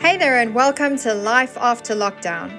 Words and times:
Hey 0.00 0.16
there, 0.16 0.38
and 0.38 0.54
welcome 0.54 0.96
to 1.00 1.12
Life 1.12 1.58
After 1.58 1.94
Lockdown. 1.94 2.58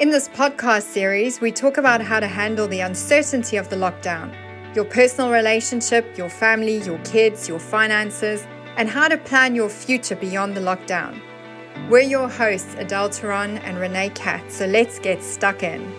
In 0.00 0.10
this 0.10 0.28
podcast 0.28 0.82
series, 0.82 1.40
we 1.40 1.52
talk 1.52 1.76
about 1.76 2.02
how 2.02 2.18
to 2.18 2.26
handle 2.26 2.66
the 2.66 2.80
uncertainty 2.80 3.56
of 3.58 3.70
the 3.70 3.76
lockdown, 3.76 4.34
your 4.74 4.84
personal 4.84 5.30
relationship, 5.30 6.18
your 6.18 6.28
family, 6.28 6.78
your 6.78 6.98
kids, 7.04 7.48
your 7.48 7.60
finances, 7.60 8.44
and 8.76 8.88
how 8.88 9.06
to 9.06 9.16
plan 9.18 9.54
your 9.54 9.68
future 9.68 10.16
beyond 10.16 10.56
the 10.56 10.60
lockdown. 10.60 11.20
We're 11.88 12.00
your 12.00 12.28
hosts, 12.28 12.74
Adele 12.76 13.10
Taron 13.10 13.60
and 13.62 13.78
Renee 13.78 14.10
Katz, 14.16 14.56
so 14.56 14.66
let's 14.66 14.98
get 14.98 15.22
stuck 15.22 15.62
in. 15.62 15.94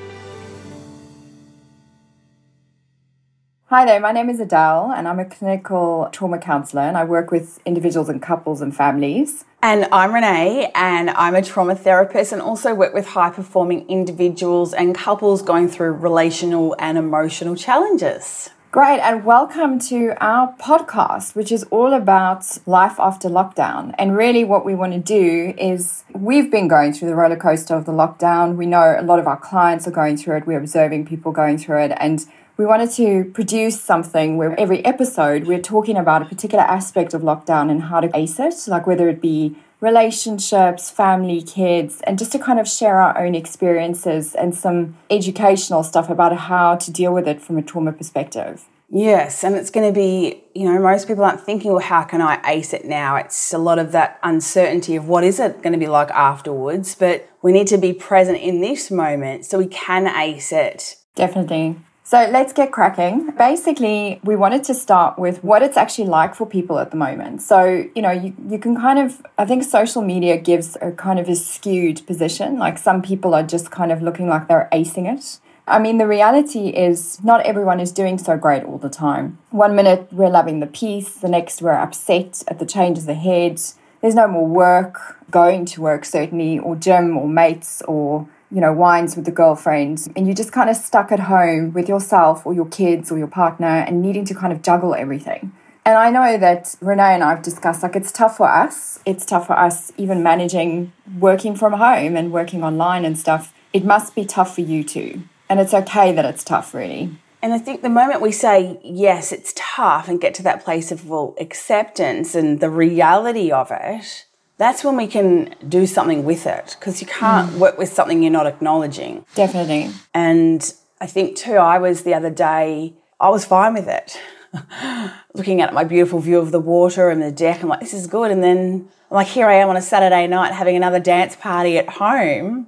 Hi 3.68 3.86
there, 3.86 4.02
my 4.02 4.12
name 4.12 4.30
is 4.30 4.42
Adele, 4.42 4.92
and 4.94 5.08
I'm 5.08 5.20
a 5.20 5.26
clinical 5.26 6.10
trauma 6.12 6.38
counsellor, 6.38 6.82
and 6.82 6.98
I 6.98 7.06
work 7.06 7.32
with 7.32 7.62
individuals 7.66 8.10
and 8.10 8.22
couples 8.22 8.62
and 8.62 8.76
families. 8.76 9.46
And 9.64 9.88
I'm 9.92 10.12
Renee, 10.12 10.72
and 10.74 11.12
I'm 11.12 11.36
a 11.36 11.42
trauma 11.44 11.76
therapist 11.76 12.32
and 12.32 12.42
also 12.42 12.74
work 12.74 12.96
with 12.96 13.06
high 13.06 13.30
performing 13.30 13.88
individuals 13.88 14.74
and 14.74 14.96
couples 14.96 15.44
going 15.44 15.68
through 15.68 15.92
relational 15.92 16.76
and 16.80 16.98
emotional 16.98 17.56
challenges. 17.56 18.50
Great, 18.72 19.00
and 19.02 19.24
welcome 19.24 19.78
to 19.78 20.16
our 20.20 20.56
podcast, 20.56 21.36
which 21.36 21.52
is 21.52 21.64
all 21.66 21.94
about 21.94 22.58
life 22.66 23.00
after 23.00 23.30
lockdown. 23.30 23.94
And 24.00 24.18
really, 24.18 24.44
what 24.44 24.66
we 24.66 24.74
want 24.74 24.94
to 24.94 25.00
do 25.00 25.54
is 25.60 26.06
we've 26.12 26.50
been 26.50 26.68
going 26.68 26.92
through 26.92 27.10
the 27.10 27.16
roller 27.16 27.36
coaster 27.36 27.76
of 27.76 27.86
the 27.86 27.92
lockdown. 27.92 28.56
We 28.56 28.66
know 28.66 28.96
a 28.98 29.04
lot 29.04 29.20
of 29.20 29.28
our 29.28 29.38
clients 29.38 29.88
are 29.88 29.92
going 29.92 30.18
through 30.18 30.38
it, 30.38 30.48
we're 30.48 30.58
observing 30.58 31.06
people 31.06 31.32
going 31.32 31.60
through 31.60 31.84
it, 31.84 31.92
and 31.98 32.26
we 32.58 32.66
wanted 32.66 32.92
to 32.92 33.26
produce 33.34 33.82
something 33.82 34.38
where 34.38 34.60
every 34.60 34.84
episode 34.86 35.46
we're 35.46 35.60
talking 35.60 35.98
about 35.98 36.22
a 36.22 36.26
particular 36.26 36.64
aspect 36.64 37.14
of 37.14 37.22
lockdown 37.22 37.72
and 37.72 37.84
how 37.84 38.00
to 38.00 38.10
ace 38.16 38.40
it, 38.40 38.56
like 38.68 38.86
whether 38.86 39.10
it 39.10 39.22
be 39.22 39.56
relationships, 39.80 40.92
family, 40.92 41.42
kids, 41.42 42.02
and 42.02 42.20
just 42.20 42.32
to 42.32 42.40
kind 42.40 42.60
of 42.60 42.68
share 42.68 43.02
our 43.02 43.18
own 43.18 43.34
experiences 43.34 44.36
and 44.36 44.54
some 44.54 44.96
educational 45.10 45.84
stuff 45.84 46.10
about 46.10 46.38
how 46.38 46.76
to 46.76 46.92
deal 46.92 47.14
with 47.14 47.28
it 47.28 47.42
from 47.42 47.58
a 47.58 47.62
trauma 47.62 47.92
perspective. 47.92 48.66
Yes, 48.94 49.44
and 49.44 49.56
it's 49.56 49.72
going 49.72 49.88
to 49.88 49.98
be, 49.98 50.44
you 50.54 50.66
know, 50.66 50.78
most 50.80 51.08
people 51.08 51.24
aren't 51.24 51.42
thinking, 51.42 51.72
well, 51.72 51.80
how 51.80 52.04
can 52.04 52.22
I 52.22 52.42
ace 52.46 52.74
it 52.74 52.84
now? 52.84 53.16
It's 53.16 53.54
a 53.54 53.58
lot 53.58 53.80
of 53.80 53.94
that 53.94 54.20
uncertainty 54.22 54.98
of 54.98 55.08
what 55.08 55.24
is 55.24 55.40
it 55.40 55.64
going 55.64 55.72
to 55.72 55.80
be 55.80 55.88
like 55.88 56.12
afterwards, 56.12 56.94
but 56.94 57.28
we 57.42 57.54
need 57.54 57.68
to 57.68 57.78
be 57.78 57.94
present 57.94 58.38
in 58.40 58.60
this 58.60 58.92
moment 58.92 59.46
so 59.46 59.58
we 59.58 59.68
can 59.68 60.08
ace 60.08 60.52
it. 60.52 60.98
Definitely. 61.16 61.78
So 62.12 62.28
let's 62.30 62.52
get 62.52 62.74
cracking. 62.74 63.32
Basically, 63.38 64.20
we 64.26 64.36
wanted 64.36 64.66
to 64.66 64.74
start 64.74 65.18
with 65.18 65.42
what 65.46 65.64
it's 65.64 65.78
actually 65.78 66.10
like 66.10 66.36
for 66.36 66.46
people 66.46 66.78
at 66.78 66.92
the 66.92 66.98
moment. 66.98 67.42
So, 67.42 67.88
you 67.96 68.02
know, 68.02 68.12
you, 68.12 68.36
you 68.50 68.60
can 68.60 68.76
kind 68.76 69.00
of, 69.00 69.26
I 69.38 69.46
think 69.46 69.64
social 69.64 70.02
media 70.02 70.36
gives 70.36 70.76
a 70.82 70.92
kind 70.92 71.20
of 71.20 71.30
a 71.30 71.38
skewed 71.38 72.06
position. 72.06 72.60
Like 72.60 72.78
some 72.78 73.02
people 73.02 73.34
are 73.34 73.44
just 73.44 73.72
kind 73.72 73.94
of 73.94 74.02
looking 74.02 74.28
like 74.28 74.50
they're 74.50 74.68
acing 74.74 75.10
it. 75.10 75.40
I 75.66 75.80
mean, 75.80 76.00
the 76.00 76.06
reality 76.06 76.68
is 76.68 77.24
not 77.24 77.46
everyone 77.46 77.80
is 77.80 77.94
doing 77.94 78.18
so 78.18 78.36
great 78.36 78.66
all 78.66 78.78
the 78.78 78.90
time. 78.90 79.38
One 79.52 79.74
minute 79.74 80.10
we're 80.12 80.30
loving 80.30 80.60
the 80.60 80.68
peace, 80.68 81.14
the 81.14 81.30
next 81.30 81.62
we're 81.62 81.72
upset 81.72 82.44
at 82.50 82.60
the 82.60 82.66
changes 82.66 83.08
ahead. 83.08 83.62
There's 84.02 84.16
no 84.16 84.28
more 84.28 84.46
work, 84.46 85.18
going 85.32 85.64
to 85.68 85.80
work 85.80 86.04
certainly, 86.04 86.60
or 86.60 86.76
gym, 86.76 87.18
or 87.18 87.30
mates, 87.30 87.82
or 87.84 88.28
you 88.52 88.62
know, 88.62 88.74
wines 88.74 89.16
with 89.16 89.26
the 89.26 89.32
girlfriend, 89.32 90.08
and 90.16 90.28
you're 90.28 90.36
just 90.36 90.52
kind 90.52 90.70
of 90.70 90.76
stuck 90.76 91.12
at 91.12 91.22
home 91.22 91.74
with 91.74 91.88
yourself 91.88 92.46
or 92.46 92.54
your 92.54 92.68
kids 92.68 93.12
or 93.12 93.18
your 93.18 93.28
partner 93.28 93.66
and 93.68 94.02
needing 94.02 94.26
to 94.26 94.36
kind 94.36 94.52
of 94.52 94.62
juggle 94.62 94.94
everything. 94.94 95.54
And 95.86 95.98
I 95.98 96.12
know 96.12 96.38
that 96.38 96.76
Renee 96.80 97.16
and 97.16 97.24
I 97.24 97.32
have 97.32 97.42
discussed 97.42 97.82
like 97.82 97.96
it's 97.96 98.12
tough 98.12 98.38
for 98.38 98.48
us. 98.48 99.00
It's 99.06 99.26
tough 99.26 99.48
for 99.48 99.58
us 99.58 99.92
even 99.98 100.22
managing 100.22 100.94
working 101.18 101.56
from 101.56 101.74
home 101.74 102.16
and 102.16 102.32
working 102.32 102.64
online 102.64 103.04
and 103.04 103.18
stuff. 103.18 103.54
It 103.74 103.84
must 103.84 104.14
be 104.14 104.26
tough 104.26 104.54
for 104.54 104.62
you 104.62 104.84
too. 104.84 105.24
And 105.50 105.60
it's 105.60 105.74
okay 105.74 106.12
that 106.12 106.24
it's 106.24 106.44
tough, 106.44 106.74
really. 106.74 107.18
And 107.42 107.54
I 107.54 107.58
think 107.58 107.82
the 107.82 107.90
moment 107.90 108.22
we 108.22 108.32
say, 108.32 108.80
yes, 108.84 109.32
it's 109.32 109.54
tough 109.56 110.08
and 110.08 110.22
get 110.22 110.36
to 110.36 110.44
that 110.44 110.64
place 110.64 110.92
of, 110.92 111.10
well, 111.10 111.36
acceptance 111.40 112.36
and 112.36 112.60
the 112.60 112.70
reality 112.70 113.52
of 113.52 113.72
it, 113.72 114.28
that's 114.62 114.84
when 114.84 114.96
we 114.96 115.08
can 115.08 115.56
do 115.68 115.88
something 115.88 116.24
with 116.24 116.46
it 116.46 116.76
because 116.80 117.02
you 117.02 117.08
can't 117.08 117.50
mm. 117.50 117.58
work 117.58 117.80
with 117.80 117.92
something 117.92 118.22
you're 118.22 118.32
not 118.32 118.46
acknowledging. 118.46 119.26
Definitely. 119.34 119.90
And 120.14 120.72
I 121.00 121.08
think 121.08 121.36
too, 121.36 121.56
I 121.56 121.80
was 121.80 122.04
the 122.04 122.14
other 122.14 122.30
day, 122.30 122.94
I 123.20 123.30
was 123.30 123.44
fine 123.44 123.74
with 123.74 123.88
it. 123.88 124.20
Looking 125.34 125.62
at 125.62 125.74
my 125.74 125.84
beautiful 125.84 126.20
view 126.20 126.38
of 126.38 126.52
the 126.52 126.60
water 126.60 127.10
and 127.10 127.24
the 127.24 127.32
deck, 127.32 127.64
I'm 127.64 127.70
like, 127.70 127.80
this 127.80 127.96
is 127.96 128.06
good. 128.06 128.30
And 128.30 128.44
then 128.44 128.88
I'm 129.10 129.16
like, 129.16 129.28
here 129.28 129.48
I 129.48 129.56
am 129.56 129.70
on 129.70 129.78
a 129.78 129.82
Saturday 129.82 130.28
night 130.28 130.54
having 130.54 130.76
another 130.76 131.00
dance 131.00 131.36
party 131.36 131.80
at 131.80 131.90
home. 131.90 132.68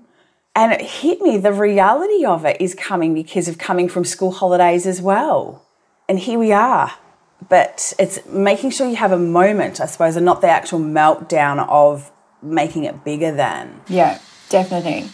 And 0.55 0.71
it 0.71 0.81
hit 0.81 1.21
me, 1.21 1.37
the 1.37 1.53
reality 1.53 2.25
of 2.25 2.43
it 2.43 2.59
is 2.59 2.73
coming 2.73 3.13
because 3.13 3.47
of 3.47 3.59
coming 3.59 3.87
from 3.87 4.03
school 4.03 4.31
holidays 4.31 4.87
as 4.87 4.99
well. 4.99 5.63
And 6.09 6.17
here 6.17 6.39
we 6.39 6.51
are 6.51 6.93
but 7.49 7.93
it's 7.99 8.25
making 8.27 8.71
sure 8.71 8.87
you 8.87 8.95
have 8.95 9.11
a 9.11 9.19
moment, 9.19 9.81
I 9.81 9.85
suppose, 9.85 10.15
and 10.15 10.25
not 10.25 10.41
the 10.41 10.49
actual 10.49 10.79
meltdown 10.79 11.67
of 11.67 12.11
making 12.41 12.83
it 12.83 13.03
bigger 13.03 13.31
than. 13.31 13.81
Yeah, 13.87 14.19
definitely. 14.49 15.09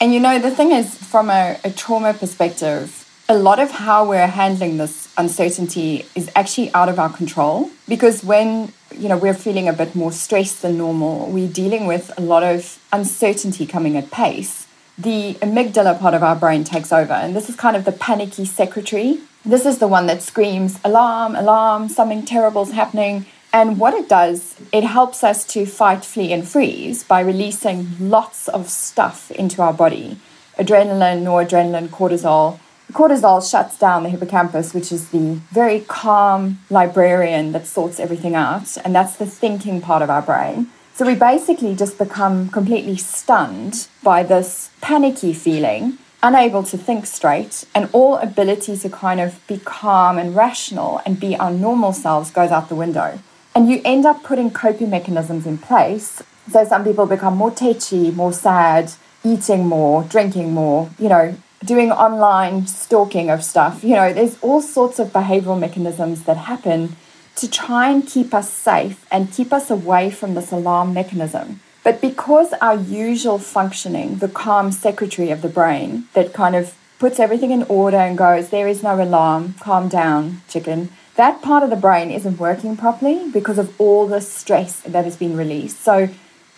And 0.00 0.12
you 0.12 0.20
know, 0.20 0.38
the 0.38 0.50
thing 0.50 0.72
is, 0.72 0.96
from 0.96 1.30
a, 1.30 1.58
a 1.64 1.70
trauma 1.70 2.14
perspective, 2.14 3.02
a 3.28 3.36
lot 3.36 3.60
of 3.60 3.70
how 3.70 4.08
we're 4.08 4.26
handling 4.26 4.76
this 4.76 5.12
uncertainty 5.16 6.04
is 6.14 6.30
actually 6.34 6.72
out 6.74 6.88
of 6.88 6.98
our 6.98 7.10
control 7.10 7.70
because 7.88 8.24
when 8.24 8.72
you 8.94 9.08
know 9.08 9.16
we're 9.16 9.34
feeling 9.34 9.68
a 9.68 9.72
bit 9.72 9.94
more 9.94 10.12
stressed 10.12 10.62
than 10.62 10.76
normal 10.76 11.30
we're 11.30 11.48
dealing 11.48 11.86
with 11.86 12.10
a 12.18 12.20
lot 12.20 12.42
of 12.42 12.78
uncertainty 12.92 13.64
coming 13.64 13.96
at 13.96 14.10
pace 14.10 14.66
the 14.98 15.34
amygdala 15.34 15.98
part 15.98 16.14
of 16.14 16.22
our 16.22 16.36
brain 16.36 16.64
takes 16.64 16.92
over 16.92 17.12
and 17.12 17.36
this 17.36 17.48
is 17.48 17.56
kind 17.56 17.76
of 17.76 17.84
the 17.84 17.92
panicky 17.92 18.44
secretary 18.44 19.18
this 19.44 19.66
is 19.66 19.78
the 19.78 19.88
one 19.88 20.06
that 20.06 20.22
screams, 20.22 20.78
alarm, 20.84 21.34
alarm, 21.34 21.88
something 21.88 22.24
terrible 22.24 22.62
is 22.62 22.72
happening. 22.72 23.26
And 23.52 23.78
what 23.78 23.92
it 23.92 24.08
does, 24.08 24.54
it 24.72 24.84
helps 24.84 25.22
us 25.22 25.44
to 25.48 25.66
fight, 25.66 26.04
flee, 26.04 26.32
and 26.32 26.46
freeze 26.46 27.04
by 27.04 27.20
releasing 27.20 27.88
lots 28.00 28.48
of 28.48 28.68
stuff 28.68 29.30
into 29.32 29.62
our 29.62 29.72
body 29.72 30.18
adrenaline, 30.58 31.22
noradrenaline, 31.22 31.88
cortisol. 31.88 32.60
Cortisol 32.92 33.40
shuts 33.48 33.78
down 33.78 34.02
the 34.02 34.10
hippocampus, 34.10 34.74
which 34.74 34.92
is 34.92 35.08
the 35.08 35.40
very 35.50 35.80
calm 35.80 36.58
librarian 36.68 37.52
that 37.52 37.66
sorts 37.66 37.98
everything 37.98 38.34
out. 38.34 38.76
And 38.84 38.94
that's 38.94 39.16
the 39.16 39.24
thinking 39.24 39.80
part 39.80 40.02
of 40.02 40.10
our 40.10 40.20
brain. 40.20 40.68
So 40.94 41.06
we 41.06 41.14
basically 41.14 41.74
just 41.74 41.96
become 41.96 42.50
completely 42.50 42.96
stunned 42.96 43.88
by 44.02 44.22
this 44.22 44.70
panicky 44.82 45.32
feeling 45.32 45.96
unable 46.22 46.62
to 46.62 46.78
think 46.78 47.06
straight, 47.06 47.64
and 47.74 47.88
all 47.92 48.16
ability 48.16 48.76
to 48.76 48.88
kind 48.88 49.20
of 49.20 49.44
be 49.46 49.58
calm 49.58 50.18
and 50.18 50.36
rational 50.36 51.00
and 51.04 51.18
be 51.18 51.36
our 51.36 51.50
normal 51.50 51.92
selves 51.92 52.30
goes 52.30 52.50
out 52.50 52.68
the 52.68 52.74
window. 52.74 53.18
And 53.54 53.68
you 53.68 53.82
end 53.84 54.06
up 54.06 54.22
putting 54.22 54.50
coping 54.50 54.90
mechanisms 54.90 55.46
in 55.46 55.58
place. 55.58 56.22
So 56.50 56.64
some 56.64 56.84
people 56.84 57.06
become 57.06 57.36
more 57.36 57.50
tetchy, 57.50 58.10
more 58.10 58.32
sad, 58.32 58.92
eating 59.24 59.66
more, 59.66 60.04
drinking 60.04 60.52
more, 60.52 60.90
you 60.98 61.08
know, 61.08 61.36
doing 61.64 61.92
online 61.92 62.66
stalking 62.66 63.30
of 63.30 63.44
stuff. 63.44 63.84
You 63.84 63.94
know, 63.94 64.12
there's 64.12 64.38
all 64.40 64.60
sorts 64.62 64.98
of 64.98 65.12
behavioral 65.12 65.58
mechanisms 65.58 66.24
that 66.24 66.36
happen 66.36 66.96
to 67.36 67.48
try 67.48 67.90
and 67.90 68.06
keep 68.06 68.34
us 68.34 68.50
safe 68.50 69.06
and 69.10 69.32
keep 69.32 69.52
us 69.52 69.70
away 69.70 70.10
from 70.10 70.34
this 70.34 70.52
alarm 70.52 70.92
mechanism. 70.92 71.60
But 71.84 72.00
because 72.00 72.52
our 72.54 72.76
usual 72.76 73.38
functioning, 73.38 74.18
the 74.18 74.28
calm 74.28 74.70
secretary 74.70 75.30
of 75.30 75.42
the 75.42 75.48
brain 75.48 76.04
that 76.14 76.32
kind 76.32 76.54
of 76.54 76.74
puts 76.98 77.18
everything 77.18 77.50
in 77.50 77.64
order 77.64 77.96
and 77.96 78.16
goes, 78.16 78.50
there 78.50 78.68
is 78.68 78.82
no 78.82 79.02
alarm, 79.02 79.54
calm 79.60 79.88
down, 79.88 80.42
chicken, 80.48 80.90
that 81.16 81.42
part 81.42 81.62
of 81.62 81.70
the 81.70 81.76
brain 81.76 82.10
isn't 82.10 82.38
working 82.38 82.76
properly 82.76 83.28
because 83.30 83.58
of 83.58 83.78
all 83.80 84.06
the 84.06 84.20
stress 84.20 84.80
that 84.82 85.04
has 85.04 85.16
been 85.16 85.36
released. 85.36 85.80
So 85.80 86.08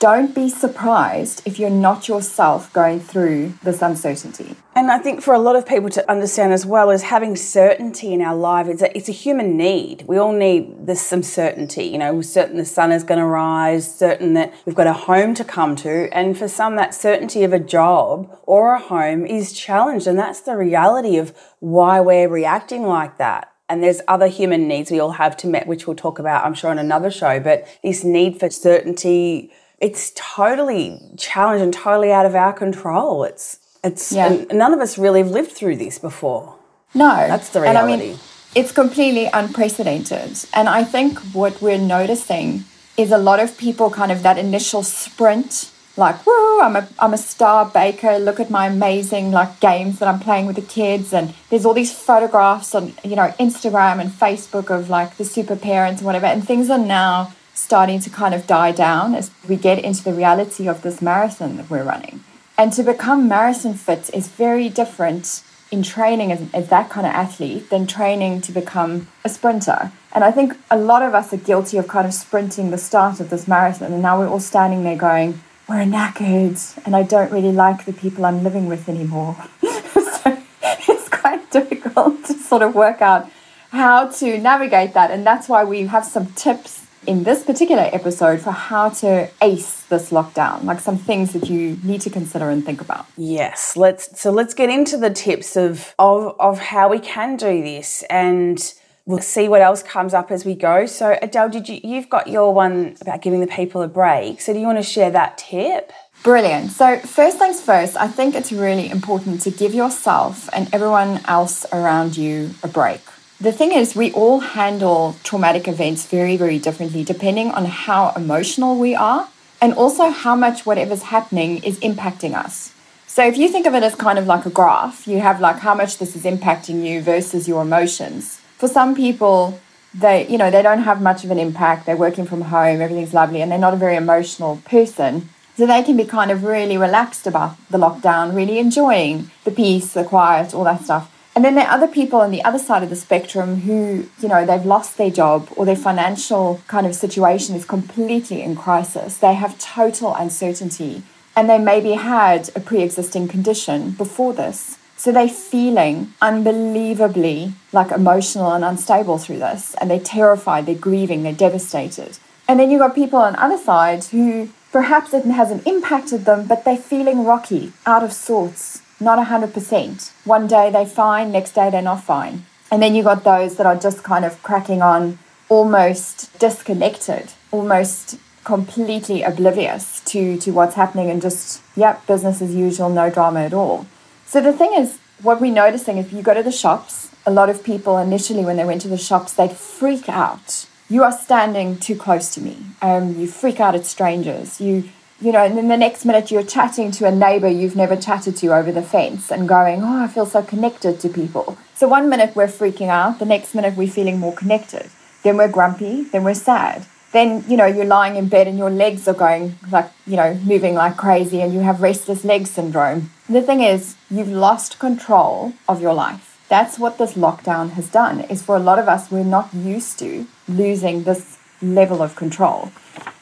don't 0.00 0.34
be 0.34 0.48
surprised 0.48 1.42
if 1.44 1.58
you're 1.58 1.70
not 1.70 2.08
yourself 2.08 2.72
going 2.72 3.00
through 3.00 3.54
this 3.62 3.80
uncertainty. 3.80 4.54
And 4.74 4.90
I 4.90 4.98
think 4.98 5.22
for 5.22 5.34
a 5.34 5.38
lot 5.38 5.56
of 5.56 5.66
people 5.66 5.88
to 5.90 6.10
understand 6.10 6.52
as 6.52 6.66
well 6.66 6.90
is 6.90 7.02
having 7.02 7.36
certainty 7.36 8.12
in 8.12 8.20
our 8.20 8.34
life. 8.34 8.66
It's 8.66 8.82
a, 8.82 8.96
it's 8.96 9.08
a 9.08 9.12
human 9.12 9.56
need. 9.56 10.04
We 10.06 10.18
all 10.18 10.32
need 10.32 10.86
this 10.86 11.00
some 11.00 11.22
certainty. 11.22 11.84
You 11.84 11.98
know, 11.98 12.12
we're 12.14 12.22
certain 12.22 12.56
the 12.56 12.64
sun 12.64 12.92
is 12.92 13.04
going 13.04 13.20
to 13.20 13.26
rise, 13.26 13.96
certain 13.96 14.34
that 14.34 14.52
we've 14.66 14.74
got 14.74 14.86
a 14.86 14.92
home 14.92 15.34
to 15.34 15.44
come 15.44 15.76
to. 15.76 16.12
And 16.12 16.36
for 16.36 16.48
some, 16.48 16.76
that 16.76 16.94
certainty 16.94 17.44
of 17.44 17.52
a 17.52 17.60
job 17.60 18.36
or 18.42 18.74
a 18.74 18.80
home 18.80 19.24
is 19.24 19.52
challenged. 19.52 20.06
And 20.06 20.18
that's 20.18 20.40
the 20.40 20.56
reality 20.56 21.16
of 21.18 21.36
why 21.60 22.00
we're 22.00 22.28
reacting 22.28 22.82
like 22.82 23.18
that 23.18 23.50
and 23.68 23.82
there's 23.82 24.02
other 24.06 24.26
human 24.26 24.68
needs 24.68 24.90
we 24.90 25.00
all 25.00 25.12
have 25.12 25.36
to 25.38 25.46
meet, 25.46 25.66
which 25.66 25.86
we'll 25.86 25.96
talk 25.96 26.18
about, 26.18 26.44
I'm 26.44 26.54
sure, 26.54 26.70
in 26.70 26.78
another 26.78 27.10
show. 27.10 27.40
But 27.40 27.66
this 27.82 28.04
need 28.04 28.38
for 28.38 28.50
certainty, 28.50 29.50
it's 29.80 30.12
totally 30.14 31.00
challenged 31.16 31.62
and 31.62 31.72
totally 31.72 32.12
out 32.12 32.26
of 32.26 32.34
our 32.34 32.52
control. 32.52 33.24
It's 33.24 33.58
it's 33.82 34.12
yeah. 34.12 34.44
none 34.50 34.72
of 34.72 34.80
us 34.80 34.96
really 34.96 35.20
have 35.20 35.30
lived 35.30 35.52
through 35.52 35.76
this 35.76 35.98
before. 35.98 36.56
No, 36.94 37.14
that's 37.14 37.50
the 37.50 37.60
reality. 37.60 37.92
And 37.92 38.02
I 38.02 38.06
mean, 38.06 38.18
it's 38.54 38.72
completely 38.72 39.28
unprecedented. 39.32 40.38
And 40.54 40.68
I 40.68 40.84
think 40.84 41.18
what 41.32 41.60
we're 41.60 41.78
noticing 41.78 42.64
is 42.96 43.10
a 43.10 43.18
lot 43.18 43.40
of 43.40 43.58
people 43.58 43.90
kind 43.90 44.12
of 44.12 44.22
that 44.22 44.38
initial 44.38 44.82
sprint 44.82 45.70
like, 45.96 46.16
whoa, 46.26 46.60
I'm 46.60 46.74
a, 46.76 46.88
I'm 46.98 47.14
a 47.14 47.18
star 47.18 47.66
baker. 47.66 48.18
Look 48.18 48.40
at 48.40 48.50
my 48.50 48.66
amazing 48.66 49.30
like 49.30 49.60
games 49.60 50.00
that 50.00 50.08
I'm 50.08 50.18
playing 50.18 50.46
with 50.46 50.56
the 50.56 50.62
kids. 50.62 51.12
And 51.12 51.34
there's 51.50 51.64
all 51.64 51.74
these 51.74 51.92
photographs 51.92 52.74
on, 52.74 52.94
you 53.04 53.14
know, 53.14 53.32
Instagram 53.38 54.00
and 54.00 54.10
Facebook 54.10 54.76
of 54.76 54.90
like 54.90 55.16
the 55.16 55.24
super 55.24 55.54
parents 55.54 56.00
and 56.00 56.06
whatever. 56.06 56.26
And 56.26 56.44
things 56.44 56.68
are 56.68 56.78
now 56.78 57.32
starting 57.54 58.00
to 58.00 58.10
kind 58.10 58.34
of 58.34 58.46
die 58.46 58.72
down 58.72 59.14
as 59.14 59.30
we 59.48 59.56
get 59.56 59.78
into 59.78 60.02
the 60.02 60.12
reality 60.12 60.68
of 60.68 60.82
this 60.82 61.00
marathon 61.00 61.56
that 61.56 61.70
we're 61.70 61.84
running. 61.84 62.22
And 62.58 62.72
to 62.74 62.82
become 62.82 63.28
marathon 63.28 63.74
fit 63.74 64.10
is 64.12 64.28
very 64.28 64.68
different 64.68 65.42
in 65.70 65.82
training 65.82 66.30
as, 66.30 66.40
as 66.52 66.68
that 66.68 66.90
kind 66.90 67.06
of 67.06 67.12
athlete 67.12 67.70
than 67.70 67.86
training 67.86 68.40
to 68.42 68.52
become 68.52 69.08
a 69.24 69.28
sprinter. 69.28 69.90
And 70.12 70.22
I 70.22 70.30
think 70.30 70.56
a 70.70 70.78
lot 70.78 71.02
of 71.02 71.14
us 71.14 71.32
are 71.32 71.38
guilty 71.38 71.78
of 71.78 71.88
kind 71.88 72.06
of 72.06 72.14
sprinting 72.14 72.70
the 72.70 72.78
start 72.78 73.18
of 73.18 73.30
this 73.30 73.48
marathon. 73.48 73.92
And 73.92 74.02
now 74.02 74.18
we're 74.18 74.28
all 74.28 74.40
standing 74.40 74.84
there 74.84 74.96
going, 74.96 75.40
we're 75.68 75.84
knackered 75.84 76.60
and 76.84 76.94
I 76.94 77.02
don't 77.02 77.32
really 77.32 77.50
like 77.50 77.86
the 77.86 77.92
people 77.92 78.24
I'm 78.24 78.44
living 78.44 78.66
with 78.66 78.88
anymore. 78.88 79.36
so 79.62 80.38
it's 80.62 81.08
quite 81.08 81.50
difficult 81.50 82.24
to 82.26 82.34
sort 82.34 82.62
of 82.62 82.74
work 82.74 83.00
out 83.00 83.30
how 83.70 84.08
to 84.08 84.38
navigate 84.38 84.94
that. 84.94 85.10
And 85.10 85.26
that's 85.26 85.48
why 85.48 85.64
we 85.64 85.86
have 85.86 86.04
some 86.04 86.26
tips 86.34 86.83
in 87.06 87.24
this 87.24 87.44
particular 87.44 87.88
episode 87.92 88.40
for 88.40 88.50
how 88.50 88.88
to 88.88 89.28
ace 89.42 89.82
this 89.84 90.10
lockdown, 90.10 90.64
like 90.64 90.80
some 90.80 90.98
things 90.98 91.32
that 91.32 91.48
you 91.48 91.78
need 91.82 92.00
to 92.02 92.10
consider 92.10 92.50
and 92.50 92.64
think 92.64 92.80
about. 92.80 93.06
Yes, 93.16 93.76
let's 93.76 94.20
so 94.20 94.30
let's 94.30 94.54
get 94.54 94.68
into 94.68 94.96
the 94.96 95.10
tips 95.10 95.56
of 95.56 95.94
of, 95.98 96.36
of 96.38 96.58
how 96.58 96.88
we 96.88 96.98
can 96.98 97.36
do 97.36 97.62
this 97.62 98.02
and 98.10 98.74
we'll 99.06 99.18
see 99.18 99.48
what 99.48 99.60
else 99.60 99.82
comes 99.82 100.14
up 100.14 100.30
as 100.30 100.44
we 100.44 100.54
go. 100.54 100.86
So 100.86 101.18
Adele, 101.20 101.50
did 101.50 101.68
you 101.68 101.80
you've 101.82 102.08
got 102.08 102.28
your 102.28 102.54
one 102.54 102.96
about 103.00 103.22
giving 103.22 103.40
the 103.40 103.46
people 103.46 103.82
a 103.82 103.88
break. 103.88 104.40
So 104.40 104.52
do 104.52 104.58
you 104.58 104.66
want 104.66 104.78
to 104.78 104.82
share 104.82 105.10
that 105.10 105.38
tip? 105.38 105.92
Brilliant. 106.22 106.70
So, 106.70 106.98
first 107.00 107.36
things 107.36 107.60
first, 107.60 107.98
I 107.98 108.08
think 108.08 108.34
it's 108.34 108.50
really 108.50 108.88
important 108.88 109.42
to 109.42 109.50
give 109.50 109.74
yourself 109.74 110.48
and 110.54 110.72
everyone 110.72 111.20
else 111.26 111.66
around 111.70 112.16
you 112.16 112.54
a 112.62 112.68
break. 112.68 113.02
The 113.44 113.52
thing 113.52 113.72
is, 113.72 113.94
we 113.94 114.10
all 114.12 114.40
handle 114.40 115.16
traumatic 115.22 115.68
events 115.68 116.06
very, 116.06 116.34
very 116.34 116.58
differently 116.58 117.04
depending 117.04 117.50
on 117.50 117.66
how 117.66 118.14
emotional 118.16 118.74
we 118.74 118.94
are 118.94 119.28
and 119.60 119.74
also 119.74 120.08
how 120.08 120.34
much 120.34 120.64
whatever's 120.64 121.02
happening 121.02 121.62
is 121.62 121.78
impacting 121.80 122.34
us. 122.34 122.72
So, 123.06 123.22
if 123.22 123.36
you 123.36 123.50
think 123.50 123.66
of 123.66 123.74
it 123.74 123.82
as 123.82 123.94
kind 123.96 124.18
of 124.18 124.26
like 124.26 124.46
a 124.46 124.50
graph, 124.50 125.06
you 125.06 125.20
have 125.20 125.42
like 125.42 125.58
how 125.58 125.74
much 125.74 125.98
this 125.98 126.16
is 126.16 126.22
impacting 126.22 126.86
you 126.86 127.02
versus 127.02 127.46
your 127.46 127.60
emotions. 127.60 128.40
For 128.56 128.66
some 128.66 128.94
people, 128.94 129.60
they, 129.92 130.26
you 130.26 130.38
know, 130.38 130.50
they 130.50 130.62
don't 130.62 130.84
have 130.84 131.02
much 131.02 131.22
of 131.22 131.30
an 131.30 131.38
impact. 131.38 131.84
They're 131.84 131.98
working 131.98 132.24
from 132.24 132.40
home, 132.40 132.80
everything's 132.80 133.12
lovely, 133.12 133.42
and 133.42 133.52
they're 133.52 133.58
not 133.58 133.74
a 133.74 133.84
very 133.84 133.96
emotional 133.96 134.62
person. 134.64 135.28
So 135.58 135.66
they 135.66 135.82
can 135.82 135.98
be 135.98 136.06
kind 136.06 136.30
of 136.30 136.44
really 136.44 136.78
relaxed 136.78 137.26
about 137.26 137.58
the 137.68 137.76
lockdown, 137.76 138.34
really 138.34 138.58
enjoying 138.58 139.30
the 139.44 139.50
peace, 139.50 139.92
the 139.92 140.02
quiet, 140.02 140.54
all 140.54 140.64
that 140.64 140.82
stuff. 140.82 141.10
And 141.34 141.44
then 141.44 141.56
there 141.56 141.66
are 141.66 141.74
other 141.74 141.88
people 141.88 142.20
on 142.20 142.30
the 142.30 142.44
other 142.44 142.60
side 142.60 142.84
of 142.84 142.90
the 142.90 142.96
spectrum 142.96 143.62
who, 143.62 144.06
you 144.20 144.28
know, 144.28 144.46
they've 144.46 144.64
lost 144.64 144.96
their 144.96 145.10
job 145.10 145.48
or 145.56 145.66
their 145.66 145.76
financial 145.76 146.62
kind 146.68 146.86
of 146.86 146.94
situation 146.94 147.56
is 147.56 147.64
completely 147.64 148.40
in 148.40 148.54
crisis. 148.54 149.16
They 149.16 149.34
have 149.34 149.58
total 149.58 150.14
uncertainty 150.14 151.02
and 151.36 151.50
they 151.50 151.58
maybe 151.58 151.92
had 151.92 152.50
a 152.54 152.60
pre 152.60 152.82
existing 152.82 153.26
condition 153.26 153.90
before 153.90 154.32
this. 154.32 154.78
So 154.96 155.10
they're 155.10 155.28
feeling 155.28 156.14
unbelievably 156.22 157.54
like 157.72 157.90
emotional 157.90 158.52
and 158.52 158.64
unstable 158.64 159.18
through 159.18 159.40
this. 159.40 159.74
And 159.80 159.90
they're 159.90 159.98
terrified, 159.98 160.66
they're 160.66 160.76
grieving, 160.76 161.24
they're 161.24 161.32
devastated. 161.32 162.18
And 162.46 162.60
then 162.60 162.70
you've 162.70 162.80
got 162.80 162.94
people 162.94 163.18
on 163.18 163.32
the 163.32 163.42
other 163.42 163.58
side 163.58 164.04
who 164.04 164.50
perhaps 164.70 165.12
it 165.12 165.24
hasn't 165.24 165.66
impacted 165.66 166.26
them, 166.26 166.46
but 166.46 166.64
they're 166.64 166.76
feeling 166.76 167.24
rocky, 167.24 167.72
out 167.86 168.04
of 168.04 168.12
sorts, 168.12 168.82
not 169.00 169.24
100%. 169.26 170.12
One 170.24 170.46
day 170.46 170.70
they're 170.70 170.86
fine, 170.86 171.32
next 171.32 171.52
day 171.52 171.70
they're 171.70 171.82
not 171.82 172.04
fine. 172.04 172.46
And 172.70 172.82
then 172.82 172.94
you 172.94 173.02
got 173.02 173.24
those 173.24 173.56
that 173.56 173.66
are 173.66 173.76
just 173.76 174.02
kind 174.02 174.24
of 174.24 174.42
cracking 174.42 174.82
on, 174.82 175.18
almost 175.48 176.36
disconnected, 176.38 177.32
almost 177.50 178.18
completely 178.44 179.22
oblivious 179.22 180.00
to, 180.06 180.36
to 180.38 180.50
what's 180.52 180.74
happening 180.74 181.10
and 181.10 181.22
just, 181.22 181.62
yep, 181.76 182.06
business 182.06 182.42
as 182.42 182.54
usual, 182.54 182.88
no 182.88 183.10
drama 183.10 183.40
at 183.40 183.54
all. 183.54 183.86
So 184.26 184.40
the 184.40 184.52
thing 184.52 184.72
is, 184.74 184.98
what 185.22 185.40
we're 185.40 185.52
noticing 185.52 185.98
if 185.98 186.12
you 186.12 186.22
go 186.22 186.34
to 186.34 186.42
the 186.42 186.52
shops, 186.52 187.10
a 187.26 187.30
lot 187.30 187.48
of 187.48 187.64
people 187.64 187.98
initially 187.98 188.44
when 188.44 188.56
they 188.56 188.64
went 188.64 188.82
to 188.82 188.88
the 188.88 188.98
shops, 188.98 189.32
they'd 189.32 189.52
freak 189.52 190.08
out. 190.08 190.66
You 190.88 191.02
are 191.04 191.12
standing 191.12 191.78
too 191.78 191.96
close 191.96 192.34
to 192.34 192.40
me. 192.40 192.58
Um, 192.82 193.18
you 193.18 193.26
freak 193.26 193.60
out 193.60 193.74
at 193.74 193.86
strangers. 193.86 194.60
You 194.60 194.90
you 195.20 195.32
know, 195.32 195.44
and 195.44 195.56
then 195.56 195.68
the 195.68 195.76
next 195.76 196.04
minute 196.04 196.30
you're 196.30 196.42
chatting 196.42 196.90
to 196.92 197.06
a 197.06 197.10
neighbor 197.10 197.48
you've 197.48 197.76
never 197.76 197.96
chatted 197.96 198.36
to 198.36 198.54
over 198.54 198.72
the 198.72 198.82
fence 198.82 199.30
and 199.30 199.48
going, 199.48 199.82
Oh, 199.82 200.02
I 200.02 200.08
feel 200.08 200.26
so 200.26 200.42
connected 200.42 201.00
to 201.00 201.08
people. 201.08 201.56
So 201.74 201.88
one 201.88 202.08
minute 202.08 202.34
we're 202.34 202.46
freaking 202.46 202.88
out, 202.88 203.18
the 203.18 203.24
next 203.24 203.54
minute 203.54 203.76
we're 203.76 203.88
feeling 203.88 204.18
more 204.18 204.34
connected. 204.34 204.90
Then 205.22 205.36
we're 205.36 205.48
grumpy, 205.48 206.02
then 206.02 206.24
we're 206.24 206.34
sad. 206.34 206.86
Then, 207.12 207.44
you 207.48 207.56
know, 207.56 207.66
you're 207.66 207.84
lying 207.84 208.16
in 208.16 208.28
bed 208.28 208.48
and 208.48 208.58
your 208.58 208.70
legs 208.70 209.06
are 209.06 209.14
going 209.14 209.56
like, 209.70 209.88
you 210.04 210.16
know, 210.16 210.34
moving 210.44 210.74
like 210.74 210.96
crazy 210.96 211.40
and 211.40 211.54
you 211.54 211.60
have 211.60 211.80
restless 211.80 212.24
leg 212.24 212.48
syndrome. 212.48 213.10
The 213.28 213.40
thing 213.40 213.60
is, 213.60 213.96
you've 214.10 214.28
lost 214.28 214.80
control 214.80 215.52
of 215.68 215.80
your 215.80 215.94
life. 215.94 216.34
That's 216.48 216.78
what 216.78 216.98
this 216.98 217.14
lockdown 217.14 217.70
has 217.70 217.88
done, 217.88 218.22
is 218.22 218.42
for 218.42 218.56
a 218.56 218.60
lot 218.60 218.78
of 218.78 218.88
us, 218.88 219.10
we're 219.10 219.24
not 219.24 219.54
used 219.54 219.98
to 220.00 220.26
losing 220.48 221.04
this 221.04 221.33
level 221.62 222.02
of 222.02 222.16
control. 222.16 222.72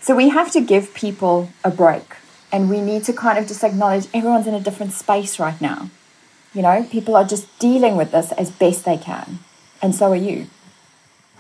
So 0.01 0.15
we 0.15 0.29
have 0.31 0.51
to 0.53 0.61
give 0.61 0.95
people 0.95 1.51
a 1.65 1.71
break 1.71 2.17
and 2.51 2.69
we 2.69 2.81
need 2.81 3.05
to 3.05 3.13
kind 3.13 3.39
of 3.39 3.47
just 3.47 3.65
acknowledge 3.65 4.07
everyone's 4.13 4.47
in 4.47 4.55
a 4.55 4.61
different 4.61 4.93
space 4.93 5.39
right 5.39 5.61
now. 5.61 5.91
You 6.55 6.63
know, 6.63 6.87
people 6.91 7.17
are 7.17 7.25
just 7.25 7.59
dealing 7.59 7.97
with 7.97 8.13
this 8.13 8.33
as 8.33 8.51
best 8.51 8.85
they 8.85 8.99
can. 8.99 9.39
And 9.81 9.95
so 9.95 10.13
are 10.13 10.17
you. 10.17 10.47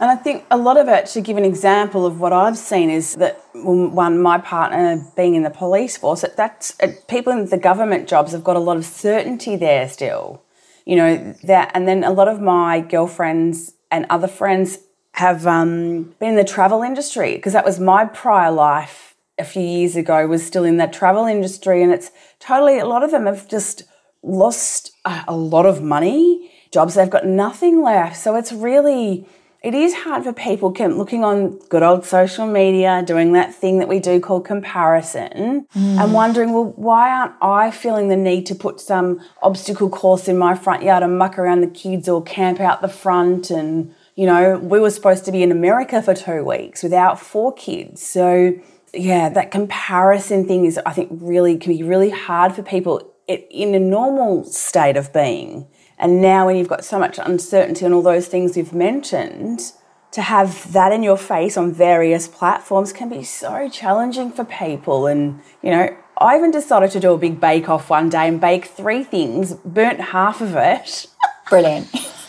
And 0.00 0.10
I 0.10 0.16
think 0.16 0.44
a 0.50 0.56
lot 0.56 0.78
of 0.78 0.88
it, 0.88 1.06
to 1.06 1.20
give 1.20 1.36
an 1.36 1.44
example 1.44 2.06
of 2.06 2.18
what 2.18 2.32
I've 2.32 2.56
seen, 2.56 2.90
is 2.90 3.14
that 3.16 3.40
one, 3.54 4.20
my 4.20 4.38
partner 4.38 5.06
being 5.16 5.34
in 5.34 5.42
the 5.42 5.50
police 5.50 5.96
force, 5.96 6.22
that 6.22 6.36
that's 6.36 6.76
people 7.08 7.32
in 7.32 7.46
the 7.46 7.58
government 7.58 8.08
jobs 8.08 8.32
have 8.32 8.42
got 8.42 8.56
a 8.56 8.58
lot 8.58 8.76
of 8.76 8.84
certainty 8.84 9.54
there 9.54 9.88
still. 9.88 10.42
You 10.84 10.96
know 10.96 11.34
that, 11.44 11.70
and 11.74 11.86
then 11.86 12.02
a 12.02 12.10
lot 12.10 12.26
of 12.26 12.40
my 12.40 12.80
girlfriends 12.80 13.74
and 13.92 14.06
other 14.10 14.26
friends 14.26 14.78
have 15.14 15.46
um, 15.46 16.14
been 16.18 16.30
in 16.30 16.36
the 16.36 16.44
travel 16.44 16.82
industry 16.82 17.36
because 17.36 17.52
that 17.52 17.64
was 17.64 17.78
my 17.78 18.04
prior 18.04 18.50
life 18.50 19.14
a 19.38 19.44
few 19.44 19.62
years 19.62 19.96
ago 19.96 20.26
was 20.26 20.44
still 20.44 20.64
in 20.64 20.76
that 20.76 20.92
travel 20.92 21.26
industry 21.26 21.82
and 21.82 21.92
it's 21.92 22.10
totally 22.38 22.78
a 22.78 22.86
lot 22.86 23.02
of 23.02 23.10
them 23.10 23.26
have 23.26 23.48
just 23.48 23.84
lost 24.22 24.92
a, 25.04 25.24
a 25.28 25.36
lot 25.36 25.66
of 25.66 25.82
money 25.82 26.50
jobs 26.70 26.94
they've 26.94 27.10
got 27.10 27.26
nothing 27.26 27.82
left 27.82 28.16
so 28.16 28.36
it's 28.36 28.52
really 28.52 29.26
it 29.62 29.74
is 29.74 29.94
hard 29.94 30.24
for 30.24 30.32
people 30.32 30.72
looking 30.72 31.22
on 31.24 31.56
good 31.68 31.82
old 31.82 32.04
social 32.04 32.46
media 32.46 33.02
doing 33.06 33.32
that 33.32 33.54
thing 33.54 33.78
that 33.78 33.88
we 33.88 33.98
do 33.98 34.20
called 34.20 34.44
comparison 34.44 35.66
mm. 35.74 36.02
and 36.02 36.12
wondering 36.12 36.52
well 36.52 36.72
why 36.76 37.10
aren't 37.10 37.34
i 37.40 37.70
feeling 37.70 38.08
the 38.08 38.16
need 38.16 38.44
to 38.46 38.54
put 38.54 38.80
some 38.80 39.20
obstacle 39.42 39.88
course 39.88 40.28
in 40.28 40.36
my 40.36 40.54
front 40.54 40.82
yard 40.82 41.02
and 41.02 41.18
muck 41.18 41.38
around 41.38 41.60
the 41.60 41.66
kids 41.66 42.08
or 42.08 42.22
camp 42.22 42.60
out 42.60 42.82
the 42.82 42.88
front 42.88 43.50
and 43.50 43.94
you 44.14 44.26
know, 44.26 44.58
we 44.58 44.78
were 44.78 44.90
supposed 44.90 45.24
to 45.24 45.32
be 45.32 45.42
in 45.42 45.50
America 45.50 46.02
for 46.02 46.14
two 46.14 46.44
weeks 46.44 46.82
without 46.82 47.18
four 47.18 47.52
kids. 47.54 48.02
So, 48.02 48.54
yeah, 48.92 49.28
that 49.30 49.50
comparison 49.50 50.46
thing 50.46 50.66
is, 50.66 50.78
I 50.84 50.92
think, 50.92 51.10
really 51.12 51.56
can 51.56 51.74
be 51.74 51.82
really 51.82 52.10
hard 52.10 52.54
for 52.54 52.62
people 52.62 53.14
in 53.26 53.74
a 53.74 53.80
normal 53.80 54.44
state 54.44 54.96
of 54.96 55.12
being. 55.12 55.66
And 55.98 56.20
now, 56.20 56.46
when 56.46 56.56
you've 56.56 56.68
got 56.68 56.84
so 56.84 56.98
much 56.98 57.18
uncertainty 57.18 57.84
and 57.84 57.94
all 57.94 58.02
those 58.02 58.26
things 58.26 58.56
you've 58.56 58.74
mentioned, 58.74 59.72
to 60.12 60.20
have 60.20 60.72
that 60.72 60.92
in 60.92 61.02
your 61.02 61.16
face 61.16 61.56
on 61.56 61.72
various 61.72 62.28
platforms 62.28 62.92
can 62.92 63.08
be 63.08 63.24
so 63.24 63.68
challenging 63.70 64.30
for 64.30 64.44
people. 64.44 65.06
And, 65.06 65.40
you 65.62 65.70
know, 65.70 65.96
I 66.18 66.36
even 66.36 66.50
decided 66.50 66.90
to 66.90 67.00
do 67.00 67.12
a 67.12 67.18
big 67.18 67.40
bake 67.40 67.68
off 67.68 67.88
one 67.88 68.10
day 68.10 68.28
and 68.28 68.40
bake 68.40 68.66
three 68.66 69.04
things, 69.04 69.54
burnt 69.64 70.00
half 70.00 70.42
of 70.42 70.54
it. 70.54 71.06
Brilliant. 71.48 71.88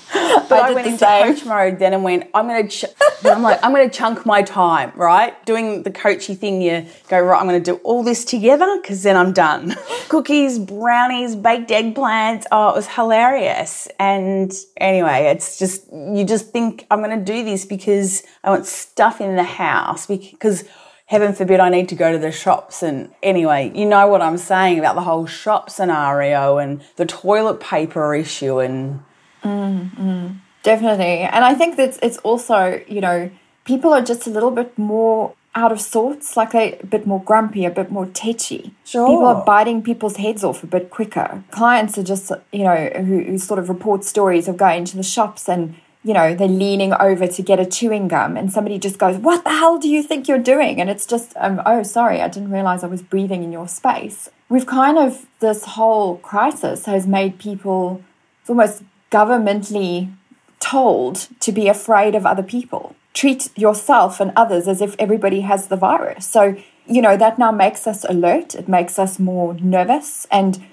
but 0.49 0.51
I, 0.53 0.69
I 0.69 0.73
went 0.73 0.87
into 0.87 1.05
coach 1.05 1.45
mode 1.45 1.79
then 1.79 1.93
and 1.93 2.03
went, 2.03 2.29
I'm 2.33 2.47
going 2.47 2.67
to, 2.67 2.69
ch- 2.69 2.85
I'm 3.25 3.41
like, 3.41 3.59
I'm 3.63 3.73
going 3.73 3.89
to 3.89 3.95
chunk 3.95 4.25
my 4.25 4.41
time, 4.41 4.91
right? 4.95 5.43
Doing 5.45 5.83
the 5.83 5.91
coachy 5.91 6.35
thing, 6.35 6.61
you 6.61 6.85
go, 7.09 7.19
right, 7.19 7.39
I'm 7.39 7.47
going 7.47 7.61
to 7.61 7.71
do 7.71 7.77
all 7.83 8.03
this 8.03 8.25
together 8.25 8.79
because 8.81 9.03
then 9.03 9.17
I'm 9.17 9.33
done. 9.33 9.75
Cookies, 10.09 10.59
brownies, 10.59 11.35
baked 11.35 11.69
eggplants. 11.69 12.45
Oh, 12.51 12.69
it 12.69 12.75
was 12.75 12.87
hilarious. 12.87 13.87
And 13.99 14.53
anyway, 14.77 15.31
it's 15.33 15.57
just, 15.59 15.91
you 15.91 16.25
just 16.25 16.51
think, 16.51 16.85
I'm 16.91 17.01
going 17.01 17.17
to 17.17 17.25
do 17.25 17.43
this 17.43 17.65
because 17.65 18.23
I 18.43 18.49
want 18.49 18.65
stuff 18.65 19.21
in 19.21 19.35
the 19.35 19.43
house 19.43 20.05
because 20.05 20.63
heaven 21.05 21.33
forbid 21.33 21.59
I 21.59 21.69
need 21.69 21.89
to 21.89 21.95
go 21.95 22.11
to 22.11 22.17
the 22.17 22.31
shops. 22.31 22.81
And 22.81 23.11
anyway, 23.21 23.71
you 23.75 23.85
know 23.85 24.07
what 24.07 24.21
I'm 24.21 24.37
saying 24.37 24.79
about 24.79 24.95
the 24.95 25.01
whole 25.01 25.25
shop 25.25 25.69
scenario 25.69 26.57
and 26.57 26.81
the 26.95 27.05
toilet 27.05 27.59
paper 27.59 28.15
issue 28.15 28.59
and 28.59 29.03
Mm, 29.43 29.95
mm, 29.95 30.35
definitely. 30.63 31.19
And 31.19 31.43
I 31.43 31.53
think 31.53 31.77
that 31.77 31.99
it's 32.01 32.17
also, 32.19 32.81
you 32.87 33.01
know, 33.01 33.29
people 33.65 33.93
are 33.93 34.01
just 34.01 34.27
a 34.27 34.29
little 34.29 34.51
bit 34.51 34.77
more 34.77 35.33
out 35.55 35.71
of 35.71 35.79
sorts, 35.79 36.35
like 36.35 36.51
they're 36.51 36.77
a 36.81 36.85
bit 36.85 37.05
more 37.05 37.21
grumpy, 37.21 37.63
a 37.65 37.69
bit 37.69 37.91
more 37.91 38.07
tetchy. 38.07 38.73
Sure. 38.85 39.07
People 39.07 39.25
are 39.25 39.45
biting 39.45 39.83
people's 39.83 40.17
heads 40.17 40.43
off 40.43 40.63
a 40.63 40.67
bit 40.67 40.89
quicker. 40.89 41.43
Clients 41.51 41.97
are 41.97 42.03
just, 42.03 42.31
you 42.51 42.63
know, 42.63 42.89
who, 42.95 43.23
who 43.23 43.37
sort 43.37 43.59
of 43.59 43.69
report 43.69 44.03
stories 44.03 44.47
of 44.47 44.57
going 44.57 44.85
to 44.85 44.97
the 44.97 45.03
shops 45.03 45.47
and, 45.47 45.75
you 46.03 46.13
know, 46.13 46.33
they're 46.33 46.47
leaning 46.47 46.93
over 46.93 47.27
to 47.27 47.41
get 47.43 47.59
a 47.59 47.65
chewing 47.67 48.07
gum 48.07 48.35
and 48.35 48.51
somebody 48.51 48.79
just 48.79 48.97
goes, 48.97 49.17
What 49.17 49.43
the 49.43 49.51
hell 49.51 49.77
do 49.77 49.87
you 49.87 50.01
think 50.01 50.27
you're 50.27 50.39
doing? 50.39 50.81
And 50.81 50.89
it's 50.89 51.05
just, 51.05 51.33
um, 51.37 51.61
oh, 51.65 51.83
sorry, 51.83 52.19
I 52.19 52.29
didn't 52.29 52.49
realize 52.49 52.83
I 52.83 52.87
was 52.87 53.03
breathing 53.03 53.43
in 53.43 53.51
your 53.51 53.67
space. 53.67 54.29
We've 54.49 54.65
kind 54.65 54.97
of, 54.97 55.27
this 55.39 55.65
whole 55.65 56.17
crisis 56.17 56.85
has 56.85 57.05
made 57.05 57.37
people 57.37 58.03
it's 58.43 58.49
almost 58.49 58.83
governmentally 59.13 60.11
told 60.59 61.27
to 61.39 61.51
be 61.51 61.67
afraid 61.67 62.15
of 62.15 62.25
other 62.25 62.41
people. 62.41 62.95
Treat 63.13 63.55
yourself 63.55 64.19
and 64.19 64.31
others 64.35 64.67
as 64.67 64.81
if 64.81 64.95
everybody 64.97 65.41
has 65.41 65.67
the 65.67 65.75
virus. 65.75 66.25
So, 66.25 66.55
you 66.87 67.01
know, 67.01 67.15
that 67.17 67.37
now 67.37 67.51
makes 67.51 67.85
us 67.85 68.03
alert, 68.05 68.55
it 68.55 68.67
makes 68.67 68.97
us 68.97 69.19
more 69.19 69.53
nervous, 69.55 70.25
and 70.31 70.63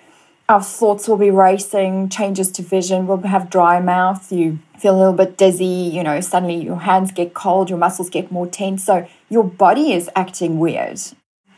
our 0.49 0.63
thoughts 0.63 1.07
will 1.07 1.19
be 1.19 1.31
racing, 1.31 2.09
changes 2.09 2.51
to 2.53 2.63
vision, 2.63 3.07
we'll 3.07 3.19
have 3.19 3.51
dry 3.51 3.79
mouth, 3.79 4.33
you 4.33 4.59
feel 4.79 4.97
a 4.97 4.99
little 4.99 5.13
bit 5.13 5.37
dizzy, 5.37 5.65
you 5.97 6.03
know, 6.03 6.21
suddenly 6.21 6.65
your 6.65 6.81
hands 6.81 7.13
get 7.13 7.35
cold, 7.35 7.69
your 7.69 7.79
muscles 7.79 8.11
get 8.11 8.33
more 8.33 8.47
tense. 8.47 8.85
So, 8.85 9.07
your 9.29 9.45
body 9.45 9.93
is 9.93 10.09
acting 10.17 10.59
weird, 10.59 11.01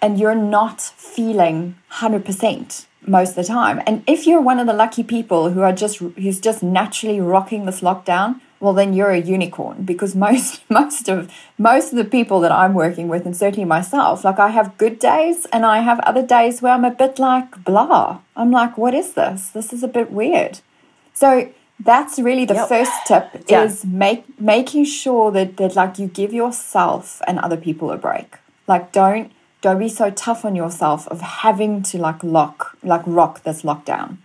and 0.03 0.19
you're 0.19 0.35
not 0.35 0.81
feeling 0.81 1.77
100% 1.93 2.87
most 3.07 3.31
of 3.31 3.37
the 3.37 3.45
time. 3.45 3.81
And 3.87 4.03
if 4.07 4.27
you're 4.27 4.41
one 4.41 4.59
of 4.61 4.67
the 4.67 4.73
lucky 4.73 5.03
people 5.03 5.51
who 5.51 5.61
are 5.63 5.73
just 5.73 5.99
who's 5.99 6.41
just 6.41 6.63
naturally 6.63 7.21
rocking 7.21 7.67
this 7.67 7.81
lockdown, 7.81 8.41
well 8.61 8.73
then 8.73 8.93
you're 8.93 9.11
a 9.11 9.21
unicorn 9.21 9.83
because 9.85 10.15
most 10.27 10.63
most 10.71 11.09
of 11.09 11.31
most 11.59 11.93
of 11.93 11.97
the 11.99 12.05
people 12.05 12.41
that 12.41 12.53
I'm 12.53 12.75
working 12.75 13.09
with 13.09 13.27
and 13.27 13.37
certainly 13.37 13.65
myself, 13.65 14.25
like 14.25 14.39
I 14.39 14.49
have 14.49 14.79
good 14.79 14.99
days 14.99 15.47
and 15.53 15.67
I 15.67 15.81
have 15.81 15.99
other 16.01 16.23
days 16.25 16.63
where 16.63 16.73
I'm 16.73 16.85
a 16.85 16.91
bit 16.91 17.19
like 17.19 17.65
blah. 17.65 18.21
I'm 18.37 18.51
like, 18.51 18.79
what 18.79 18.95
is 18.95 19.15
this? 19.15 19.49
This 19.51 19.73
is 19.73 19.83
a 19.83 19.89
bit 19.89 20.11
weird. 20.13 20.61
So 21.13 21.51
that's 21.81 22.19
really 22.21 22.45
the 22.45 22.55
Yep. 22.55 22.69
first 22.69 22.93
tip 23.07 23.27
Yeah. 23.49 23.65
is 23.65 23.85
make 23.85 24.25
making 24.41 24.85
sure 24.85 25.33
that 25.33 25.57
that 25.57 25.75
like 25.75 25.99
you 25.99 26.07
give 26.07 26.33
yourself 26.33 27.21
and 27.27 27.39
other 27.41 27.57
people 27.57 27.91
a 27.91 27.97
break. 27.97 28.37
Like 28.69 28.93
don't 28.93 29.33
don't 29.63 29.79
be 29.79 29.89
so 29.89 30.11
tough 30.11 30.45
on 30.45 30.55
yourself 30.55 31.09
of 31.09 31.21
having 31.21 31.83
to 31.85 31.99
like 31.99 32.23
lock 32.23 32.77
like 32.83 33.03
rock 33.07 33.43
this 33.45 33.63
lockdown. 33.63 34.19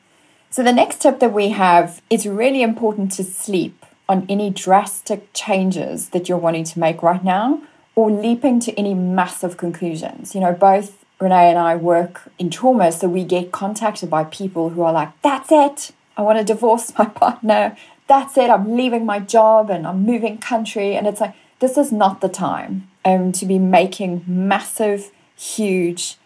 So 0.49 0.63
the 0.63 0.73
next 0.73 1.01
tip 1.01 1.19
that 1.19 1.33
we 1.33 1.49
have 1.49 2.01
it's 2.09 2.25
really 2.25 2.61
important 2.61 3.13
to 3.13 3.23
sleep 3.23 3.85
on 4.09 4.25
any 4.27 4.49
drastic 4.49 5.29
changes 5.33 6.09
that 6.09 6.27
you're 6.27 6.37
wanting 6.37 6.63
to 6.65 6.79
make 6.79 7.01
right 7.01 7.23
now 7.23 7.61
or 7.95 8.11
leaping 8.11 8.59
to 8.61 8.73
any 8.77 8.93
massive 8.93 9.57
conclusions. 9.57 10.35
You 10.35 10.41
know, 10.41 10.53
both 10.53 11.03
Renee 11.19 11.49
and 11.49 11.57
I 11.57 11.75
work 11.75 12.31
in 12.37 12.51
trauma, 12.51 12.91
so 12.91 13.09
we 13.09 13.23
get 13.23 13.51
contacted 13.51 14.09
by 14.09 14.23
people 14.25 14.69
who 14.69 14.83
are 14.83 14.93
like, 14.93 15.19
that's 15.23 15.51
it. 15.51 15.91
I 16.15 16.21
want 16.21 16.37
to 16.37 16.45
divorce 16.45 16.93
my 16.97 17.05
partner. 17.23 17.75
That's 18.07 18.37
it. 18.37 18.49
I'm 18.49 18.77
leaving 18.77 19.05
my 19.05 19.19
job 19.19 19.69
and 19.69 19.87
I'm 19.87 20.03
moving 20.03 20.37
country. 20.37 20.95
And 20.95 21.07
it's 21.07 21.19
like, 21.19 21.33
this 21.59 21.77
is 21.77 21.91
not 21.91 22.21
the 22.21 22.29
time 22.29 22.87
um, 23.03 23.31
to 23.33 23.45
be 23.45 23.57
making 23.57 24.23
massive, 24.27 25.11
huge 25.37 26.17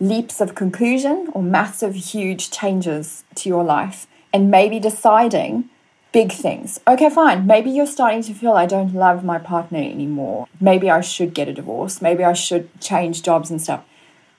leaps 0.00 0.40
of 0.40 0.54
conclusion 0.54 1.28
or 1.32 1.42
massive, 1.42 1.94
huge 1.94 2.50
changes 2.50 3.24
to 3.34 3.48
your 3.48 3.64
life. 3.64 4.06
And 4.32 4.50
maybe 4.50 4.78
deciding 4.78 5.70
big 6.12 6.32
things. 6.32 6.78
Okay, 6.86 7.10
fine. 7.10 7.46
Maybe 7.46 7.70
you're 7.70 7.86
starting 7.86 8.22
to 8.22 8.34
feel 8.34 8.52
I 8.52 8.66
don't 8.66 8.94
love 8.94 9.24
my 9.24 9.38
partner 9.38 9.78
anymore. 9.78 10.46
Maybe 10.60 10.90
I 10.90 11.00
should 11.00 11.34
get 11.34 11.48
a 11.48 11.54
divorce. 11.54 12.02
Maybe 12.02 12.24
I 12.24 12.34
should 12.34 12.68
change 12.80 13.22
jobs 13.22 13.50
and 13.50 13.60
stuff. 13.60 13.84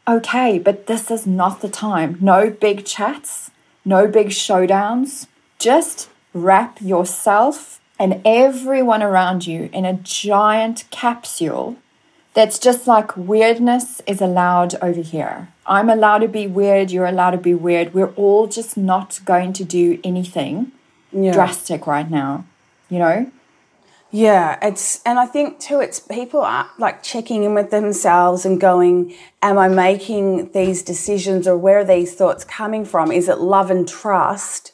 Okay, 0.08 0.60
but 0.60 0.88
this 0.88 1.12
is 1.12 1.28
not 1.28 1.62
the 1.62 1.70
time. 1.70 2.18
No 2.20 2.50
big 2.50 2.86
chats, 2.86 3.52
no 3.86 4.08
big 4.08 4.28
showdowns. 4.28 5.28
Just 5.60 6.10
wrap 6.34 6.82
yourself 6.82 7.80
and 8.00 8.22
everyone 8.26 9.04
around 9.04 9.46
you 9.46 9.70
in 9.74 9.86
a 9.86 9.94
giant 9.94 10.86
capsule 10.90 11.78
that's 12.34 12.60
just 12.60 12.88
like 12.88 13.16
weirdness 13.18 14.02
is 14.08 14.22
allowed 14.22 14.76
over 14.82 15.02
here. 15.02 15.50
I'm 15.66 15.90
allowed 15.90 16.20
to 16.20 16.28
be 16.28 16.48
weird, 16.48 16.92
you're 16.92 17.06
allowed 17.06 17.32
to 17.32 17.38
be 17.38 17.54
weird. 17.54 17.94
We're 17.94 18.14
all 18.16 18.48
just 18.48 18.78
not 18.78 19.20
going 19.26 19.54
to 19.54 19.64
do 19.64 20.00
anything 20.04 20.72
Yeah. 21.12 21.34
drastic 21.34 21.88
right 21.88 22.10
now, 22.10 22.46
you 22.90 23.00
know? 23.00 23.32
Yeah, 24.12 24.58
it's 24.64 25.02
and 25.06 25.20
I 25.20 25.28
think 25.28 25.60
too 25.60 25.80
it's 25.82 26.00
people 26.00 26.42
are 26.42 26.68
like 26.80 27.04
checking 27.04 27.44
in 27.44 27.54
with 27.54 27.70
themselves 27.70 28.44
and 28.44 28.60
going, 28.60 29.14
am 29.44 29.60
I 29.60 29.68
making 29.68 30.52
these 30.52 30.82
decisions 30.82 31.48
or 31.48 31.56
where 31.56 31.80
are 31.80 31.84
these 31.84 32.16
thoughts 32.16 32.44
coming 32.44 32.86
from? 32.86 33.12
Is 33.12 33.30
it 33.30 33.38
love 33.40 33.70
and 33.70 33.88
trust 33.88 34.72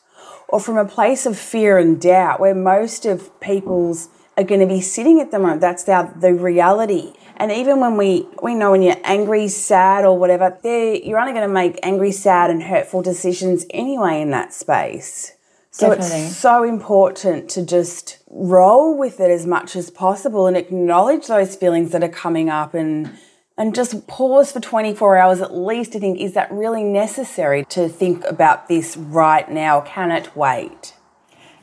or 0.47 0.61
from 0.61 0.77
a 0.77 0.85
place 0.85 1.25
of 1.25 1.37
fear 1.37 1.77
and 1.77 1.99
doubt 1.99 2.39
where 2.39 2.55
most 2.55 3.05
of 3.05 3.37
people's 3.41 4.07
are 4.37 4.43
going 4.45 4.61
to 4.61 4.67
be 4.67 4.79
sitting 4.79 5.19
at 5.19 5.31
the 5.31 5.39
moment? 5.39 5.59
That's 5.59 5.83
the, 5.83 6.13
the 6.17 6.33
reality. 6.33 7.11
And 7.37 7.51
even 7.51 7.79
when 7.79 7.97
we, 7.97 8.27
we 8.41 8.55
know 8.55 8.71
when 8.71 8.81
you're 8.81 8.97
angry, 9.03 9.47
sad, 9.47 10.05
or 10.05 10.17
whatever, 10.17 10.57
there 10.63 10.95
you're 10.95 11.19
only 11.19 11.33
going 11.33 11.47
to 11.47 11.53
make 11.53 11.79
angry, 11.83 12.11
sad, 12.11 12.49
and 12.49 12.63
hurtful 12.63 13.01
decisions 13.01 13.65
anyway 13.69 14.21
in 14.21 14.31
that 14.31 14.53
space. 14.53 15.33
So 15.71 15.89
Definitely. 15.89 16.27
it's 16.27 16.37
so 16.37 16.63
important 16.63 17.49
to 17.51 17.65
just 17.65 18.19
roll 18.29 18.97
with 18.97 19.19
it 19.19 19.29
as 19.29 19.45
much 19.45 19.75
as 19.75 19.89
possible 19.89 20.47
and 20.47 20.55
acknowledge 20.55 21.27
those 21.27 21.55
feelings 21.55 21.91
that 21.91 22.03
are 22.03 22.09
coming 22.09 22.49
up 22.49 22.73
and 22.73 23.17
and 23.57 23.73
just 23.73 24.05
pause 24.07 24.51
for 24.51 24.59
24 24.59 25.17
hours 25.17 25.41
at 25.41 25.55
least 25.55 25.93
to 25.93 25.99
think 25.99 26.19
is 26.19 26.33
that 26.33 26.51
really 26.51 26.83
necessary 26.83 27.63
to 27.69 27.87
think 27.87 28.25
about 28.25 28.67
this 28.67 28.97
right 28.97 29.49
now 29.49 29.79
can 29.81 30.11
it 30.11 30.35
wait 30.35 30.93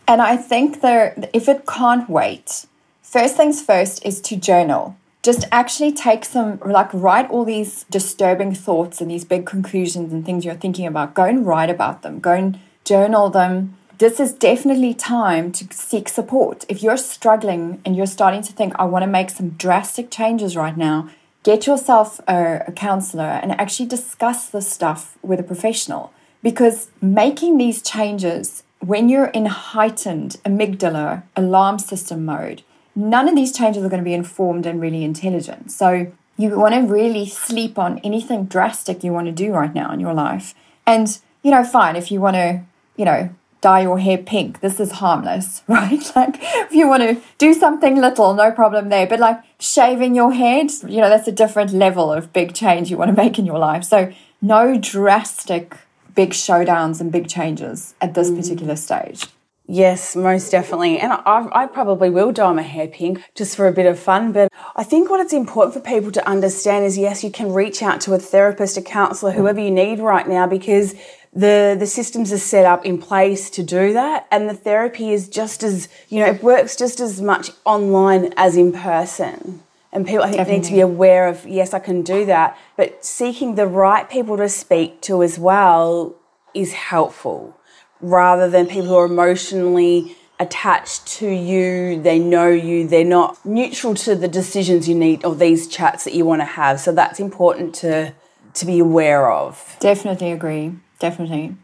And 0.09 0.21
I 0.21 0.37
think 0.37 0.81
there, 0.81 1.15
if 1.33 1.49
it 1.49 1.67
can't 1.67 2.09
wait, 2.09 2.67
first 3.03 3.37
things 3.37 3.63
first 3.63 4.05
is 4.05 4.21
to 4.23 4.37
journal. 4.37 4.97
Just 5.23 5.45
actually 5.53 5.93
take 5.93 6.25
some, 6.25 6.59
like, 6.67 6.93
write 6.93 7.31
all 7.31 7.45
these 7.45 7.85
disturbing 7.85 8.55
thoughts 8.55 9.01
and 9.01 9.09
these 9.09 9.25
big 9.25 9.47
conclusions 9.47 10.13
and 10.13 10.27
things 10.27 10.45
you're 10.45 10.55
thinking 10.55 10.87
about. 10.87 11.15
Go 11.15 11.25
and 11.25 11.47
write 11.47 11.71
about 11.71 12.03
them. 12.03 12.19
Go 12.19 12.33
and 12.33 12.59
journal 12.85 13.31
them. 13.31 13.77
This 13.99 14.19
is 14.19 14.33
definitely 14.33 14.95
time 14.95 15.53
to 15.53 15.67
seek 15.73 16.09
support. 16.09 16.65
If 16.69 16.83
you're 16.83 16.97
struggling 16.97 17.81
and 17.85 17.95
you're 17.95 18.07
starting 18.07 18.43
to 18.43 18.53
think, 18.53 18.73
I 18.77 18.85
want 18.85 19.05
to 19.05 19.07
make 19.07 19.31
some 19.31 19.51
drastic 19.51 20.11
changes 20.11 20.57
right 20.57 20.77
now, 20.77 21.09
get 21.45 21.69
yourself 21.69 22.21
a, 22.27 22.65
a 22.67 22.73
counselor 22.73 23.23
and 23.23 23.53
actually 23.53 23.87
discuss 23.87 24.49
this 24.49 24.67
stuff 24.67 25.17
with 25.23 25.39
a 25.39 25.45
professional. 25.45 26.13
Because 26.43 26.91
making 27.01 27.59
these 27.59 27.81
changes 27.81 28.65
when 28.81 29.09
you're 29.09 29.27
in 29.27 29.47
heightened 29.47 30.41
amygdala 30.45 31.23
alarm 31.37 31.79
system 31.79 32.25
mode, 32.25 32.65
none 32.95 33.29
of 33.29 33.35
these 33.35 33.57
changes 33.57 33.85
are 33.85 33.89
going 33.89 34.03
to 34.03 34.05
be 34.05 34.15
informed 34.15 34.67
and 34.67 34.81
really 34.81 35.05
intelligent. 35.05 35.71
So 35.71 36.13
you 36.37 36.59
want 36.59 36.75
to 36.75 36.81
really 36.81 37.27
sleep 37.27 37.79
on 37.79 37.99
anything 37.99 38.47
drastic 38.47 39.05
you 39.05 39.13
want 39.13 39.27
to 39.27 39.33
do 39.33 39.53
right 39.53 39.75
now 39.75 39.93
in 39.93 40.01
your 40.01 40.15
life. 40.15 40.55
And, 40.87 41.19
you 41.43 41.51
know, 41.51 41.65
fine, 41.65 41.97
if 41.97 42.11
you 42.11 42.21
want 42.21 42.37
to, 42.37 42.63
you 42.97 43.05
know, 43.05 43.31
dye 43.61 43.83
your 43.83 43.99
hair 43.99 44.19
pink, 44.19 44.61
this 44.61 44.81
is 44.81 44.93
harmless, 44.93 45.63
right? 45.69 46.03
Like, 46.17 46.37
if 46.41 46.73
you 46.73 46.89
want 46.89 47.03
to 47.03 47.21
do 47.39 47.55
something 47.55 48.01
little, 48.01 48.35
no 48.35 48.51
problem 48.51 48.89
there. 48.89 49.07
But 49.07 49.21
like 49.21 49.41
shaving 49.59 50.15
your 50.15 50.33
head, 50.33 50.71
you 50.87 51.01
know, 51.01 51.09
that's 51.09 51.29
a 51.29 51.33
different 51.33 51.73
level 51.73 52.13
of 52.13 52.33
big 52.33 52.55
change 52.55 52.91
you 52.91 52.97
want 52.97 53.15
to 53.15 53.23
make 53.23 53.39
in 53.39 53.47
your 53.47 53.59
life. 53.59 53.85
So, 53.85 54.13
no 54.41 54.77
drastic 54.77 55.77
big 56.15 56.31
showdowns 56.31 57.01
and 57.01 57.13
big 57.13 57.29
changes 57.29 57.95
at 58.01 58.15
this 58.15 58.31
mm. 58.31 58.37
particular 58.37 58.77
stage. 58.77 59.27
Yes, 59.67 60.17
most 60.17 60.51
definitely. 60.51 60.99
And 60.99 61.13
I, 61.13 61.49
I 61.53 61.67
probably 61.67 62.11
will 62.11 62.33
dye 62.33 62.53
my 62.53 62.63
hair 62.63 62.89
pink 62.89 63.23
just 63.35 63.57
for 63.57 63.69
a 63.69 63.73
bit 63.73 63.87
of 63.87 63.99
fun. 63.99 64.33
But 64.33 64.53
I 64.75 64.83
think 64.83 65.09
what 65.09 65.21
it's 65.21 65.33
important 65.33 65.75
for 65.75 65.81
people 65.81 66.11
to 66.13 66.29
understand 66.29 66.85
is 66.85 66.99
yes, 66.99 67.23
you 67.23 67.31
can 67.31 67.53
reach 67.53 67.83
out 67.83 68.01
to 68.03 68.15
a 68.15 68.19
therapist, 68.19 68.77
a 68.77 68.83
counselor, 68.83 69.33
whoever 69.33 69.61
you 69.61 69.71
need 69.71 70.01
right 70.01 70.29
now, 70.29 70.47
because 70.47 70.95
the, 71.33 71.77
the 71.79 71.87
systems 71.87 72.33
are 72.33 72.39
set 72.39 72.67
up 72.67 72.85
in 72.85 72.99
place 72.99 73.49
to 73.51 73.63
do 73.63 73.93
that. 73.93 74.27
And 74.33 74.51
the 74.51 74.55
therapy 74.55 75.13
is 75.13 75.29
just 75.29 75.63
as, 75.63 75.89
you 76.09 76.21
know, 76.21 76.27
it 76.27 76.43
works 76.43 76.75
just 76.75 76.99
as 76.99 77.23
much 77.23 77.51
online 77.65 78.35
as 78.37 78.57
in 78.57 78.73
person. 78.73 79.63
And 79.93 80.07
people, 80.07 80.25
I 80.25 80.33
think, 80.33 80.49
need 80.49 80.65
to 80.65 80.73
be 80.73 80.81
aware 80.81 81.29
of, 81.29 81.47
yes, 81.47 81.73
I 81.73 81.79
can 81.79 82.03
do 82.03 82.25
that. 82.27 82.59
But 82.77 83.05
seeking 83.05 83.55
the 83.55 83.67
right 83.67 84.09
people 84.09 84.39
to 84.39 84.49
speak 84.49 85.03
to 85.03 85.23
as 85.23 85.39
well 85.39 86.17
is 86.55 86.73
helpful 86.73 87.57
rather 88.03 88.51
than 88.51 88.67
people 88.67 88.89
who 88.89 88.97
are 88.97 89.07
emotionally 89.07 90.17
attached 90.39 91.07
to 91.07 91.29
you, 91.29 92.03
they 92.03 92.19
know 92.19 92.49
you, 92.49 92.87
they're 92.87 93.05
not 93.05 93.45
neutral 93.47 93.95
to 93.95 94.15
the 94.15 94.29
decisions 94.29 94.89
you 94.89 94.95
need 94.95 95.25
or 95.25 95.35
these 95.35 95.69
chats 95.69 96.05
that 96.05 96.13
you 96.13 96.25
want 96.25 96.41
to 96.41 96.47
have. 96.47 96.81
So 96.81 96.93
that's 96.93 97.21
important 97.21 97.75
to 97.77 98.13
to 98.55 98.67
be 98.67 98.79
aware 98.81 99.31
of. 99.31 99.77
Definitely 99.81 100.31
agree. 100.31 100.75
Definitely. 100.99 101.57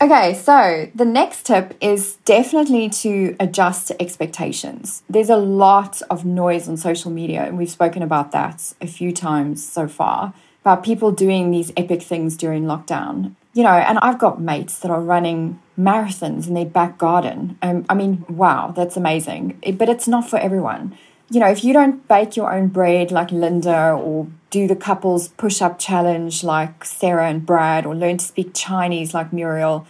Okay, 0.00 0.34
so 0.34 0.90
the 0.94 1.04
next 1.04 1.46
tip 1.46 1.76
is 1.80 2.16
definitely 2.24 2.88
to 2.88 3.36
adjust 3.38 3.92
expectations. 4.00 5.04
There's 5.08 5.30
a 5.30 5.36
lot 5.36 6.02
of 6.10 6.24
noise 6.24 6.68
on 6.68 6.76
social 6.76 7.10
media, 7.10 7.44
and 7.44 7.56
we've 7.56 7.70
spoken 7.70 8.02
about 8.02 8.32
that 8.32 8.72
a 8.80 8.86
few 8.88 9.12
times 9.12 9.64
so 9.64 9.86
far 9.86 10.34
about 10.62 10.82
people 10.82 11.12
doing 11.12 11.50
these 11.50 11.70
epic 11.76 12.02
things 12.02 12.36
during 12.36 12.64
lockdown. 12.64 13.34
You 13.54 13.62
know, 13.62 13.70
and 13.70 13.98
I've 14.00 14.18
got 14.18 14.40
mates 14.40 14.78
that 14.80 14.90
are 14.90 15.00
running 15.00 15.60
marathons 15.78 16.46
in 16.46 16.54
their 16.54 16.66
back 16.66 16.98
garden. 16.98 17.58
Um, 17.62 17.84
I 17.88 17.94
mean, 17.94 18.24
wow, 18.28 18.72
that's 18.76 18.96
amazing. 18.96 19.60
But 19.76 19.88
it's 19.88 20.08
not 20.08 20.28
for 20.28 20.38
everyone. 20.38 20.96
You 21.30 21.40
know, 21.40 21.48
if 21.48 21.64
you 21.64 21.72
don't 21.72 22.06
bake 22.08 22.36
your 22.36 22.52
own 22.52 22.68
bread 22.68 23.10
like 23.10 23.30
Linda 23.30 23.92
or 23.92 24.28
do 24.50 24.68
the 24.68 24.76
couples 24.76 25.28
push 25.28 25.62
up 25.62 25.78
challenge 25.78 26.44
like 26.44 26.84
Sarah 26.84 27.28
and 27.28 27.46
Brad, 27.46 27.86
or 27.86 27.94
learn 27.94 28.18
to 28.18 28.24
speak 28.24 28.50
Chinese 28.52 29.14
like 29.14 29.32
Muriel, 29.32 29.86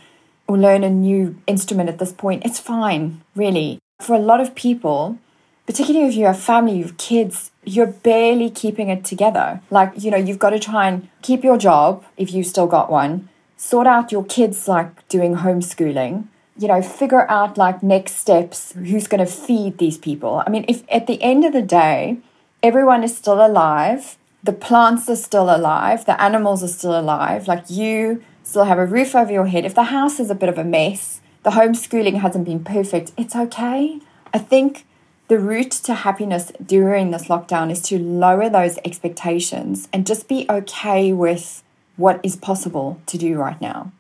or 0.46 0.56
learn 0.56 0.84
a 0.84 0.90
new 0.90 1.36
instrument 1.48 1.88
at 1.88 1.98
this 1.98 2.12
point, 2.12 2.44
it's 2.44 2.60
fine, 2.60 3.22
really. 3.34 3.78
For 4.00 4.14
a 4.14 4.20
lot 4.20 4.40
of 4.40 4.54
people, 4.54 5.18
particularly 5.66 6.06
if 6.08 6.14
you 6.14 6.26
have 6.26 6.38
family, 6.38 6.76
you 6.76 6.84
have 6.84 6.96
kids, 6.96 7.50
you're 7.64 7.86
barely 7.86 8.50
keeping 8.50 8.88
it 8.88 9.04
together. 9.04 9.60
Like, 9.70 9.92
you 9.96 10.10
know, 10.10 10.16
you've 10.16 10.38
got 10.38 10.50
to 10.50 10.60
try 10.60 10.88
and 10.88 11.08
keep 11.22 11.42
your 11.42 11.58
job 11.58 12.04
if 12.16 12.32
you've 12.32 12.46
still 12.46 12.66
got 12.66 12.90
one, 12.90 13.28
sort 13.70 13.86
out 13.86 14.12
your 14.12 14.24
kids 14.24 14.68
like 14.68 15.06
doing 15.08 15.36
homeschooling, 15.36 16.26
you 16.58 16.68
know, 16.68 16.82
figure 16.82 17.30
out 17.30 17.56
like 17.56 17.82
next 17.82 18.16
steps, 18.16 18.72
who's 18.72 19.06
going 19.06 19.24
to 19.24 19.32
feed 19.44 19.78
these 19.78 19.98
people. 19.98 20.42
I 20.46 20.50
mean, 20.50 20.64
if 20.68 20.82
at 20.90 21.06
the 21.06 21.22
end 21.22 21.44
of 21.44 21.52
the 21.52 21.62
day, 21.62 22.18
everyone 22.62 23.02
is 23.04 23.16
still 23.16 23.44
alive 23.44 24.16
the 24.42 24.52
plants 24.52 25.08
are 25.08 25.16
still 25.16 25.54
alive, 25.54 26.04
the 26.04 26.20
animals 26.20 26.64
are 26.64 26.68
still 26.68 26.98
alive, 26.98 27.46
like 27.46 27.70
you 27.70 28.22
still 28.42 28.64
have 28.64 28.78
a 28.78 28.86
roof 28.86 29.14
over 29.14 29.32
your 29.32 29.46
head. 29.46 29.64
If 29.64 29.74
the 29.74 29.84
house 29.84 30.18
is 30.18 30.30
a 30.30 30.34
bit 30.34 30.48
of 30.48 30.58
a 30.58 30.64
mess, 30.64 31.20
the 31.44 31.50
homeschooling 31.50 32.20
hasn't 32.20 32.44
been 32.44 32.64
perfect, 32.64 33.12
it's 33.16 33.36
okay. 33.36 34.00
I 34.34 34.38
think 34.38 34.84
the 35.28 35.38
route 35.38 35.70
to 35.70 35.94
happiness 35.94 36.50
during 36.64 37.10
this 37.10 37.28
lockdown 37.28 37.70
is 37.70 37.80
to 37.82 37.98
lower 37.98 38.50
those 38.50 38.78
expectations 38.84 39.88
and 39.92 40.06
just 40.06 40.28
be 40.28 40.44
okay 40.50 41.12
with 41.12 41.62
what 41.96 42.20
is 42.22 42.36
possible 42.36 43.00
to 43.06 43.18
do 43.18 43.36
right 43.36 43.60
now. 43.60 43.92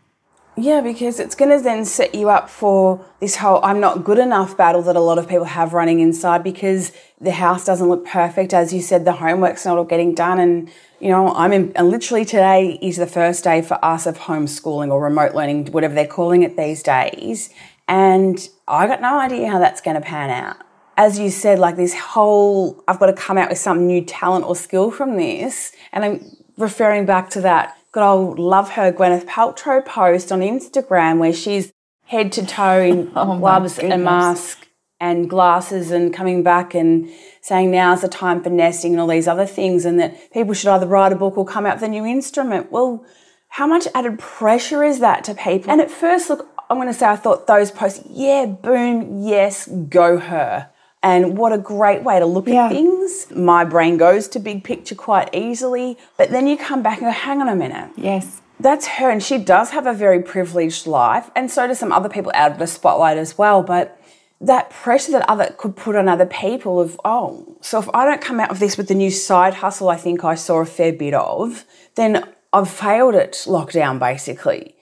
Yeah, 0.54 0.82
because 0.82 1.18
it's 1.18 1.34
going 1.34 1.50
to 1.56 1.62
then 1.62 1.86
set 1.86 2.14
you 2.14 2.28
up 2.28 2.50
for 2.50 3.02
this 3.20 3.36
whole 3.36 3.64
I'm 3.64 3.80
not 3.80 4.04
good 4.04 4.18
enough 4.18 4.54
battle 4.54 4.82
that 4.82 4.96
a 4.96 5.00
lot 5.00 5.16
of 5.16 5.26
people 5.26 5.46
have 5.46 5.72
running 5.72 6.00
inside 6.00 6.44
because 6.44 6.92
the 7.18 7.30
house 7.30 7.64
doesn't 7.64 7.88
look 7.88 8.04
perfect. 8.04 8.52
As 8.52 8.72
you 8.72 8.82
said, 8.82 9.06
the 9.06 9.12
homework's 9.12 9.64
not 9.64 9.78
all 9.78 9.84
getting 9.84 10.14
done. 10.14 10.38
And, 10.38 10.70
you 11.00 11.08
know, 11.08 11.32
I'm 11.34 11.54
in, 11.54 11.72
and 11.74 11.88
literally 11.88 12.26
today 12.26 12.78
is 12.82 12.98
the 12.98 13.06
first 13.06 13.44
day 13.44 13.62
for 13.62 13.82
us 13.82 14.06
of 14.06 14.18
homeschooling 14.18 14.90
or 14.90 15.02
remote 15.02 15.34
learning, 15.34 15.72
whatever 15.72 15.94
they're 15.94 16.06
calling 16.06 16.42
it 16.42 16.54
these 16.58 16.82
days. 16.82 17.48
And 17.88 18.46
I 18.68 18.86
got 18.86 19.00
no 19.00 19.18
idea 19.18 19.50
how 19.50 19.58
that's 19.58 19.80
going 19.80 19.96
to 19.96 20.02
pan 20.02 20.28
out. 20.28 20.58
As 20.98 21.18
you 21.18 21.30
said, 21.30 21.58
like 21.58 21.76
this 21.76 21.94
whole, 21.94 22.84
I've 22.86 23.00
got 23.00 23.06
to 23.06 23.14
come 23.14 23.38
out 23.38 23.48
with 23.48 23.58
some 23.58 23.86
new 23.86 24.04
talent 24.04 24.44
or 24.44 24.54
skill 24.54 24.90
from 24.90 25.16
this. 25.16 25.72
And 25.92 26.04
I'm 26.04 26.36
referring 26.58 27.06
back 27.06 27.30
to 27.30 27.40
that 27.40 27.78
good 27.92 28.02
old 28.02 28.38
love 28.38 28.70
her 28.70 28.90
Gwyneth 28.92 29.26
Paltrow 29.26 29.84
post 29.84 30.32
on 30.32 30.40
Instagram 30.40 31.18
where 31.18 31.32
she's 31.32 31.72
head 32.04 32.32
to 32.32 32.44
toe 32.44 32.80
in 32.80 33.12
oh 33.16 33.38
gloves 33.38 33.78
and 33.78 34.02
mask 34.02 34.66
and 34.98 35.28
glasses 35.28 35.90
and 35.90 36.14
coming 36.14 36.42
back 36.42 36.74
and 36.74 37.10
saying 37.40 37.70
now's 37.70 38.02
the 38.02 38.08
time 38.08 38.42
for 38.42 38.50
nesting 38.50 38.92
and 38.92 39.00
all 39.00 39.08
these 39.08 39.28
other 39.28 39.46
things 39.46 39.84
and 39.84 40.00
that 40.00 40.32
people 40.32 40.54
should 40.54 40.68
either 40.68 40.86
write 40.86 41.12
a 41.12 41.16
book 41.16 41.36
or 41.36 41.44
come 41.44 41.66
out 41.66 41.76
with 41.76 41.82
a 41.82 41.88
new 41.88 42.06
instrument. 42.06 42.70
Well, 42.70 43.04
how 43.48 43.66
much 43.66 43.86
added 43.94 44.18
pressure 44.18 44.82
is 44.82 45.00
that 45.00 45.24
to 45.24 45.34
people? 45.34 45.70
And 45.70 45.80
at 45.80 45.90
first, 45.90 46.30
look, 46.30 46.48
I'm 46.70 46.78
going 46.78 46.88
to 46.88 46.94
say 46.94 47.06
I 47.06 47.16
thought 47.16 47.46
those 47.46 47.70
posts, 47.70 48.02
yeah, 48.08 48.46
boom, 48.46 49.22
yes, 49.22 49.66
go 49.66 50.18
her. 50.18 50.70
And 51.02 51.36
what 51.36 51.52
a 51.52 51.58
great 51.58 52.04
way 52.04 52.18
to 52.20 52.26
look 52.26 52.46
yeah. 52.46 52.66
at 52.66 52.72
things. 52.72 53.30
My 53.34 53.64
brain 53.64 53.96
goes 53.96 54.28
to 54.28 54.38
big 54.38 54.62
picture 54.62 54.94
quite 54.94 55.34
easily. 55.34 55.98
But 56.16 56.30
then 56.30 56.46
you 56.46 56.56
come 56.56 56.82
back 56.82 56.98
and 56.98 57.06
go, 57.06 57.10
hang 57.10 57.40
on 57.40 57.48
a 57.48 57.56
minute. 57.56 57.90
Yes. 57.96 58.40
That's 58.60 58.86
her. 58.86 59.10
And 59.10 59.22
she 59.22 59.38
does 59.38 59.70
have 59.70 59.86
a 59.86 59.92
very 59.92 60.22
privileged 60.22 60.86
life. 60.86 61.30
And 61.34 61.50
so 61.50 61.66
do 61.66 61.74
some 61.74 61.90
other 61.90 62.08
people 62.08 62.30
out 62.34 62.52
of 62.52 62.58
the 62.58 62.68
spotlight 62.68 63.18
as 63.18 63.36
well. 63.36 63.62
But 63.64 64.00
that 64.40 64.70
pressure 64.70 65.12
that 65.12 65.28
other 65.28 65.54
could 65.56 65.76
put 65.76 65.96
on 65.96 66.08
other 66.08 66.26
people 66.26 66.80
of, 66.80 67.00
oh, 67.04 67.56
so 67.60 67.78
if 67.78 67.88
I 67.94 68.04
don't 68.04 68.20
come 68.20 68.40
out 68.40 68.50
of 68.50 68.58
this 68.58 68.76
with 68.76 68.88
the 68.88 68.94
new 68.94 69.10
side 69.10 69.54
hustle 69.54 69.88
I 69.88 69.96
think 69.96 70.24
I 70.24 70.34
saw 70.34 70.60
a 70.60 70.66
fair 70.66 70.92
bit 70.92 71.14
of, 71.14 71.64
then 71.94 72.24
I've 72.52 72.70
failed 72.70 73.14
at 73.14 73.32
lockdown 73.32 73.98
basically. 73.98 74.74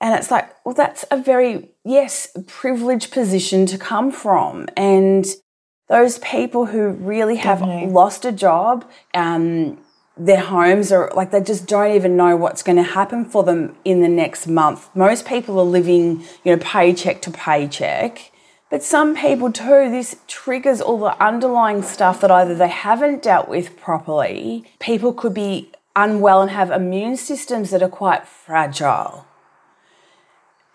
And 0.00 0.14
it's 0.14 0.30
like, 0.30 0.50
well, 0.64 0.74
that's 0.74 1.04
a 1.10 1.16
very, 1.16 1.70
yes, 1.84 2.28
privileged 2.46 3.10
position 3.10 3.64
to 3.66 3.78
come 3.78 4.10
from. 4.10 4.66
And 4.76 5.24
those 5.88 6.18
people 6.18 6.66
who 6.66 6.88
really 6.88 7.36
have 7.36 7.58
Definitely. 7.58 7.90
lost 7.92 8.24
a 8.24 8.32
job, 8.32 8.88
um, 9.12 9.78
their 10.16 10.40
homes 10.40 10.92
are 10.92 11.10
like 11.14 11.30
they 11.30 11.40
just 11.40 11.66
don't 11.66 11.94
even 11.94 12.16
know 12.16 12.36
what's 12.36 12.62
going 12.62 12.76
to 12.76 12.82
happen 12.82 13.24
for 13.24 13.42
them 13.42 13.76
in 13.84 14.00
the 14.00 14.08
next 14.08 14.46
month. 14.46 14.88
Most 14.94 15.26
people 15.26 15.58
are 15.58 15.64
living, 15.64 16.24
you 16.44 16.56
know, 16.56 16.62
paycheck 16.62 17.20
to 17.22 17.30
paycheck. 17.30 18.30
But 18.70 18.82
some 18.82 19.14
people 19.14 19.52
too, 19.52 19.90
this 19.90 20.16
triggers 20.26 20.80
all 20.80 20.98
the 20.98 21.22
underlying 21.22 21.82
stuff 21.82 22.20
that 22.20 22.30
either 22.30 22.54
they 22.54 22.68
haven't 22.68 23.22
dealt 23.22 23.48
with 23.48 23.76
properly, 23.76 24.64
people 24.80 25.12
could 25.12 25.34
be 25.34 25.70
unwell 25.94 26.42
and 26.42 26.50
have 26.50 26.70
immune 26.70 27.16
systems 27.16 27.70
that 27.70 27.82
are 27.82 27.88
quite 27.88 28.26
fragile. 28.26 29.26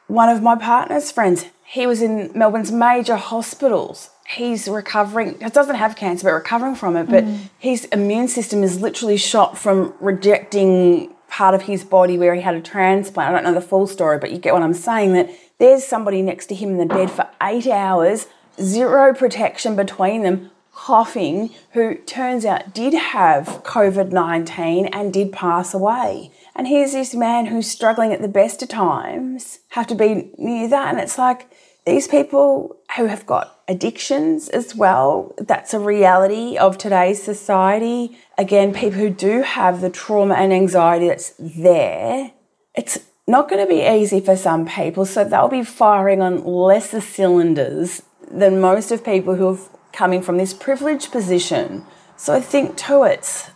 One 0.07 0.29
of 0.29 0.41
my 0.41 0.55
partner's 0.55 1.11
friends, 1.11 1.45
he 1.65 1.85
was 1.85 2.01
in 2.01 2.31
Melbourne's 2.33 2.71
major 2.71 3.15
hospitals 3.15 4.09
he's 4.29 4.67
recovering 4.67 5.39
he 5.39 5.49
doesn't 5.49 5.75
have 5.75 5.95
cancer 5.95 6.25
but 6.27 6.33
recovering 6.33 6.75
from 6.75 6.95
it 6.95 7.09
but 7.09 7.23
mm. 7.23 7.49
his 7.57 7.85
immune 7.85 8.27
system 8.27 8.63
is 8.63 8.79
literally 8.79 9.17
shot 9.17 9.57
from 9.57 9.93
rejecting 9.99 11.13
part 11.27 11.55
of 11.55 11.63
his 11.63 11.83
body 11.83 12.17
where 12.17 12.33
he 12.33 12.41
had 12.41 12.55
a 12.55 12.61
transplant. 12.61 13.29
I 13.29 13.31
don't 13.33 13.43
know 13.43 13.59
the 13.59 13.65
full 13.65 13.87
story 13.87 14.19
but 14.19 14.31
you 14.31 14.37
get 14.37 14.53
what 14.53 14.61
i'm 14.61 14.73
saying 14.73 15.13
that 15.13 15.29
there's 15.57 15.83
somebody 15.83 16.21
next 16.21 16.45
to 16.47 16.55
him 16.55 16.69
in 16.69 16.77
the 16.77 16.85
bed 16.85 17.09
for 17.09 17.27
eight 17.41 17.67
hours 17.67 18.27
zero 18.61 19.13
protection 19.13 19.75
between 19.75 20.23
them 20.23 20.51
coughing 20.79 21.53
who 21.73 21.95
turns 21.95 22.45
out 22.45 22.73
did 22.73 22.93
have 22.93 23.61
covid-19 23.63 24.89
and 24.93 25.11
did 25.11 25.31
pass 25.33 25.73
away. 25.73 26.31
And 26.55 26.67
here's 26.67 26.93
this 26.93 27.13
man 27.13 27.47
who's 27.47 27.69
struggling 27.69 28.13
at 28.13 28.21
the 28.21 28.29
best 28.29 28.63
of 28.63 28.69
times 28.69 29.59
have 29.69 29.87
to 29.87 29.95
be 29.95 30.31
near 30.37 30.69
that. 30.69 30.87
And 30.89 30.99
it's 30.99 31.17
like 31.17 31.51
these 31.89 32.07
people 32.07 32.77
who 32.95 33.05
have 33.07 33.25
got 33.25 33.59
addictions 33.67 34.47
as 34.49 34.75
well, 34.75 35.33
that's 35.37 35.73
a 35.73 35.79
reality 35.79 36.55
of 36.57 36.77
today's 36.77 37.21
society. 37.21 38.17
Again, 38.37 38.73
people 38.73 38.99
who 38.99 39.09
do 39.09 39.41
have 39.41 39.81
the 39.81 39.89
trauma 39.89 40.35
and 40.35 40.53
anxiety 40.53 41.07
that's 41.07 41.33
there, 41.39 42.31
it's 42.75 42.99
not 43.27 43.49
going 43.49 43.65
to 43.65 43.69
be 43.69 43.81
easy 43.81 44.19
for 44.19 44.35
some 44.35 44.67
people. 44.67 45.05
So 45.05 45.23
they'll 45.23 45.47
be 45.47 45.63
firing 45.63 46.21
on 46.21 46.43
lesser 46.45 47.01
cylinders 47.01 48.03
than 48.29 48.61
most 48.61 48.91
of 48.91 49.03
people 49.03 49.35
who 49.35 49.55
are 49.55 49.59
coming 49.91 50.21
from 50.21 50.37
this 50.37 50.53
privileged 50.53 51.11
position. 51.11 51.85
So 52.17 52.33
I 52.35 52.41
think 52.41 52.77
too, 52.77 53.03
it's 53.03 53.49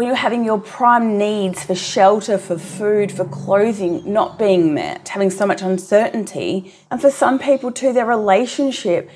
when 0.00 0.06
you're 0.06 0.16
having 0.16 0.46
your 0.46 0.58
prime 0.58 1.18
needs 1.18 1.62
for 1.62 1.74
shelter, 1.74 2.38
for 2.38 2.56
food, 2.56 3.12
for 3.12 3.26
clothing 3.26 4.10
not 4.10 4.38
being 4.38 4.72
met, 4.72 5.10
having 5.10 5.28
so 5.28 5.44
much 5.44 5.60
uncertainty, 5.60 6.72
and 6.90 7.02
for 7.02 7.10
some 7.10 7.38
people 7.38 7.70
too, 7.70 7.92
their 7.92 8.06
relationship 8.06 9.10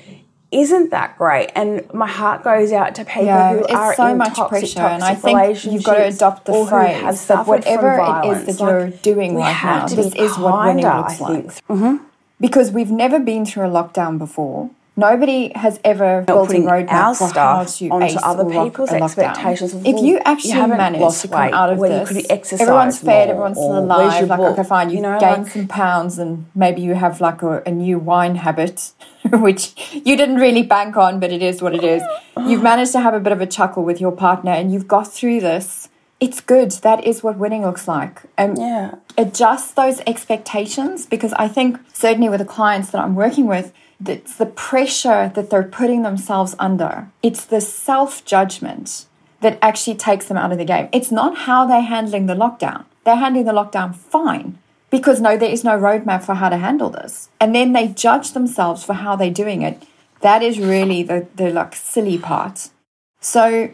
isn't 0.51 0.91
that 0.91 1.17
great. 1.17 1.49
And 1.55 1.91
my 1.91 2.07
heart 2.07 2.43
goes 2.43 2.71
out 2.71 2.93
to 2.95 3.03
people 3.03 3.25
yeah, 3.25 3.57
who 3.57 3.67
are 3.69 3.95
so 3.95 4.05
in 4.05 4.19
much 4.19 4.35
toxic, 4.35 4.59
pressure, 4.59 4.75
toxic 4.75 4.93
and 4.93 5.03
I 5.03 5.15
think 5.15 5.73
you've 5.73 5.83
got 5.83 5.95
to 5.95 6.05
adopt 6.05 6.45
the 6.45 6.65
phrase 6.69 7.25
that 7.25 7.47
whatever 7.47 7.93
it 7.93 8.37
is 8.37 8.55
that 8.55 8.63
you're 8.63 8.89
doing 8.91 9.33
right 9.33 9.59
now, 9.63 9.87
this 9.87 10.13
is 10.13 10.37
what 10.37 10.67
winning 10.67 10.85
looks 10.85 11.19
like. 11.19 11.45
Mm-hmm. 11.67 12.05
Because 12.39 12.69
we've 12.69 12.91
never 12.91 13.17
been 13.17 13.43
through 13.43 13.65
a 13.65 13.71
lockdown 13.71 14.19
before. 14.19 14.69
Nobody 14.97 15.51
has 15.55 15.77
ever 15.83 16.19
Not 16.21 16.27
built 16.27 16.51
a 16.51 16.53
roadmap 16.53 17.17
for 17.17 17.27
how 17.33 17.65
to 17.65 17.89
onto 17.89 18.17
other 18.23 18.45
people's 18.45 18.91
expectations. 18.91 19.73
If 19.73 20.01
you 20.01 20.19
actually 20.23 20.51
you 20.51 20.67
manage 20.67 21.19
to 21.19 21.27
come 21.27 21.53
out 21.53 21.73
of 21.73 21.79
this, 21.79 22.53
everyone's 22.53 22.99
fed, 22.99 23.29
everyone's 23.29 23.57
still 23.57 23.79
alive. 23.79 24.29
Like, 24.29 24.39
okay, 24.39 24.63
fine, 24.63 24.89
you, 24.89 24.97
you 24.97 25.01
know, 25.01 25.19
gained 25.19 25.43
like, 25.43 25.51
some 25.51 25.67
pounds, 25.67 26.17
and 26.17 26.45
maybe 26.55 26.81
you 26.81 26.95
have 26.95 27.19
like 27.19 27.41
a, 27.41 27.61
a 27.65 27.71
new 27.71 27.99
wine 27.99 28.35
habit, 28.35 28.93
which 29.33 29.73
you 29.91 30.15
didn't 30.15 30.37
really 30.37 30.63
bank 30.63 30.95
on, 30.95 31.19
but 31.19 31.29
it 31.29 31.41
is 31.41 31.61
what 31.61 31.75
it 31.75 31.83
is. 31.83 32.01
You've 32.37 32.63
managed 32.71 32.93
to 32.93 33.01
have 33.01 33.13
a 33.13 33.19
bit 33.19 33.33
of 33.33 33.41
a 33.41 33.47
chuckle 33.47 33.83
with 33.83 33.99
your 33.99 34.13
partner, 34.13 34.51
and 34.51 34.71
you've 34.71 34.87
got 34.87 35.11
through 35.11 35.41
this. 35.41 35.89
It's 36.21 36.39
good. 36.39 36.71
That 36.71 37.03
is 37.03 37.21
what 37.21 37.37
winning 37.37 37.63
looks 37.63 37.89
like. 37.89 38.21
And 38.37 38.57
yeah. 38.57 38.95
adjust 39.17 39.75
those 39.75 39.99
expectations 40.07 41.05
because 41.05 41.33
I 41.33 41.49
think 41.49 41.77
certainly 41.91 42.29
with 42.29 42.39
the 42.39 42.45
clients 42.45 42.91
that 42.91 43.01
I'm 43.01 43.15
working 43.15 43.47
with 43.47 43.73
it's 44.05 44.35
the 44.35 44.45
pressure 44.45 45.31
that 45.35 45.49
they're 45.49 45.63
putting 45.63 46.03
themselves 46.03 46.55
under. 46.59 47.09
It's 47.23 47.45
the 47.45 47.61
self 47.61 48.25
judgment 48.25 49.05
that 49.41 49.59
actually 49.61 49.95
takes 49.95 50.27
them 50.27 50.37
out 50.37 50.51
of 50.51 50.57
the 50.57 50.65
game. 50.65 50.89
It's 50.91 51.11
not 51.11 51.37
how 51.39 51.65
they're 51.65 51.81
handling 51.81 52.25
the 52.25 52.35
lockdown. 52.35 52.85
They're 53.03 53.15
handling 53.15 53.45
the 53.45 53.51
lockdown 53.53 53.95
fine. 53.95 54.57
because 54.89 55.19
no, 55.19 55.35
there 55.37 55.49
is 55.49 55.63
no 55.63 55.77
roadmap 55.77 56.23
for 56.23 56.35
how 56.35 56.47
to 56.47 56.57
handle 56.57 56.89
this. 56.89 57.29
And 57.39 57.53
then 57.53 57.73
they 57.73 57.89
judge 57.89 58.31
themselves 58.31 58.83
for 58.83 58.93
how 58.93 59.15
they're 59.15 59.29
doing 59.29 59.61
it. 59.61 59.83
That 60.21 60.41
is 60.41 60.57
really 60.57 61.03
the, 61.03 61.27
the 61.35 61.51
like 61.51 61.75
silly 61.75 62.17
part. 62.17 62.69
So, 63.19 63.69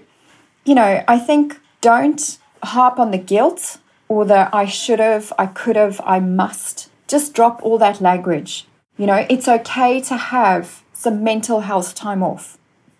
you 0.65 0.75
know, 0.75 1.03
I 1.07 1.19
think 1.19 1.59
don't 1.81 2.37
harp 2.63 2.99
on 2.99 3.11
the 3.11 3.17
guilt 3.17 3.77
or 4.07 4.25
the 4.25 4.49
I 4.53 4.65
should 4.65 4.99
have, 4.99 5.31
I 5.37 5.45
could 5.45 5.75
have, 5.75 6.01
I 6.03 6.19
must. 6.19 6.89
Just 7.07 7.33
drop 7.33 7.61
all 7.61 7.77
that 7.77 8.01
language. 8.01 8.65
You 8.97 9.07
know, 9.07 9.25
it's 9.29 9.47
okay 9.47 10.01
to 10.01 10.17
have 10.17 10.83
some 10.93 11.23
mental 11.23 11.61
health 11.61 11.95
time 11.95 12.21
off. 12.21 12.57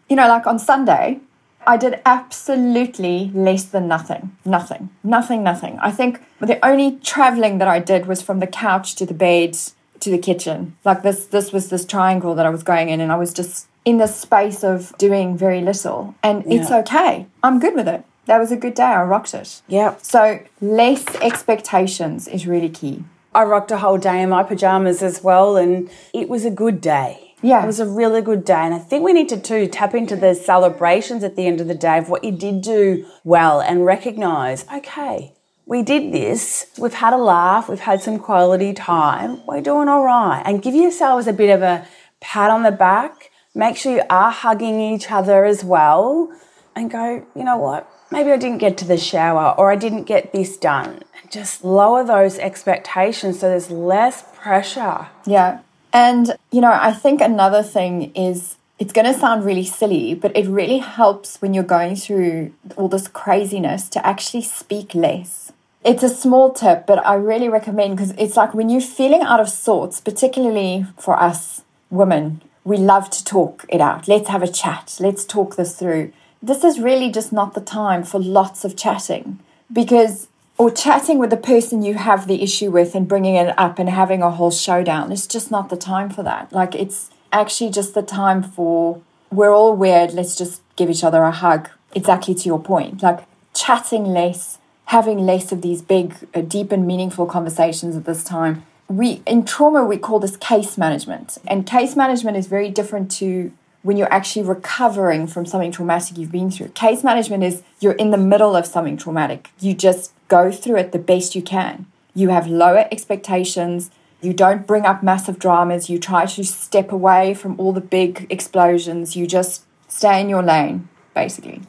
You 0.09 0.15
know, 0.15 0.27
like 0.27 0.47
on 0.47 0.59
Sunday, 0.59 1.19
I 1.65 1.77
did 1.77 2.01
absolutely 2.05 3.31
less 3.33 3.65
than 3.65 3.87
nothing. 3.87 4.35
Nothing. 4.43 4.89
Nothing, 5.03 5.43
nothing. 5.43 5.77
I 5.79 5.91
think 5.91 6.21
the 6.39 6.63
only 6.65 6.97
traveling 6.97 7.59
that 7.59 7.67
I 7.67 7.79
did 7.79 8.07
was 8.07 8.21
from 8.21 8.39
the 8.39 8.47
couch 8.47 8.95
to 8.95 9.05
the 9.05 9.13
bed 9.13 9.57
to 9.99 10.09
the 10.09 10.17
kitchen. 10.17 10.75
Like 10.83 11.03
this 11.03 11.27
this 11.27 11.51
was 11.51 11.69
this 11.69 11.85
triangle 11.85 12.33
that 12.35 12.45
I 12.45 12.49
was 12.49 12.63
going 12.63 12.89
in 12.89 12.99
and 12.99 13.11
I 13.11 13.17
was 13.17 13.33
just 13.33 13.67
in 13.85 13.97
the 13.97 14.07
space 14.07 14.63
of 14.63 14.97
doing 14.97 15.37
very 15.37 15.61
little. 15.61 16.15
And 16.23 16.43
yeah. 16.45 16.61
it's 16.61 16.71
okay. 16.71 17.27
I'm 17.43 17.59
good 17.59 17.75
with 17.75 17.87
it 17.87 18.03
that 18.25 18.39
was 18.39 18.51
a 18.51 18.55
good 18.55 18.73
day. 18.73 18.83
I 18.83 19.03
rocked 19.03 19.33
it. 19.33 19.61
Yeah. 19.67 19.95
So 20.01 20.39
less 20.59 21.05
expectations 21.15 22.27
is 22.27 22.47
really 22.47 22.69
key. 22.69 23.03
I 23.33 23.43
rocked 23.43 23.71
a 23.71 23.77
whole 23.77 23.97
day 23.97 24.21
in 24.21 24.29
my 24.29 24.43
pajamas 24.43 25.01
as 25.01 25.23
well, 25.23 25.55
and 25.55 25.89
it 26.13 26.27
was 26.27 26.43
a 26.43 26.51
good 26.51 26.81
day. 26.81 27.35
Yeah. 27.41 27.63
It 27.63 27.67
was 27.67 27.79
a 27.79 27.85
really 27.85 28.21
good 28.21 28.45
day. 28.45 28.61
And 28.65 28.73
I 28.73 28.79
think 28.79 29.03
we 29.03 29.13
need 29.13 29.29
to 29.29 29.39
too 29.39 29.67
tap 29.67 29.95
into 29.95 30.15
the 30.15 30.35
celebrations 30.35 31.23
at 31.23 31.35
the 31.35 31.47
end 31.47 31.59
of 31.59 31.67
the 31.67 31.75
day 31.75 31.97
of 31.97 32.09
what 32.09 32.23
you 32.23 32.31
did 32.31 32.61
do 32.61 33.05
well 33.23 33.61
and 33.61 33.85
recognize, 33.85 34.65
okay, 34.71 35.33
we 35.65 35.81
did 35.81 36.13
this. 36.13 36.67
We've 36.77 36.93
had 36.93 37.13
a 37.13 37.17
laugh. 37.17 37.67
We've 37.67 37.79
had 37.79 38.01
some 38.01 38.19
quality 38.19 38.73
time. 38.73 39.43
We're 39.47 39.61
doing 39.61 39.87
all 39.87 40.03
right. 40.03 40.43
And 40.45 40.61
give 40.61 40.75
yourselves 40.75 41.25
a 41.25 41.33
bit 41.33 41.49
of 41.49 41.63
a 41.63 41.87
pat 42.19 42.51
on 42.51 42.61
the 42.61 42.71
back. 42.71 43.31
Make 43.55 43.75
sure 43.75 43.95
you 43.95 44.03
are 44.09 44.31
hugging 44.31 44.79
each 44.79 45.09
other 45.09 45.43
as 45.45 45.63
well 45.63 46.31
and 46.75 46.91
go, 46.91 47.25
you 47.35 47.43
know 47.43 47.57
what? 47.57 47.91
maybe 48.11 48.31
I 48.31 48.37
didn't 48.37 48.59
get 48.59 48.77
to 48.79 48.85
the 48.85 48.97
shower 48.97 49.55
or 49.57 49.71
I 49.71 49.75
didn't 49.75 50.03
get 50.03 50.33
this 50.33 50.57
done. 50.57 51.03
Just 51.31 51.63
lower 51.63 52.03
those 52.03 52.37
expectations 52.37 53.39
so 53.39 53.49
there's 53.49 53.71
less 53.71 54.23
pressure. 54.35 55.07
Yeah. 55.25 55.59
And, 55.93 56.37
you 56.51 56.61
know, 56.61 56.71
I 56.71 56.93
think 56.93 57.21
another 57.21 57.63
thing 57.63 58.13
is 58.13 58.57
it's 58.79 58.93
going 58.93 59.11
to 59.11 59.19
sound 59.19 59.45
really 59.45 59.65
silly, 59.65 60.13
but 60.13 60.35
it 60.35 60.47
really 60.47 60.77
helps 60.77 61.41
when 61.41 61.53
you're 61.53 61.63
going 61.63 61.95
through 61.95 62.53
all 62.75 62.87
this 62.87 63.07
craziness 63.07 63.89
to 63.89 64.05
actually 64.05 64.43
speak 64.43 64.93
less. 64.93 65.51
It's 65.83 66.03
a 66.03 66.09
small 66.09 66.53
tip, 66.53 66.85
but 66.85 67.03
I 67.05 67.15
really 67.15 67.49
recommend 67.49 67.95
because 67.95 68.11
it's 68.11 68.37
like 68.37 68.53
when 68.53 68.69
you're 68.69 68.81
feeling 68.81 69.21
out 69.21 69.39
of 69.39 69.49
sorts, 69.49 69.99
particularly 69.99 70.85
for 70.97 71.19
us 71.19 71.63
women, 71.89 72.41
we 72.63 72.77
love 72.77 73.09
to 73.09 73.23
talk 73.23 73.65
it 73.69 73.81
out. 73.81 74.07
Let's 74.07 74.29
have 74.29 74.43
a 74.43 74.47
chat. 74.47 74.97
Let's 74.99 75.25
talk 75.25 75.55
this 75.55 75.75
through 75.75 76.13
this 76.41 76.63
is 76.63 76.79
really 76.79 77.11
just 77.11 77.31
not 77.31 77.53
the 77.53 77.61
time 77.61 78.03
for 78.03 78.19
lots 78.19 78.65
of 78.65 78.75
chatting 78.75 79.39
because 79.71 80.27
or 80.61 80.69
chatting 80.69 81.17
with 81.17 81.31
the 81.31 81.37
person 81.37 81.81
you 81.81 81.95
have 81.95 82.27
the 82.27 82.43
issue 82.43 82.69
with 82.69 82.93
and 82.93 83.07
bringing 83.07 83.33
it 83.33 83.51
up 83.57 83.79
and 83.79 83.89
having 83.89 84.21
a 84.21 84.29
whole 84.29 84.51
showdown 84.51 85.11
it's 85.11 85.25
just 85.25 85.49
not 85.49 85.69
the 85.69 85.75
time 85.75 86.07
for 86.07 86.21
that. 86.21 86.53
Like 86.53 86.75
it's 86.75 87.09
actually 87.33 87.71
just 87.71 87.95
the 87.95 88.03
time 88.03 88.43
for 88.43 89.01
we're 89.31 89.51
all 89.51 89.75
weird 89.75 90.13
let's 90.13 90.35
just 90.35 90.61
give 90.75 90.87
each 90.87 91.03
other 91.03 91.23
a 91.23 91.31
hug. 91.31 91.67
Exactly 91.95 92.35
to 92.35 92.45
your 92.45 92.61
point. 92.61 93.01
Like 93.01 93.21
chatting 93.55 94.05
less 94.05 94.59
having 94.85 95.17
less 95.17 95.51
of 95.51 95.63
these 95.63 95.81
big 95.81 96.13
uh, 96.35 96.41
deep 96.41 96.71
and 96.71 96.85
meaningful 96.85 97.25
conversations 97.25 97.95
at 97.95 98.05
this 98.05 98.23
time. 98.23 98.63
We 98.87 99.23
in 99.25 99.45
trauma 99.45 99.83
we 99.83 99.97
call 99.97 100.19
this 100.19 100.37
case 100.37 100.77
management. 100.77 101.39
And 101.47 101.65
case 101.65 101.95
management 101.95 102.37
is 102.37 102.45
very 102.45 102.69
different 102.69 103.09
to 103.13 103.51
when 103.81 103.97
you're 103.97 104.13
actually 104.13 104.45
recovering 104.45 105.25
from 105.25 105.47
something 105.47 105.71
traumatic 105.71 106.19
you've 106.19 106.31
been 106.31 106.51
through. 106.51 106.67
Case 106.69 107.03
management 107.03 107.43
is 107.43 107.63
you're 107.79 107.93
in 107.93 108.11
the 108.11 108.17
middle 108.17 108.55
of 108.55 108.67
something 108.67 108.95
traumatic. 108.95 109.49
You 109.59 109.73
just 109.73 110.11
go 110.31 110.49
through 110.49 110.77
it 110.77 110.93
the 110.93 111.05
best 111.13 111.35
you 111.35 111.41
can. 111.41 111.85
You 112.15 112.29
have 112.29 112.47
lower 112.47 112.87
expectations. 112.89 113.91
You 114.21 114.33
don't 114.33 114.65
bring 114.65 114.85
up 114.85 115.03
massive 115.03 115.37
dramas. 115.37 115.89
You 115.89 115.99
try 115.99 116.25
to 116.25 116.43
step 116.45 116.91
away 116.91 117.33
from 117.33 117.59
all 117.59 117.73
the 117.73 117.81
big 117.81 118.27
explosions. 118.29 119.15
You 119.17 119.27
just 119.27 119.65
stay 119.89 120.21
in 120.21 120.29
your 120.29 120.41
lane, 120.41 120.87
basically. 121.13 121.61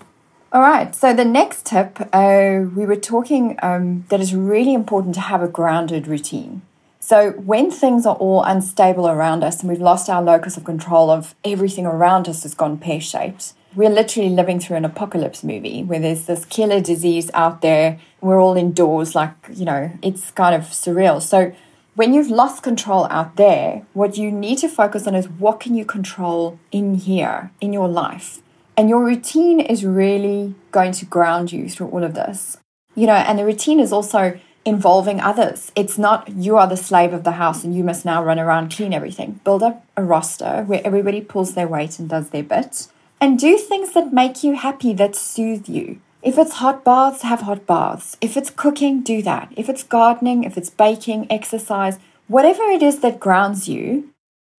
All 0.52 0.60
right, 0.60 0.94
so 0.94 1.14
the 1.14 1.24
next 1.24 1.66
tip, 1.66 1.98
uh, 2.12 2.60
we 2.76 2.84
were 2.84 3.02
talking 3.14 3.58
um, 3.62 4.04
that 4.10 4.20
is 4.20 4.34
really 4.34 4.74
important 4.74 5.14
to 5.14 5.22
have 5.22 5.42
a 5.42 5.48
grounded 5.48 6.06
routine. 6.06 6.62
So, 7.00 7.30
when 7.32 7.70
things 7.70 8.06
are 8.06 8.14
all 8.16 8.44
unstable 8.44 9.08
around 9.08 9.42
us 9.42 9.60
and 9.60 9.68
we've 9.70 9.80
lost 9.80 10.08
our 10.08 10.22
locus 10.22 10.56
of 10.56 10.62
control 10.62 11.10
of 11.10 11.34
everything 11.42 11.86
around 11.86 12.28
us 12.28 12.44
has 12.44 12.54
gone 12.54 12.78
pear 12.78 13.00
shaped, 13.00 13.54
we're 13.74 13.90
literally 13.90 14.30
living 14.30 14.60
through 14.60 14.76
an 14.76 14.84
apocalypse 14.84 15.42
movie 15.42 15.82
where 15.82 16.00
there's 16.00 16.26
this 16.26 16.44
killer 16.44 16.80
disease 16.80 17.30
out 17.34 17.62
there. 17.62 17.98
We're 18.20 18.40
all 18.40 18.56
indoors, 18.56 19.14
like, 19.14 19.34
you 19.52 19.64
know, 19.64 19.90
it's 20.02 20.30
kind 20.30 20.54
of 20.54 20.62
surreal. 20.62 21.20
So, 21.22 21.52
when 21.94 22.14
you've 22.14 22.30
lost 22.30 22.62
control 22.62 23.06
out 23.10 23.36
there, 23.36 23.84
what 23.92 24.16
you 24.16 24.30
need 24.30 24.58
to 24.58 24.68
focus 24.68 25.06
on 25.06 25.14
is 25.14 25.28
what 25.28 25.60
can 25.60 25.74
you 25.74 25.84
control 25.84 26.58
in 26.70 26.94
here, 26.94 27.50
in 27.60 27.74
your 27.74 27.88
life? 27.88 28.40
And 28.78 28.88
your 28.88 29.04
routine 29.04 29.60
is 29.60 29.84
really 29.84 30.54
going 30.70 30.92
to 30.92 31.04
ground 31.04 31.52
you 31.52 31.68
through 31.68 31.88
all 31.88 32.02
of 32.02 32.14
this. 32.14 32.56
You 32.94 33.06
know, 33.06 33.14
and 33.14 33.38
the 33.38 33.44
routine 33.44 33.78
is 33.78 33.92
also 33.92 34.40
involving 34.64 35.20
others. 35.20 35.72
It's 35.74 35.98
not 35.98 36.28
you 36.30 36.56
are 36.56 36.66
the 36.66 36.76
slave 36.76 37.12
of 37.12 37.24
the 37.24 37.32
house 37.32 37.64
and 37.64 37.74
you 37.74 37.84
must 37.84 38.04
now 38.04 38.22
run 38.24 38.38
around 38.38 38.74
clean 38.74 38.94
everything. 38.94 39.40
Build 39.44 39.62
up 39.62 39.84
a 39.96 40.02
roster 40.02 40.64
where 40.66 40.80
everybody 40.84 41.20
pulls 41.20 41.54
their 41.54 41.68
weight 41.68 41.98
and 41.98 42.08
does 42.08 42.30
their 42.30 42.42
bit. 42.42 42.88
And 43.22 43.38
do 43.38 43.56
things 43.56 43.92
that 43.92 44.12
make 44.12 44.42
you 44.42 44.56
happy, 44.56 44.92
that 44.94 45.14
soothe 45.14 45.68
you. 45.68 46.00
If 46.22 46.36
it's 46.38 46.54
hot 46.54 46.82
baths, 46.84 47.22
have 47.22 47.42
hot 47.42 47.68
baths. 47.68 48.16
If 48.20 48.36
it's 48.36 48.50
cooking, 48.50 49.02
do 49.02 49.22
that. 49.22 49.52
If 49.56 49.68
it's 49.68 49.84
gardening, 49.84 50.42
if 50.42 50.58
it's 50.58 50.70
baking, 50.70 51.30
exercise, 51.30 52.00
whatever 52.26 52.64
it 52.64 52.82
is 52.82 52.98
that 52.98 53.20
grounds 53.20 53.68
you, 53.68 54.10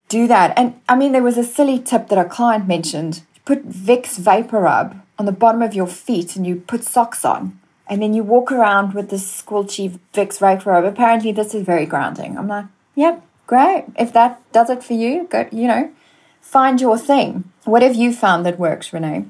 do 0.07 0.27
that. 0.27 0.57
And 0.57 0.79
I 0.87 0.95
mean, 0.95 1.11
there 1.11 1.21
was 1.21 1.37
a 1.37 1.43
silly 1.43 1.77
tip 1.77 2.07
that 2.07 2.17
a 2.17 2.23
client 2.23 2.65
mentioned. 2.65 3.23
put 3.43 3.67
Vicks 3.67 4.17
VapoRub 4.17 5.01
on 5.19 5.25
the 5.25 5.33
bottom 5.33 5.61
of 5.61 5.73
your 5.73 5.87
feet 5.87 6.37
and 6.37 6.47
you 6.47 6.55
put 6.55 6.85
socks 6.85 7.25
on 7.25 7.59
and 7.89 8.01
then 8.01 8.13
you 8.13 8.23
walk 8.23 8.49
around 8.49 8.93
with 8.93 9.09
this 9.09 9.41
squelchy 9.41 9.99
Vicks 10.13 10.39
VapoRub. 10.39 10.87
Apparently, 10.87 11.33
this 11.33 11.53
is 11.53 11.65
very 11.65 11.85
grounding. 11.85 12.37
I'm 12.37 12.47
like, 12.47 12.67
yep, 12.95 13.25
great. 13.45 13.87
If 13.99 14.13
that 14.13 14.41
does 14.53 14.69
it 14.69 14.85
for 14.85 14.93
you, 14.93 15.27
go, 15.29 15.49
you 15.51 15.67
know, 15.67 15.91
find 16.39 16.79
your 16.79 16.97
thing. 16.97 17.51
What 17.65 17.81
have 17.81 17.95
you 17.95 18.13
found 18.13 18.45
that 18.45 18.59
works, 18.59 18.91
Renee? 18.91 19.25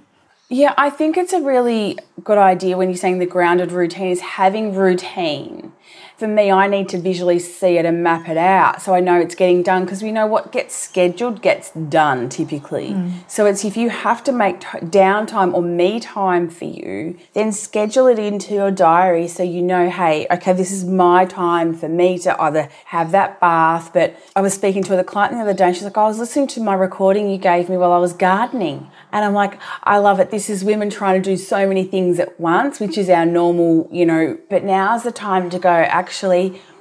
Yeah, 0.50 0.74
I 0.78 0.90
think 0.90 1.18
it's 1.18 1.34
a 1.34 1.42
really 1.42 1.98
good 2.24 2.38
idea 2.38 2.78
when 2.78 2.90
you're 2.90 2.98
saying 2.98 3.20
the 3.20 3.26
grounded 3.26 3.72
routine 3.72 4.12
is 4.12 4.22
having 4.22 4.76
routine 4.76 5.72
for 6.24 6.30
me, 6.30 6.54
I 6.54 6.68
need 6.68 6.88
to 6.90 6.98
visually 6.98 7.38
see 7.38 7.78
it 7.78 7.86
and 7.86 8.02
map 8.02 8.30
it 8.30 8.38
out 8.38 8.82
so 8.82 8.94
I 8.94 9.02
know 9.02 9.20
it's 9.20 9.36
getting 9.36 9.62
done 9.62 9.84
because 9.84 10.02
we 10.02 10.10
know 10.10 10.26
what 10.26 10.54
gets 10.54 10.74
scheduled 10.74 11.42
gets 11.42 11.72
done 11.72 12.30
typically. 12.30 12.92
Mm. 12.92 13.12
So 13.28 13.46
it's 13.46 13.66
if 13.66 13.76
you 13.76 13.90
have 13.90 14.24
to 14.24 14.32
make 14.32 14.62
t- 14.62 14.68
downtime 15.02 15.54
or 15.54 15.62
me 15.62 16.00
time 16.00 16.50
for 16.50 16.64
you, 16.64 17.18
then 17.34 17.52
schedule 17.52 18.08
it 18.08 18.20
into 18.20 18.54
your 18.54 18.72
diary 18.72 19.28
so 19.28 19.44
you 19.44 19.62
know, 19.62 19.90
hey, 19.90 20.26
okay, 20.32 20.54
this 20.54 20.72
is 20.72 20.86
my 20.86 21.26
time 21.26 21.74
for 21.74 21.90
me 21.90 22.18
to 22.20 22.42
either 22.42 22.70
have 22.86 23.12
that 23.12 23.42
bath. 23.42 23.92
But 23.94 24.16
I 24.34 24.40
was 24.40 24.54
speaking 24.54 24.82
to 24.84 24.98
a 24.98 25.04
client 25.04 25.34
the 25.34 25.42
other 25.42 25.54
day, 25.54 25.66
and 25.66 25.76
she's 25.76 25.84
like, 25.84 25.98
I 25.98 26.08
was 26.08 26.20
listening 26.20 26.48
to 26.48 26.62
my 26.62 26.74
recording 26.74 27.30
you 27.30 27.38
gave 27.38 27.68
me 27.68 27.76
while 27.76 27.92
I 27.92 27.98
was 27.98 28.14
gardening. 28.14 28.90
And 29.12 29.26
I'm 29.26 29.34
like, 29.34 29.60
I 29.84 29.98
love 29.98 30.22
it. 30.22 30.32
This 30.32 30.50
is 30.50 30.64
women 30.64 30.90
trying 30.90 31.22
to 31.22 31.30
do 31.30 31.36
so 31.36 31.68
many 31.68 31.84
things 31.84 32.18
at 32.18 32.40
once, 32.40 32.80
which 32.80 32.98
is 32.98 33.10
our 33.10 33.26
normal, 33.26 33.90
you 33.92 34.06
know, 34.06 34.38
but 34.50 34.64
now's 34.64 35.04
the 35.04 35.12
time 35.12 35.50
to 35.50 35.60
go, 35.60 35.70
actually, 35.70 36.13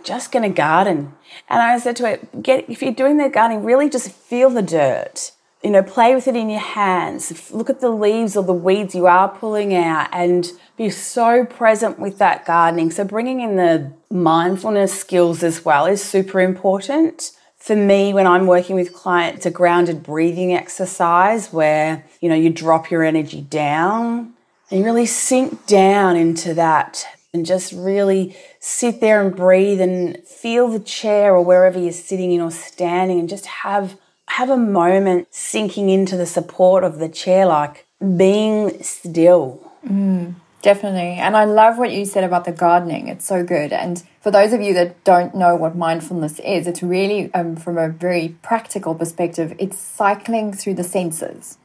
just 0.04 0.32
going 0.32 0.42
to 0.42 0.54
garden. 0.54 1.14
And 1.48 1.62
I 1.62 1.78
said 1.78 1.96
to 1.96 2.08
her, 2.08 2.18
get, 2.40 2.68
if 2.68 2.82
you're 2.82 2.92
doing 2.92 3.16
the 3.16 3.28
gardening, 3.28 3.64
really 3.64 3.88
just 3.88 4.10
feel 4.10 4.50
the 4.50 4.62
dirt. 4.62 5.32
You 5.62 5.70
know, 5.70 5.82
play 5.82 6.14
with 6.14 6.26
it 6.26 6.34
in 6.34 6.50
your 6.50 6.60
hands. 6.60 7.52
Look 7.52 7.70
at 7.70 7.80
the 7.80 7.90
leaves 7.90 8.36
or 8.36 8.42
the 8.42 8.52
weeds 8.52 8.94
you 8.94 9.06
are 9.06 9.28
pulling 9.28 9.74
out 9.74 10.08
and 10.12 10.50
be 10.76 10.90
so 10.90 11.44
present 11.44 11.98
with 11.98 12.18
that 12.18 12.44
gardening. 12.44 12.90
So 12.90 13.04
bringing 13.04 13.40
in 13.40 13.56
the 13.56 13.92
mindfulness 14.10 14.92
skills 14.92 15.42
as 15.42 15.64
well 15.64 15.86
is 15.86 16.02
super 16.02 16.40
important 16.40 17.30
for 17.62 17.76
me, 17.76 18.12
when 18.12 18.26
I'm 18.26 18.48
working 18.48 18.74
with 18.74 18.92
clients, 18.92 19.46
a 19.46 19.50
grounded 19.50 20.02
breathing 20.02 20.52
exercise 20.52 21.52
where, 21.52 22.04
you 22.20 22.28
know, 22.28 22.34
you 22.34 22.50
drop 22.50 22.90
your 22.90 23.04
energy 23.04 23.40
down 23.40 24.32
and 24.68 24.84
really 24.84 25.06
sink 25.06 25.64
down 25.66 26.16
into 26.16 26.54
that 26.54 27.06
and 27.32 27.46
just 27.46 27.72
really 27.72 28.36
sit 28.60 29.00
there 29.00 29.24
and 29.24 29.34
breathe 29.34 29.80
and 29.80 30.18
feel 30.26 30.68
the 30.68 30.80
chair 30.80 31.34
or 31.34 31.42
wherever 31.42 31.78
you're 31.78 31.92
sitting 31.92 32.30
in 32.32 32.40
or 32.40 32.50
standing 32.50 33.18
and 33.18 33.28
just 33.28 33.46
have 33.46 33.96
have 34.28 34.50
a 34.50 34.56
moment 34.56 35.28
sinking 35.30 35.90
into 35.90 36.16
the 36.16 36.26
support 36.26 36.84
of 36.84 36.98
the 36.98 37.08
chair 37.08 37.46
like 37.46 37.86
being 38.16 38.82
still. 38.82 39.72
Mm. 39.86 40.34
Definitely. 40.62 41.18
And 41.18 41.36
I 41.36 41.44
love 41.44 41.76
what 41.76 41.90
you 41.90 42.04
said 42.04 42.22
about 42.22 42.44
the 42.44 42.52
gardening. 42.52 43.08
It's 43.08 43.26
so 43.26 43.44
good. 43.44 43.72
And 43.72 44.02
for 44.20 44.30
those 44.30 44.52
of 44.52 44.60
you 44.60 44.72
that 44.74 45.02
don't 45.02 45.34
know 45.34 45.56
what 45.56 45.76
mindfulness 45.76 46.38
is, 46.38 46.68
it's 46.68 46.84
really, 46.84 47.34
um, 47.34 47.56
from 47.56 47.76
a 47.76 47.88
very 47.88 48.36
practical 48.42 48.94
perspective, 48.94 49.54
it's 49.58 49.76
cycling 49.76 50.52
through 50.52 50.74
the 50.74 50.84
senses. 50.84 51.58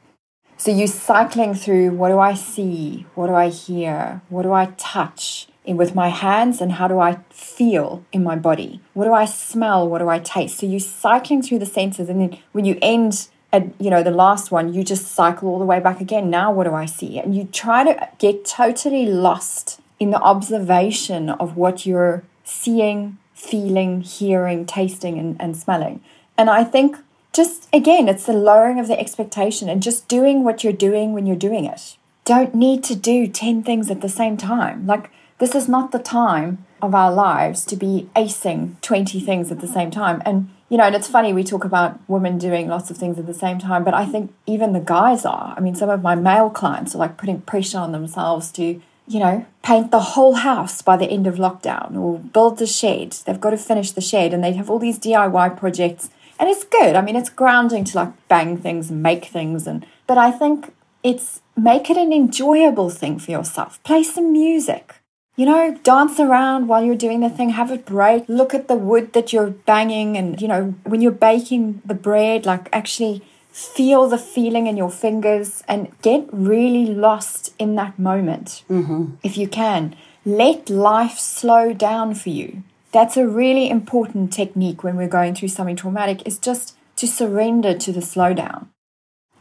So 0.56 0.72
you're 0.72 0.88
cycling 0.88 1.54
through 1.54 1.92
what 1.92 2.08
do 2.08 2.18
I 2.18 2.34
see? 2.34 3.06
What 3.14 3.28
do 3.28 3.34
I 3.34 3.50
hear? 3.50 4.20
What 4.28 4.42
do 4.42 4.52
I 4.52 4.66
touch? 4.76 5.46
With 5.76 5.94
my 5.94 6.08
hands 6.08 6.60
and 6.60 6.72
how 6.72 6.88
do 6.88 6.98
I 6.98 7.18
feel 7.30 8.04
in 8.12 8.24
my 8.24 8.36
body? 8.36 8.80
What 8.94 9.04
do 9.04 9.12
I 9.12 9.26
smell? 9.26 9.88
What 9.88 9.98
do 9.98 10.08
I 10.08 10.18
taste? 10.18 10.58
So 10.58 10.66
you're 10.66 10.80
cycling 10.80 11.42
through 11.42 11.58
the 11.58 11.66
senses, 11.66 12.08
and 12.08 12.20
then 12.20 12.38
when 12.52 12.64
you 12.64 12.78
end 12.80 13.28
at 13.52 13.68
you 13.80 13.90
know 13.90 14.02
the 14.02 14.10
last 14.10 14.50
one, 14.50 14.72
you 14.72 14.82
just 14.82 15.08
cycle 15.08 15.48
all 15.48 15.58
the 15.58 15.64
way 15.64 15.80
back 15.80 16.00
again. 16.00 16.30
Now 16.30 16.52
what 16.52 16.64
do 16.64 16.74
I 16.74 16.86
see? 16.86 17.18
And 17.18 17.36
you 17.36 17.44
try 17.44 17.84
to 17.84 18.08
get 18.18 18.44
totally 18.44 19.06
lost 19.06 19.80
in 20.00 20.10
the 20.10 20.20
observation 20.20 21.30
of 21.30 21.56
what 21.56 21.84
you're 21.84 22.22
seeing, 22.44 23.18
feeling, 23.34 24.00
hearing, 24.00 24.64
tasting, 24.64 25.18
and, 25.18 25.36
and 25.40 25.56
smelling. 25.56 26.00
And 26.36 26.48
I 26.48 26.64
think 26.64 26.96
just 27.32 27.68
again, 27.72 28.08
it's 28.08 28.26
the 28.26 28.32
lowering 28.32 28.80
of 28.80 28.88
the 28.88 28.98
expectation 28.98 29.68
and 29.68 29.82
just 29.82 30.08
doing 30.08 30.44
what 30.44 30.64
you're 30.64 30.72
doing 30.72 31.12
when 31.12 31.26
you're 31.26 31.36
doing 31.36 31.64
it. 31.64 31.96
Don't 32.24 32.54
need 32.54 32.84
to 32.84 32.94
do 32.94 33.26
10 33.26 33.62
things 33.62 33.90
at 33.90 34.00
the 34.02 34.08
same 34.08 34.36
time. 34.36 34.86
Like, 34.86 35.10
this 35.38 35.54
is 35.54 35.68
not 35.68 35.92
the 35.92 35.98
time 35.98 36.64
of 36.80 36.94
our 36.94 37.12
lives 37.12 37.64
to 37.66 37.76
be 37.76 38.08
acing 38.14 38.80
20 38.82 39.20
things 39.20 39.50
at 39.50 39.60
the 39.60 39.66
same 39.66 39.90
time. 39.90 40.22
And, 40.24 40.50
you 40.68 40.76
know, 40.76 40.84
and 40.84 40.94
it's 40.94 41.08
funny, 41.08 41.32
we 41.32 41.44
talk 41.44 41.64
about 41.64 41.98
women 42.08 42.38
doing 42.38 42.68
lots 42.68 42.90
of 42.90 42.96
things 42.96 43.18
at 43.18 43.26
the 43.26 43.34
same 43.34 43.58
time, 43.58 43.84
but 43.84 43.94
I 43.94 44.04
think 44.04 44.32
even 44.46 44.72
the 44.72 44.80
guys 44.80 45.24
are. 45.24 45.54
I 45.56 45.60
mean, 45.60 45.74
some 45.74 45.90
of 45.90 46.02
my 46.02 46.14
male 46.14 46.50
clients 46.50 46.94
are 46.94 46.98
like 46.98 47.16
putting 47.16 47.40
pressure 47.40 47.78
on 47.78 47.92
themselves 47.92 48.52
to, 48.52 48.80
you 49.06 49.20
know, 49.20 49.46
paint 49.62 49.90
the 49.90 50.00
whole 50.00 50.34
house 50.34 50.82
by 50.82 50.96
the 50.96 51.06
end 51.06 51.26
of 51.26 51.36
lockdown 51.36 51.96
or 51.96 52.18
build 52.18 52.58
the 52.58 52.66
shed. 52.66 53.12
They've 53.24 53.40
got 53.40 53.50
to 53.50 53.58
finish 53.58 53.90
the 53.90 54.00
shed 54.00 54.32
and 54.32 54.44
they 54.44 54.52
have 54.52 54.70
all 54.70 54.78
these 54.78 54.98
DIY 54.98 55.56
projects 55.56 56.10
and 56.38 56.48
it's 56.48 56.64
good. 56.64 56.94
I 56.94 57.00
mean, 57.00 57.16
it's 57.16 57.30
grounding 57.30 57.84
to 57.84 57.96
like 57.96 58.28
bang 58.28 58.56
things 58.56 58.90
and 58.90 59.02
make 59.02 59.24
things, 59.26 59.66
and 59.66 59.84
but 60.06 60.18
I 60.18 60.30
think 60.30 60.72
it's 61.02 61.40
make 61.56 61.90
it 61.90 61.96
an 61.96 62.12
enjoyable 62.12 62.90
thing 62.90 63.18
for 63.18 63.30
yourself. 63.30 63.82
Play 63.82 64.02
some 64.02 64.32
music. 64.32 64.96
You 65.38 65.46
know, 65.46 65.78
dance 65.84 66.18
around 66.18 66.66
while 66.66 66.84
you're 66.84 66.96
doing 66.96 67.20
the 67.20 67.30
thing, 67.30 67.50
have 67.50 67.70
a 67.70 67.78
break, 67.78 68.28
look 68.28 68.52
at 68.52 68.66
the 68.66 68.74
wood 68.74 69.12
that 69.12 69.32
you're 69.32 69.50
banging, 69.50 70.16
and 70.18 70.42
you 70.42 70.48
know, 70.48 70.74
when 70.84 71.00
you're 71.00 71.12
baking 71.12 71.80
the 71.84 71.94
bread, 71.94 72.44
like 72.44 72.68
actually 72.72 73.22
feel 73.52 74.08
the 74.08 74.18
feeling 74.18 74.66
in 74.66 74.76
your 74.76 74.90
fingers 74.90 75.62
and 75.68 75.90
get 76.02 76.28
really 76.32 76.86
lost 76.86 77.54
in 77.58 77.76
that 77.76 77.98
moment 77.98 78.64
mm-hmm. 78.68 79.14
if 79.22 79.38
you 79.38 79.48
can. 79.48 79.94
Let 80.26 80.68
life 80.68 81.18
slow 81.18 81.72
down 81.72 82.14
for 82.14 82.28
you 82.28 82.64
that's 82.92 83.16
a 83.16 83.28
really 83.28 83.68
important 83.68 84.32
technique 84.32 84.82
when 84.82 84.96
we're 84.96 85.08
going 85.08 85.34
through 85.34 85.48
something 85.48 85.76
traumatic 85.76 86.26
is 86.26 86.38
just 86.38 86.76
to 86.96 87.06
surrender 87.06 87.76
to 87.76 87.92
the 87.92 88.00
slowdown 88.00 88.68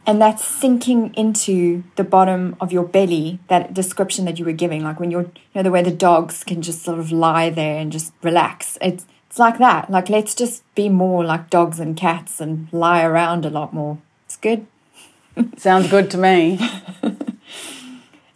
and 0.07 0.21
that's 0.21 0.43
sinking 0.43 1.13
into 1.15 1.83
the 1.97 2.03
bottom 2.03 2.55
of 2.61 2.71
your 2.71 2.85
belly 2.85 3.39
that 3.49 3.73
description 3.73 4.23
that 4.23 4.39
you 4.39 4.45
were 4.45 4.53
giving 4.53 4.81
like 4.81 4.99
when 4.99 5.11
you're 5.11 5.23
you 5.23 5.55
know 5.55 5.63
the 5.63 5.69
way 5.69 5.83
the 5.83 5.91
dogs 5.91 6.45
can 6.45 6.61
just 6.61 6.81
sort 6.81 6.97
of 6.97 7.11
lie 7.11 7.49
there 7.49 7.77
and 7.77 7.91
just 7.91 8.13
relax. 8.23 8.77
It's 8.81 9.05
it's 9.29 9.37
like 9.37 9.57
that. 9.59 9.91
Like 9.91 10.09
let's 10.09 10.33
just 10.33 10.63
be 10.73 10.87
more 10.87 11.25
like 11.25 11.49
dogs 11.49 11.79
and 11.79 11.95
cats 11.97 12.39
and 12.39 12.69
lie 12.71 13.03
around 13.03 13.45
a 13.45 13.49
lot 13.49 13.73
more. 13.73 13.97
It's 14.25 14.37
good. 14.37 14.65
Sounds 15.57 15.89
good 15.89 16.09
to 16.11 16.17
me. 16.17 16.59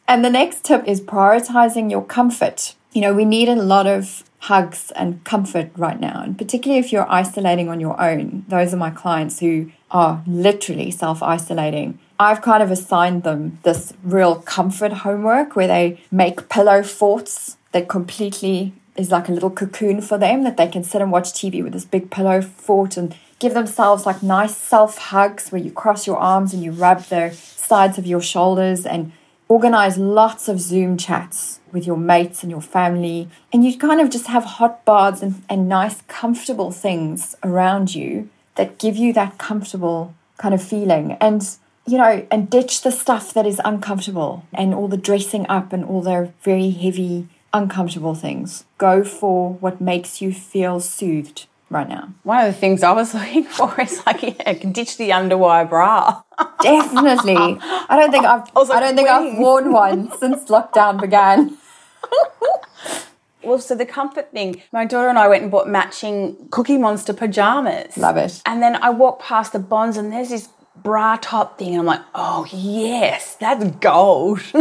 And 0.07 0.25
the 0.25 0.29
next 0.29 0.65
tip 0.65 0.86
is 0.86 0.99
prioritizing 0.99 1.89
your 1.89 2.03
comfort. 2.03 2.75
You 2.91 2.99
know 2.99 3.13
we 3.13 3.23
need 3.23 3.47
a 3.47 3.55
lot 3.55 3.88
of 3.88 4.25
hugs 4.39 4.91
and 4.91 5.23
comfort 5.23 5.71
right 5.77 6.01
now. 6.01 6.21
And 6.21 6.38
particularly 6.38 6.84
if 6.84 6.91
you're 6.91 7.10
isolating 7.10 7.69
on 7.69 7.79
your 7.79 7.99
own, 8.01 8.43
those 8.49 8.73
are 8.73 8.77
my 8.77 8.89
clients 8.89 9.39
who 9.39 9.71
are 9.91 10.23
literally 10.25 10.89
self 10.89 11.21
isolating. 11.21 11.99
I've 12.19 12.41
kind 12.41 12.63
of 12.63 12.71
assigned 12.71 13.23
them 13.23 13.60
this 13.63 13.93
real 14.04 14.36
comfort 14.36 14.93
homework 14.93 15.56
where 15.56 15.67
they 15.67 15.99
make 16.12 16.49
pillow 16.49 16.84
forts 16.84 17.58
that 17.71 17.89
completely 17.89 18.73
is 18.95 19.12
like 19.12 19.30
a 19.30 19.32
little 19.32 19.49
cocoon 19.49 20.01
for 20.01 20.17
them 20.17 20.43
that 20.43 20.58
they 20.58 20.67
can 20.67 20.84
sit 20.84 21.01
and 21.01 21.12
watch 21.12 21.32
TV 21.32 21.63
with 21.63 21.73
this 21.73 21.86
big 21.86 22.12
pillow 22.12 22.41
fort 22.41 22.97
and 22.97 23.15
give 23.39 23.54
themselves 23.54 24.06
like 24.06 24.21
nice 24.21 24.56
self 24.56 24.97
hugs 24.97 25.51
where 25.51 25.62
you 25.62 25.71
cross 25.71 26.06
your 26.06 26.17
arms 26.17 26.54
and 26.54 26.63
you 26.63 26.71
rub 26.71 27.04
the 27.06 27.32
sides 27.32 27.97
of 27.97 28.06
your 28.06 28.21
shoulders 28.21 28.86
and 28.86 29.12
organize 29.47 29.97
lots 29.97 30.47
of 30.47 30.62
Zoom 30.62 30.97
chats 30.97 31.60
with 31.71 31.88
your 31.88 31.97
mates 31.97 32.43
and 32.43 32.51
your 32.51 32.62
family. 32.62 33.27
And 33.51 33.65
you 33.65 33.77
kind 33.77 33.99
of 33.99 34.10
just 34.10 34.27
have 34.27 34.43
hot 34.43 34.86
baths 34.86 35.21
and, 35.21 35.43
and 35.49 35.67
nice, 35.67 36.01
comfortable 36.04 36.71
things 36.71 37.36
around 37.43 37.95
you 37.95 38.30
that 38.56 38.80
give 38.80 38.98
you 38.98 39.14
that 39.14 39.38
comfortable 39.38 40.14
kind 40.38 40.54
of 40.54 40.64
feeling. 40.64 41.14
And 41.22 41.48
you 41.88 41.98
know, 41.98 42.26
and 42.30 42.50
ditch 42.50 42.82
the 42.82 42.92
stuff 42.92 43.34
that 43.34 43.46
is 43.46 43.60
uncomfortable 43.66 44.46
and 44.54 44.74
all 44.74 44.88
the 44.88 44.98
dressing 44.98 45.48
up 45.50 45.74
and 45.74 45.84
all 45.84 46.02
the 46.02 46.32
very 46.44 46.70
heavy, 46.70 47.28
uncomfortable 47.54 48.14
things. 48.14 48.66
Go 48.78 49.04
for 49.04 49.54
what 49.54 49.82
makes 49.82 50.22
you 50.22 50.32
feel 50.32 50.80
soothed 50.80 51.48
right 51.72 51.90
now. 51.90 52.14
One 52.24 52.46
of 52.46 52.54
the 52.54 52.60
things 52.60 52.84
I 52.84 52.92
was 52.92 53.14
looking 53.16 53.46
for 53.46 53.80
is 53.82 54.06
like, 54.06 54.22
yeah, 54.22 54.54
ditch 54.54 54.98
the 54.98 55.10
underwire 55.10 55.68
bra. 55.68 56.22
Definitely. 56.62 57.58
I 57.62 57.98
don't 58.00 58.12
think 58.12 58.26
I've 58.26 58.48
I, 58.56 58.78
I 58.78 58.80
don't 58.80 58.96
think 58.96 59.10
I've 59.10 59.38
worn 59.38 59.72
one 59.72 60.12
since 60.20 60.46
lockdown 60.46 61.02
began. 61.02 61.58
Well, 63.43 63.60
so 63.60 63.75
the 63.75 63.86
comfort 63.86 64.32
thing, 64.32 64.62
my 64.71 64.86
daughter 64.86 65.10
and 65.10 65.17
I 65.17 65.27
went 65.27 65.43
and 65.43 65.51
bought 65.51 65.67
matching 65.67 66.47
Cookie 66.51 66.77
Monster 66.77 67.13
pajamas. 67.13 67.97
Love 67.97 68.17
it. 68.17 68.41
And 68.45 68.62
then 68.62 68.75
I 68.77 68.89
walked 68.89 69.23
past 69.23 69.54
the 69.54 69.60
Bonds 69.60 69.97
and 69.97 70.12
there's 70.12 70.30
this 70.30 70.49
bra 70.75 71.17
top 71.21 71.58
thing. 71.58 71.69
And 71.69 71.80
I'm 71.80 71.86
like, 71.86 72.01
oh, 72.15 72.45
yes, 72.51 73.36
that's 73.36 73.65
gold. 73.77 74.41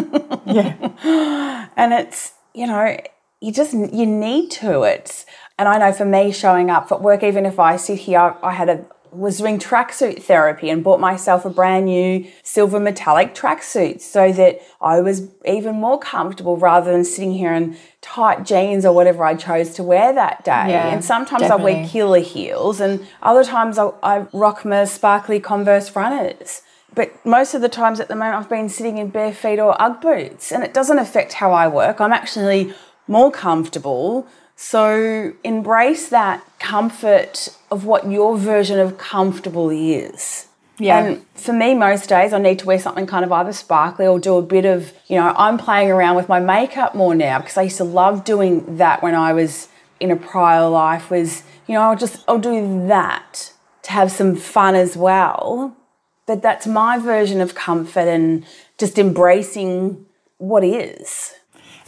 yeah. 0.47 1.69
and 1.77 1.93
it's, 1.93 2.33
you 2.55 2.67
know, 2.67 2.97
you 3.41 3.53
just, 3.53 3.73
you 3.73 4.07
need 4.07 4.51
to. 4.53 4.83
It's, 4.83 5.27
and 5.59 5.69
I 5.69 5.79
know 5.79 5.93
for 5.93 6.05
me 6.05 6.33
showing 6.33 6.71
up 6.71 6.91
at 6.91 7.03
work, 7.03 7.23
even 7.23 7.47
if 7.47 7.59
I 7.59 7.77
sit 7.77 8.01
here, 8.01 8.35
I 8.43 8.53
had 8.53 8.69
a 8.69 8.87
was 9.13 9.39
doing 9.39 9.59
tracksuit 9.59 10.23
therapy 10.23 10.71
and 10.71 10.85
bought 10.85 11.01
myself 11.01 11.45
a 11.45 11.51
brand 11.51 11.87
new 11.87 12.27
silver 12.43 12.79
metallic 12.79 13.35
tracksuit 13.35 14.01
so 14.01 14.33
that 14.33 14.61
I 14.81 15.01
was 15.01 15.29
even 15.45 15.77
more 15.77 15.99
comfortable 15.99 16.57
rather 16.57 16.93
than 16.93 17.05
sitting 17.05 17.33
here 17.33 17.53
in 17.53 17.77
tight 18.01 18.45
jeans 18.45 18.85
or 18.85 18.95
whatever 18.95 19.25
I 19.25 19.35
chose 19.35 19.75
to 19.75 19.83
wear 19.83 20.13
that 20.13 20.45
day. 20.45 20.67
Yeah, 20.69 20.93
and 20.93 21.05
sometimes 21.05 21.43
definitely. 21.43 21.73
I 21.73 21.77
wear 21.81 21.89
killer 21.89 22.21
heels 22.21 22.81
and 22.81 23.07
other 23.23 23.45
times 23.45 23.79
I, 23.79 23.91
I 24.03 24.27
rock 24.33 24.65
my 24.65 24.85
sparkly 24.85 25.41
Converse 25.41 25.95
runners. 25.95 26.63
But 26.95 27.25
most 27.25 27.55
of 27.55 27.61
the 27.61 27.69
times 27.69 28.01
at 28.01 28.09
the 28.09 28.17
moment, 28.17 28.37
I've 28.37 28.49
been 28.49 28.69
sitting 28.69 28.99
in 28.99 29.11
bare 29.11 29.33
feet 29.33 29.61
or 29.61 29.81
Ugg 29.81 30.01
boots, 30.01 30.51
and 30.51 30.65
it 30.65 30.75
doesn't 30.75 30.99
affect 30.99 31.35
how 31.35 31.53
I 31.53 31.69
work. 31.69 32.01
I'm 32.01 32.13
actually 32.13 32.75
more 33.07 33.31
comfortable 33.31 34.27
so 34.57 35.33
embrace 35.43 36.11
that 36.11 36.45
comfort 36.61 37.49
of 37.71 37.85
what 37.85 38.09
your 38.09 38.37
version 38.39 38.79
of 38.79 38.99
comfortable 38.99 39.71
is. 39.71 40.47
Yeah. 40.79 41.05
And 41.05 41.27
for 41.35 41.53
me, 41.53 41.75
most 41.75 42.09
days 42.09 42.33
I 42.33 42.39
need 42.39 42.61
to 42.61 42.67
wear 42.67 42.79
something 42.79 43.07
kind 43.07 43.25
of 43.25 43.33
either 43.33 43.53
sparkly 43.53 44.07
or 44.07 44.19
do 44.19 44.37
a 44.37 44.43
bit 44.43 44.65
of, 44.65 44.93
you 45.09 45.17
know, 45.17 45.35
I'm 45.37 45.59
playing 45.59 45.91
around 45.91 46.17
with 46.17 46.29
my 46.29 46.41
makeup 46.41 46.95
more 46.95 47.15
now 47.15 47.39
because 47.39 47.57
I 47.59 47.63
used 47.63 47.77
to 47.79 47.85
love 47.85 48.25
doing 48.25 48.77
that 48.79 49.03
when 49.03 49.15
I 49.15 49.33
was 49.33 49.69
in 49.99 50.11
a 50.11 50.17
prior 50.17 50.69
life 50.69 51.11
was, 51.11 51.43
you 51.67 51.75
know, 51.75 51.83
I'll 51.83 51.97
just, 51.97 52.25
I'll 52.27 52.39
do 52.39 52.87
that 52.87 53.53
to 53.83 53.93
have 53.93 54.11
some 54.11 54.37
fun 54.37 54.75
as 54.75 54.97
well. 54.97 55.77
But 56.27 56.43
that's 56.43 56.67
my 56.67 56.99
version 56.99 57.41
of 57.41 57.55
comfort 57.55 58.09
and 58.09 58.47
just 58.79 58.99
embracing 58.99 60.07
what 60.39 60.65
is. 60.65 61.35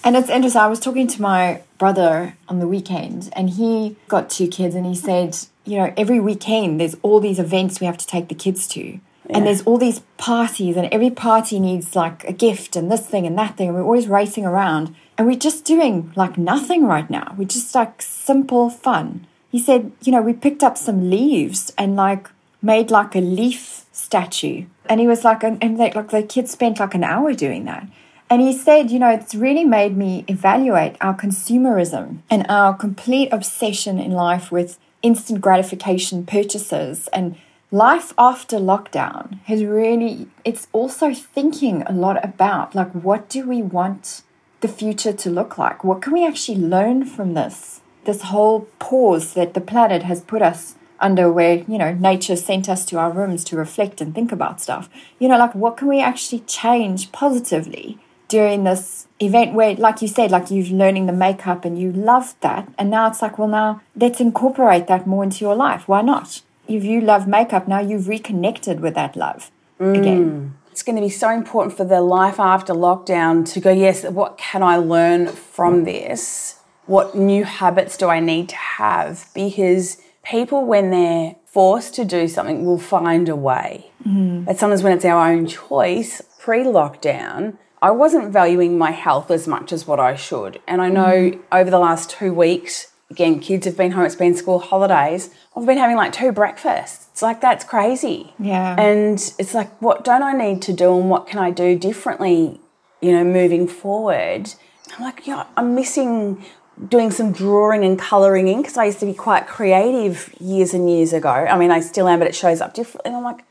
And 0.04 0.16
it's 0.16 0.28
interesting. 0.28 0.60
I 0.60 0.66
was 0.66 0.80
talking 0.80 1.06
to 1.06 1.22
my 1.22 1.62
brother 1.78 2.34
on 2.48 2.58
the 2.58 2.66
weekend, 2.68 3.30
and 3.34 3.50
he 3.50 3.96
got 4.08 4.30
two 4.30 4.48
kids, 4.48 4.74
and 4.74 4.84
he 4.86 4.94
said, 4.94 5.36
you 5.64 5.78
know, 5.78 5.92
every 5.96 6.18
weekend 6.18 6.80
there's 6.80 6.96
all 7.02 7.20
these 7.20 7.38
events 7.38 7.80
we 7.80 7.86
have 7.86 7.98
to 7.98 8.06
take 8.06 8.28
the 8.28 8.34
kids 8.34 8.66
to. 8.68 8.80
Yeah. 8.80 8.98
And 9.28 9.46
there's 9.46 9.62
all 9.62 9.78
these 9.78 10.00
parties, 10.18 10.76
and 10.76 10.88
every 10.92 11.10
party 11.10 11.60
needs 11.60 11.94
like 11.94 12.24
a 12.24 12.32
gift 12.32 12.74
and 12.74 12.90
this 12.90 13.06
thing 13.06 13.26
and 13.26 13.38
that 13.38 13.56
thing. 13.56 13.68
And 13.68 13.76
we're 13.76 13.84
always 13.84 14.08
racing 14.08 14.44
around. 14.44 14.94
And 15.16 15.26
we're 15.26 15.38
just 15.38 15.64
doing 15.64 16.12
like 16.16 16.36
nothing 16.36 16.84
right 16.86 17.08
now. 17.08 17.34
We're 17.38 17.46
just 17.46 17.74
like 17.74 18.02
simple 18.02 18.70
fun. 18.70 19.26
He 19.50 19.60
said, 19.60 19.92
you 20.02 20.10
know, 20.10 20.22
we 20.22 20.32
picked 20.32 20.64
up 20.64 20.76
some 20.76 21.10
leaves 21.10 21.72
and 21.76 21.94
like 21.94 22.30
made 22.62 22.90
like 22.90 23.14
a 23.14 23.20
leaf 23.20 23.84
statue. 23.92 24.64
And 24.86 24.98
he 24.98 25.06
was 25.06 25.22
like, 25.22 25.44
and, 25.44 25.62
and 25.62 25.78
they, 25.78 25.92
like 25.92 26.10
the 26.10 26.22
kids 26.22 26.50
spent 26.50 26.80
like 26.80 26.94
an 26.94 27.04
hour 27.04 27.34
doing 27.34 27.66
that. 27.66 27.86
And 28.32 28.40
he 28.40 28.54
said, 28.54 28.90
you 28.90 28.98
know, 28.98 29.10
it's 29.10 29.34
really 29.34 29.62
made 29.62 29.94
me 29.94 30.24
evaluate 30.26 30.96
our 31.02 31.14
consumerism 31.14 32.20
and 32.30 32.46
our 32.48 32.72
complete 32.72 33.28
obsession 33.30 33.98
in 33.98 34.12
life 34.12 34.50
with 34.50 34.78
instant 35.02 35.42
gratification 35.42 36.24
purchases 36.24 37.08
and 37.08 37.36
life 37.70 38.14
after 38.16 38.56
lockdown 38.56 39.38
has 39.40 39.62
really 39.62 40.28
it's 40.46 40.66
also 40.72 41.12
thinking 41.12 41.82
a 41.82 41.92
lot 41.92 42.24
about 42.24 42.74
like 42.74 42.90
what 42.92 43.28
do 43.28 43.46
we 43.46 43.60
want 43.60 44.22
the 44.62 44.68
future 44.68 45.12
to 45.12 45.28
look 45.28 45.58
like? 45.58 45.84
What 45.84 46.00
can 46.00 46.14
we 46.14 46.26
actually 46.26 46.56
learn 46.56 47.04
from 47.04 47.34
this? 47.34 47.82
This 48.04 48.22
whole 48.22 48.60
pause 48.78 49.34
that 49.34 49.52
the 49.52 49.60
planet 49.60 50.04
has 50.04 50.22
put 50.22 50.40
us 50.40 50.76
under 51.00 51.30
where, 51.30 51.56
you 51.68 51.76
know, 51.76 51.92
nature 51.92 52.36
sent 52.36 52.66
us 52.70 52.86
to 52.86 52.98
our 52.98 53.10
rooms 53.10 53.44
to 53.44 53.56
reflect 53.56 54.00
and 54.00 54.14
think 54.14 54.32
about 54.32 54.58
stuff. 54.58 54.88
You 55.18 55.28
know, 55.28 55.36
like 55.36 55.54
what 55.54 55.76
can 55.76 55.88
we 55.88 56.00
actually 56.00 56.40
change 56.40 57.12
positively 57.12 57.98
during 58.32 58.64
this 58.64 59.06
event 59.20 59.52
where, 59.52 59.74
like 59.74 60.00
you 60.00 60.08
said, 60.08 60.30
like 60.30 60.50
you're 60.50 60.64
learning 60.64 61.04
the 61.04 61.12
makeup 61.12 61.66
and 61.66 61.78
you 61.78 61.92
loved 61.92 62.40
that. 62.40 62.66
And 62.78 62.88
now 62.88 63.08
it's 63.08 63.20
like, 63.20 63.38
well, 63.38 63.46
now 63.46 63.82
let's 63.94 64.20
incorporate 64.20 64.86
that 64.86 65.06
more 65.06 65.22
into 65.22 65.44
your 65.44 65.54
life. 65.54 65.86
Why 65.86 66.00
not? 66.00 66.40
If 66.66 66.82
you 66.82 67.02
love 67.02 67.28
makeup, 67.28 67.68
now 67.68 67.80
you've 67.80 68.08
reconnected 68.08 68.80
with 68.80 68.94
that 68.94 69.16
love 69.16 69.50
mm. 69.78 69.98
again. 69.98 70.56
It's 70.70 70.82
going 70.82 70.96
to 70.96 71.02
be 71.02 71.10
so 71.10 71.28
important 71.28 71.76
for 71.76 71.84
the 71.84 72.00
life 72.00 72.40
after 72.40 72.72
lockdown 72.72 73.46
to 73.52 73.60
go, 73.60 73.70
yes, 73.70 74.02
what 74.04 74.38
can 74.38 74.62
I 74.62 74.76
learn 74.76 75.28
from 75.28 75.84
this? 75.84 76.56
What 76.86 77.14
new 77.14 77.44
habits 77.44 77.98
do 77.98 78.08
I 78.08 78.20
need 78.20 78.48
to 78.48 78.56
have? 78.56 79.28
Because 79.34 79.98
people, 80.24 80.64
when 80.64 80.90
they're 80.90 81.36
forced 81.44 81.94
to 81.96 82.06
do 82.06 82.26
something, 82.28 82.64
will 82.64 82.78
find 82.78 83.28
a 83.28 83.36
way. 83.36 83.90
Mm. 84.08 84.46
But 84.46 84.56
sometimes 84.58 84.82
when 84.82 84.94
it's 84.94 85.04
our 85.04 85.30
own 85.30 85.46
choice, 85.46 86.22
pre 86.40 86.60
lockdown, 86.64 87.58
I 87.82 87.90
wasn't 87.90 88.32
valuing 88.32 88.78
my 88.78 88.92
health 88.92 89.30
as 89.30 89.48
much 89.48 89.72
as 89.72 89.86
what 89.86 89.98
I 89.98 90.14
should. 90.14 90.60
And 90.68 90.80
I 90.80 90.88
know 90.88 91.32
mm. 91.32 91.40
over 91.50 91.68
the 91.68 91.80
last 91.80 92.08
two 92.08 92.32
weeks, 92.32 92.92
again, 93.10 93.40
kids 93.40 93.66
have 93.66 93.76
been 93.76 93.90
home, 93.90 94.06
it's 94.06 94.14
been 94.14 94.36
school 94.36 94.60
holidays. 94.60 95.30
I've 95.56 95.66
been 95.66 95.78
having 95.78 95.96
like 95.96 96.12
two 96.12 96.30
breakfasts. 96.30 97.08
It's 97.10 97.22
like, 97.22 97.40
that's 97.40 97.64
crazy. 97.64 98.32
Yeah. 98.38 98.76
And 98.78 99.14
it's 99.38 99.52
like, 99.52 99.82
what 99.82 100.04
don't 100.04 100.22
I 100.22 100.32
need 100.32 100.62
to 100.62 100.72
do 100.72 100.96
and 100.96 101.10
what 101.10 101.26
can 101.26 101.40
I 101.40 101.50
do 101.50 101.76
differently, 101.76 102.60
you 103.00 103.12
know, 103.12 103.24
moving 103.24 103.66
forward? 103.66 104.54
I'm 104.96 105.04
like, 105.04 105.26
yeah, 105.26 105.44
I'm 105.56 105.74
missing 105.74 106.44
doing 106.88 107.10
some 107.10 107.32
drawing 107.32 107.84
and 107.84 107.98
colouring 107.98 108.48
in 108.48 108.62
because 108.62 108.76
I 108.76 108.84
used 108.84 109.00
to 109.00 109.06
be 109.06 109.14
quite 109.14 109.46
creative 109.46 110.34
years 110.40 110.72
and 110.72 110.88
years 110.88 111.12
ago. 111.12 111.28
I 111.28 111.58
mean, 111.58 111.70
I 111.70 111.80
still 111.80 112.08
am, 112.08 112.20
but 112.20 112.28
it 112.28 112.34
shows 112.34 112.60
up 112.60 112.74
differently. 112.74 113.10
And 113.10 113.16
I'm 113.16 113.24
like, 113.24 113.44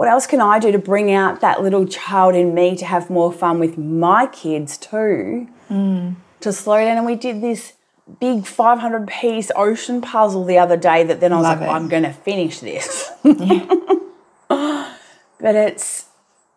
what 0.00 0.08
else 0.08 0.26
can 0.26 0.40
I 0.40 0.58
do 0.58 0.72
to 0.72 0.78
bring 0.78 1.12
out 1.12 1.42
that 1.42 1.62
little 1.62 1.84
child 1.84 2.34
in 2.34 2.54
me 2.54 2.74
to 2.74 2.86
have 2.86 3.10
more 3.10 3.30
fun 3.30 3.58
with 3.58 3.76
my 3.76 4.28
kids 4.28 4.78
too? 4.78 5.46
Mm. 5.68 6.14
To 6.40 6.54
slow 6.54 6.78
down. 6.78 6.96
And 6.96 7.04
we 7.04 7.16
did 7.16 7.42
this 7.42 7.74
big 8.18 8.46
500 8.46 9.06
piece 9.06 9.50
ocean 9.54 10.00
puzzle 10.00 10.46
the 10.46 10.56
other 10.56 10.78
day 10.78 11.04
that 11.04 11.20
then 11.20 11.34
I 11.34 11.36
was 11.36 11.44
Love 11.44 11.60
like, 11.60 11.68
I'm 11.68 11.88
going 11.88 12.04
to 12.04 12.14
finish 12.14 12.60
this. 12.60 13.10
but 13.22 14.88
it's 15.54 16.06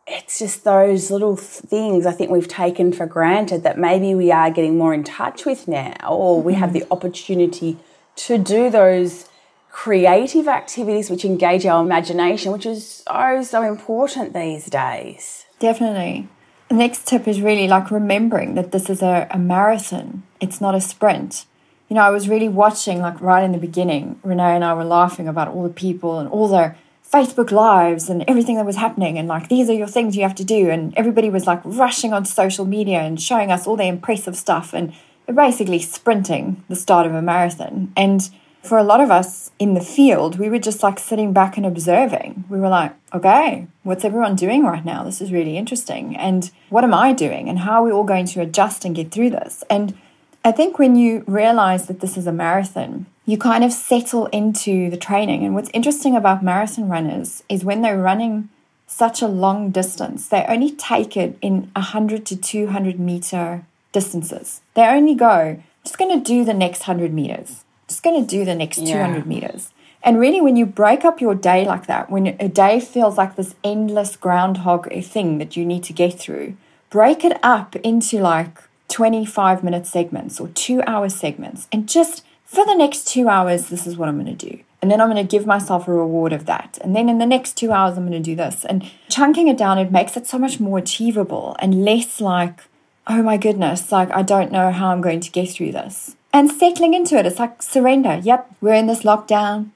it's 0.08 0.40
just 0.40 0.64
those 0.64 1.12
little 1.12 1.36
things 1.36 2.06
I 2.06 2.14
think 2.14 2.32
we've 2.32 2.48
taken 2.48 2.94
for 2.94 3.06
granted 3.06 3.64
that 3.64 3.78
maybe 3.78 4.16
we 4.16 4.32
are 4.32 4.52
getting 4.52 4.78
more 4.78 4.94
in 4.94 5.04
touch 5.04 5.46
with 5.46 5.68
now, 5.68 5.98
or 6.08 6.42
we 6.42 6.54
mm-hmm. 6.54 6.62
have 6.62 6.72
the 6.72 6.86
opportunity 6.90 7.76
to 8.16 8.38
do 8.38 8.70
those 8.70 9.28
creative 9.74 10.48
activities 10.48 11.10
which 11.10 11.26
engage 11.26 11.66
our 11.66 11.84
imagination, 11.84 12.52
which 12.54 12.66
is 12.66 13.04
so, 13.08 13.42
so 13.44 13.64
important 13.64 14.32
these 14.32 14.68
days. 14.68 15.46
Definitely. 15.60 16.30
The 16.70 16.76
next 16.76 17.08
tip 17.08 17.28
is 17.28 17.42
really 17.42 17.68
like 17.68 17.90
remembering 17.90 18.54
that 18.54 18.72
this 18.72 18.88
is 18.88 19.02
a, 19.02 19.28
a 19.32 19.40
marathon, 19.40 20.24
it's 20.40 20.62
not 20.62 20.76
a 20.76 20.80
sprint. 20.80 21.46
You 21.90 21.96
know, 21.96 22.04
I 22.04 22.12
was 22.12 22.30
really 22.30 22.48
watching, 22.48 23.02
like 23.02 23.20
right 23.20 23.44
in 23.44 23.52
the 23.52 23.58
beginning, 23.58 24.20
Renee 24.24 24.56
and 24.56 24.64
I 24.64 24.76
were 24.76 24.86
laughing 24.86 25.28
about 25.28 25.48
all 25.48 25.64
the 25.64 25.74
people 25.74 26.20
and 26.20 26.30
all 26.30 26.48
their 26.48 26.78
Facebook 27.12 27.52
Lives 27.52 28.10
and 28.10 28.24
everything 28.28 28.56
that 28.58 28.66
was 28.66 28.76
happening, 28.76 29.18
and 29.18 29.28
like, 29.28 29.50
these 29.50 29.70
are 29.70 29.74
your 29.74 29.88
things 29.88 30.16
you 30.16 30.24
have 30.24 30.36
to 30.36 30.44
do. 30.44 30.70
And 30.70 30.94
everybody 30.96 31.30
was 31.30 31.46
like 31.46 31.62
rushing 31.64 32.14
on 32.14 32.26
social 32.26 32.66
media 32.66 33.00
and 33.00 33.20
showing 33.20 33.52
us 33.52 33.68
all 33.68 33.76
the 33.76 33.86
impressive 33.86 34.36
stuff 34.36 34.74
and 34.74 34.94
basically 35.34 35.80
sprinting 35.80 36.64
the 36.70 36.76
start 36.76 37.06
of 37.06 37.14
a 37.14 37.22
marathon. 37.22 37.92
And 37.96 38.30
for 38.64 38.78
a 38.78 38.84
lot 38.84 39.02
of 39.02 39.12
us 39.12 39.52
in 39.60 39.74
the 39.74 39.82
field, 39.82 40.40
we 40.40 40.50
were 40.50 40.58
just 40.58 40.82
like 40.82 40.98
sitting 40.98 41.34
back 41.34 41.58
and 41.58 41.66
observing. 41.66 42.46
We 42.50 42.60
were 42.60 42.70
like, 42.70 42.94
okay, 43.14 43.68
what's 43.84 44.06
everyone 44.06 44.36
doing 44.36 44.64
right 44.64 44.86
now? 44.86 45.04
This 45.04 45.22
is 45.22 45.34
really 45.34 45.58
interesting. 45.58 46.16
And 46.16 46.50
what 46.70 46.86
am 46.86 46.94
I 46.94 47.12
doing? 47.12 47.50
And 47.50 47.60
how 47.60 47.82
are 47.82 47.84
we 47.84 47.92
all 47.92 48.06
going 48.06 48.26
to 48.28 48.42
adjust 48.42 48.86
and 48.86 48.96
get 48.96 49.12
through 49.12 49.32
this? 49.32 49.64
And 49.70 49.98
I 50.46 50.54
think 50.54 50.80
when 50.80 50.96
you 50.96 51.24
realize 51.28 51.88
that 51.88 52.00
this 52.00 52.16
is 52.18 52.26
a 52.26 52.32
marathon, 52.32 53.06
you 53.26 53.38
kind 53.38 53.64
of 53.64 53.72
settle 53.74 54.28
into 54.28 54.90
the 54.90 54.98
training. 54.98 55.46
And 55.46 55.54
what's 55.54 55.70
interesting 55.74 56.16
about 56.16 56.44
marathon 56.44 56.88
runners 56.88 57.44
is 57.50 57.66
when 57.66 57.82
they're 57.82 58.02
running 58.02 58.50
such 58.88 59.22
a 59.22 59.28
long 59.28 59.72
distance, 59.72 60.28
they 60.28 60.46
only 60.48 60.72
take 60.72 61.18
it 61.18 61.38
in 61.42 61.70
100 61.76 62.26
to 62.28 62.36
200 62.38 63.00
meter 63.00 63.66
distances. 63.92 64.62
They 64.74 64.84
only 64.84 65.16
go, 65.16 65.62
just 65.84 65.98
going 65.98 66.18
to 66.18 66.24
do 66.24 66.46
the 66.46 66.54
next 66.54 66.88
100 66.88 67.14
meters, 67.14 67.63
going 68.04 68.26
to 68.26 68.30
do 68.30 68.46
the 68.46 68.56
next 68.56 68.80
yeah. 68.80 68.96
200 68.98 69.26
meters. 69.26 69.72
And 70.04 70.20
really, 70.20 70.42
when 70.42 70.58
you 70.58 70.66
break 70.66 71.06
up 71.06 71.22
your 71.22 71.34
day 71.34 71.66
like 71.66 71.88
that, 71.88 72.10
when 72.10 72.28
a 72.40 72.50
day 72.50 72.80
feels 72.80 73.18
like 73.18 73.36
this 73.36 73.56
endless 73.64 74.18
groundhog 74.18 74.92
thing 75.04 75.38
that 75.38 75.56
you 75.56 75.66
need 75.66 75.84
to 75.84 75.94
get 75.94 76.20
through, 76.20 76.58
break 76.90 77.24
it 77.24 77.40
up 77.42 77.76
into 77.78 78.20
like 78.20 78.58
25 78.90 79.64
minute 79.64 79.88
segments 79.88 80.40
or 80.40 80.50
two 80.50 80.82
hour 80.86 81.10
segments 81.10 81.68
and 81.72 81.88
just 81.88 82.24
for 82.54 82.66
the 82.66 82.76
next 82.76 83.08
two 83.08 83.28
hours, 83.30 83.70
this 83.70 83.88
is 83.88 83.98
what 83.98 84.08
I'm 84.08 84.22
going 84.22 84.38
to 84.38 84.50
do. 84.50 84.60
And 84.80 84.92
then 84.92 85.02
I'm 85.02 85.10
going 85.10 85.26
to 85.26 85.30
give 85.30 85.48
myself 85.48 85.88
a 85.88 85.94
reward 85.94 86.34
of 86.34 86.46
that. 86.46 86.78
And 86.82 86.96
then 86.96 87.10
in 87.10 87.18
the 87.18 87.26
next 87.26 87.54
two 87.54 87.72
hours, 87.72 87.98
I'm 87.98 88.08
going 88.08 88.22
to 88.22 88.32
do 88.32 88.36
this. 88.36 88.64
And 88.64 88.92
chunking 89.10 89.48
it 89.48 89.58
down, 89.58 89.80
it 89.80 89.92
makes 89.92 90.16
it 90.16 90.28
so 90.28 90.38
much 90.38 90.60
more 90.60 90.78
achievable 90.78 91.56
and 91.58 91.84
less 91.84 92.22
like, 92.22 92.60
oh 93.08 93.24
my 93.24 93.38
goodness, 93.38 93.92
like 93.92 94.12
I 94.12 94.22
don't 94.22 94.52
know 94.52 94.72
how 94.72 94.90
I'm 94.90 95.02
going 95.02 95.22
to 95.22 95.32
get 95.32 95.50
through 95.50 95.72
this. 95.72 96.16
And 96.34 96.52
settling 96.52 96.94
into 96.94 97.16
it, 97.18 97.26
it's 97.26 97.40
like 97.40 97.62
surrender. 97.62 98.20
Yep, 98.24 98.56
we're 98.60 98.74
in 98.74 98.88
this 98.88 99.04
lockdown. 99.04 99.70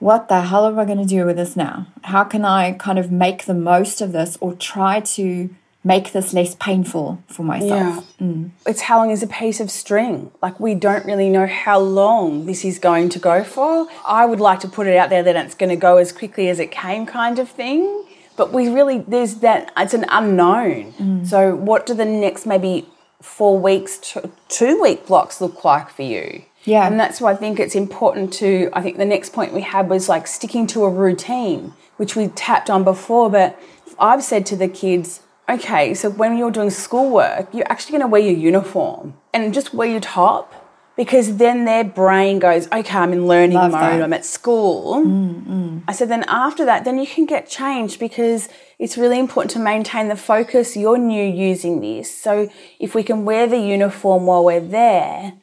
What 0.00 0.28
the 0.28 0.42
hell 0.42 0.66
am 0.66 0.78
I 0.78 0.84
going 0.84 0.98
to 0.98 1.04
do 1.04 1.24
with 1.24 1.36
this 1.36 1.54
now? 1.54 1.86
How 2.02 2.24
can 2.24 2.44
I 2.44 2.72
kind 2.72 2.98
of 2.98 3.12
make 3.12 3.44
the 3.44 3.54
most 3.54 4.00
of 4.00 4.10
this 4.10 4.36
or 4.40 4.54
try 4.54 4.98
to 5.00 5.50
make 5.84 6.12
this 6.12 6.32
less 6.32 6.54
painful 6.56 7.22
for 7.26 7.42
myself. 7.42 8.06
Yeah. 8.18 8.26
Mm. 8.26 8.50
It's 8.66 8.82
how 8.82 8.98
long 8.98 9.10
is 9.10 9.22
a 9.22 9.26
piece 9.26 9.60
of 9.60 9.70
string? 9.70 10.30
Like 10.40 10.60
we 10.60 10.74
don't 10.74 11.04
really 11.04 11.28
know 11.28 11.46
how 11.46 11.78
long 11.80 12.46
this 12.46 12.64
is 12.64 12.78
going 12.78 13.08
to 13.10 13.18
go 13.18 13.42
for. 13.42 13.88
I 14.06 14.24
would 14.24 14.40
like 14.40 14.60
to 14.60 14.68
put 14.68 14.86
it 14.86 14.96
out 14.96 15.10
there 15.10 15.22
that 15.22 15.36
it's 15.36 15.54
going 15.54 15.70
to 15.70 15.76
go 15.76 15.96
as 15.96 16.12
quickly 16.12 16.48
as 16.48 16.60
it 16.60 16.70
came 16.70 17.06
kind 17.06 17.38
of 17.38 17.48
thing. 17.48 18.04
But 18.36 18.52
we 18.52 18.68
really 18.68 18.98
there's 18.98 19.36
that 19.36 19.72
it's 19.76 19.94
an 19.94 20.06
unknown. 20.08 20.92
Mm. 20.92 21.26
So 21.26 21.56
what 21.56 21.84
do 21.84 21.94
the 21.94 22.04
next 22.04 22.46
maybe 22.46 22.88
4 23.22 23.58
weeks 23.58 23.98
to 23.98 24.30
2 24.48 24.80
week 24.82 25.06
blocks 25.06 25.40
look 25.40 25.64
like 25.64 25.90
for 25.90 26.02
you? 26.02 26.44
Yeah. 26.64 26.86
And 26.86 26.98
that's 26.98 27.20
why 27.20 27.32
I 27.32 27.36
think 27.36 27.58
it's 27.58 27.74
important 27.74 28.32
to 28.34 28.70
I 28.72 28.82
think 28.82 28.96
the 28.98 29.04
next 29.04 29.32
point 29.32 29.52
we 29.52 29.62
had 29.62 29.88
was 29.88 30.08
like 30.08 30.26
sticking 30.26 30.66
to 30.68 30.84
a 30.84 30.90
routine, 30.90 31.74
which 31.96 32.14
we 32.16 32.28
tapped 32.28 32.70
on 32.70 32.84
before, 32.84 33.30
but 33.30 33.58
I've 33.98 34.22
said 34.22 34.46
to 34.46 34.56
the 34.56 34.68
kids 34.68 35.20
okay, 35.48 35.92
so 35.92 36.08
when 36.08 36.36
you're 36.36 36.50
doing 36.50 36.70
schoolwork, 36.70 37.52
you're 37.52 37.70
actually 37.70 37.92
going 37.92 38.02
to 38.02 38.06
wear 38.06 38.22
your 38.22 38.34
uniform 38.34 39.14
and 39.34 39.52
just 39.52 39.74
wear 39.74 39.88
your 39.88 40.00
top 40.00 40.54
because 40.96 41.36
then 41.36 41.64
their 41.64 41.84
brain 41.84 42.38
goes, 42.38 42.66
okay, 42.70 42.98
I'm 42.98 43.12
in 43.12 43.26
learning 43.26 43.56
Love 43.56 43.72
mode, 43.72 43.80
that. 43.80 44.02
I'm 44.02 44.12
at 44.12 44.24
school. 44.24 45.02
Mm, 45.04 45.46
mm. 45.46 45.82
I 45.88 45.92
said, 45.92 46.08
then 46.08 46.24
after 46.28 46.64
that, 46.66 46.84
then 46.84 46.98
you 46.98 47.06
can 47.06 47.24
get 47.24 47.48
changed 47.48 47.98
because 47.98 48.48
it's 48.82 48.98
really 48.98 49.20
important 49.20 49.52
to 49.52 49.60
maintain 49.60 50.08
the 50.08 50.16
focus. 50.16 50.76
You're 50.76 50.98
new 50.98 51.24
using 51.24 51.80
this. 51.80 52.12
So 52.12 52.50
if 52.80 52.96
we 52.96 53.04
can 53.04 53.24
wear 53.24 53.46
the 53.46 53.60
uniform 53.60 54.26
while 54.26 54.44
we're 54.44 54.58
there, 54.58 55.34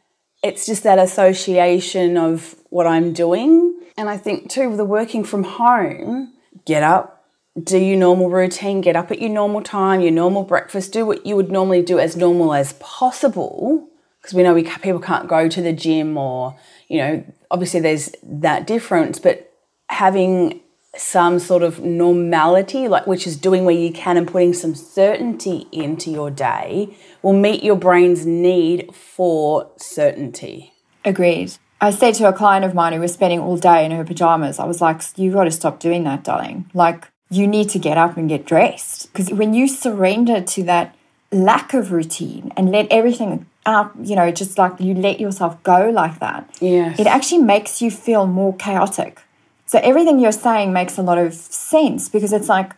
it's 0.43 0.65
just 0.65 0.83
that 0.83 0.99
association 0.99 2.17
of 2.17 2.53
what 2.69 2.85
I'm 2.85 3.13
doing. 3.13 3.79
And 3.95 4.09
I 4.09 4.17
think 4.17 4.49
too, 4.49 4.67
with 4.67 4.77
the 4.77 4.83
working 4.83 5.23
from 5.23 5.45
home, 5.45 6.33
get 6.65 6.83
up, 6.83 7.23
do 7.63 7.77
your 7.77 7.95
normal 7.95 8.29
routine, 8.29 8.81
get 8.81 8.97
up 8.97 9.09
at 9.09 9.21
your 9.21 9.29
normal 9.29 9.61
time, 9.61 10.01
your 10.01 10.11
normal 10.11 10.43
breakfast, 10.43 10.91
do 10.91 11.05
what 11.05 11.25
you 11.25 11.37
would 11.37 11.49
normally 11.49 11.81
do 11.81 11.97
as 11.97 12.17
normal 12.17 12.53
as 12.53 12.73
possible. 12.73 13.87
Because 14.21 14.33
we 14.33 14.43
know 14.43 14.53
we 14.53 14.63
people 14.63 14.99
can't 14.99 15.29
go 15.29 15.47
to 15.47 15.61
the 15.61 15.71
gym 15.71 16.17
or, 16.17 16.59
you 16.89 16.97
know, 16.97 17.23
obviously 17.49 17.79
there's 17.79 18.13
that 18.21 18.67
difference, 18.67 19.17
but 19.17 19.49
having 19.87 20.59
some 20.99 21.39
sort 21.39 21.63
of 21.63 21.79
normality, 21.81 22.87
like 22.87 23.07
which 23.07 23.25
is 23.25 23.37
doing 23.37 23.65
where 23.65 23.75
you 23.75 23.91
can 23.91 24.17
and 24.17 24.27
putting 24.27 24.53
some 24.53 24.75
certainty 24.75 25.67
into 25.71 26.11
your 26.11 26.29
day, 26.29 26.95
will 27.21 27.33
meet 27.33 27.63
your 27.63 27.75
brain's 27.75 28.25
need 28.25 28.93
for 28.93 29.69
certainty. 29.77 30.73
Agreed. 31.05 31.53
I 31.81 31.91
said 31.91 32.15
to 32.15 32.27
a 32.27 32.33
client 32.33 32.65
of 32.65 32.73
mine 32.73 32.91
who 32.91 32.99
was 32.99 33.13
spending 33.13 33.39
all 33.39 33.57
day 33.57 33.85
in 33.85 33.91
her 33.91 34.03
pajamas, 34.03 34.59
I 34.59 34.65
was 34.65 34.81
like, 34.81 35.01
you've 35.15 35.33
got 35.33 35.45
to 35.45 35.51
stop 35.51 35.79
doing 35.79 36.03
that, 36.03 36.25
darling. 36.25 36.69
Like, 36.73 37.07
you 37.29 37.47
need 37.47 37.69
to 37.69 37.79
get 37.79 37.97
up 37.97 38.17
and 38.17 38.27
get 38.27 38.45
dressed. 38.45 39.11
Because 39.13 39.31
when 39.31 39.53
you 39.53 39.67
surrender 39.67 40.41
to 40.41 40.63
that 40.63 40.95
lack 41.31 41.73
of 41.73 41.93
routine 41.93 42.51
and 42.57 42.71
let 42.71 42.87
everything 42.91 43.45
out, 43.65 43.93
you 44.03 44.15
know, 44.15 44.29
just 44.31 44.57
like 44.57 44.79
you 44.79 44.93
let 44.93 45.21
yourself 45.21 45.61
go 45.63 45.89
like 45.89 46.19
that, 46.19 46.49
yes. 46.59 46.99
it 46.99 47.07
actually 47.07 47.43
makes 47.43 47.81
you 47.81 47.89
feel 47.89 48.27
more 48.27 48.53
chaotic. 48.55 49.21
So 49.69 49.77
everything 49.83 50.17
you're 50.17 50.31
saying 50.31 50.73
makes 50.73 50.97
a 50.97 51.03
lot 51.03 51.19
of 51.19 51.31
sense 51.35 52.09
because 52.09 52.33
it's 52.33 52.49
like, 52.49 52.71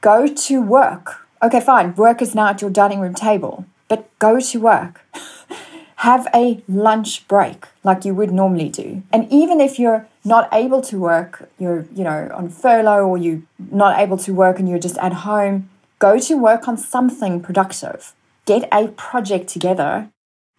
go 0.00 0.26
to 0.26 0.62
work. 0.62 1.28
Okay, 1.42 1.60
fine, 1.60 1.94
work 1.94 2.22
is 2.22 2.34
now 2.34 2.48
at 2.48 2.62
your 2.62 2.70
dining 2.70 3.00
room 3.00 3.12
table. 3.12 3.66
but 3.86 4.08
go 4.18 4.40
to 4.40 4.58
work. 4.58 5.02
Have 5.96 6.26
a 6.34 6.62
lunch 6.66 7.28
break 7.28 7.66
like 7.84 8.06
you 8.06 8.14
would 8.14 8.32
normally 8.32 8.70
do. 8.70 9.02
And 9.12 9.30
even 9.30 9.60
if 9.60 9.78
you're 9.78 10.06
not 10.24 10.48
able 10.54 10.80
to 10.80 10.98
work, 10.98 11.50
you're, 11.58 11.84
you 11.94 12.02
know, 12.02 12.30
on 12.34 12.48
furlough 12.48 13.06
or 13.06 13.18
you're 13.18 13.42
not 13.58 14.00
able 14.00 14.16
to 14.16 14.32
work 14.32 14.58
and 14.58 14.66
you're 14.66 14.78
just 14.78 14.96
at 14.96 15.12
home, 15.28 15.68
go 15.98 16.18
to 16.18 16.38
work 16.38 16.66
on 16.66 16.78
something 16.78 17.42
productive. 17.42 18.14
Get 18.46 18.66
a 18.72 18.88
project 18.88 19.48
together 19.50 20.08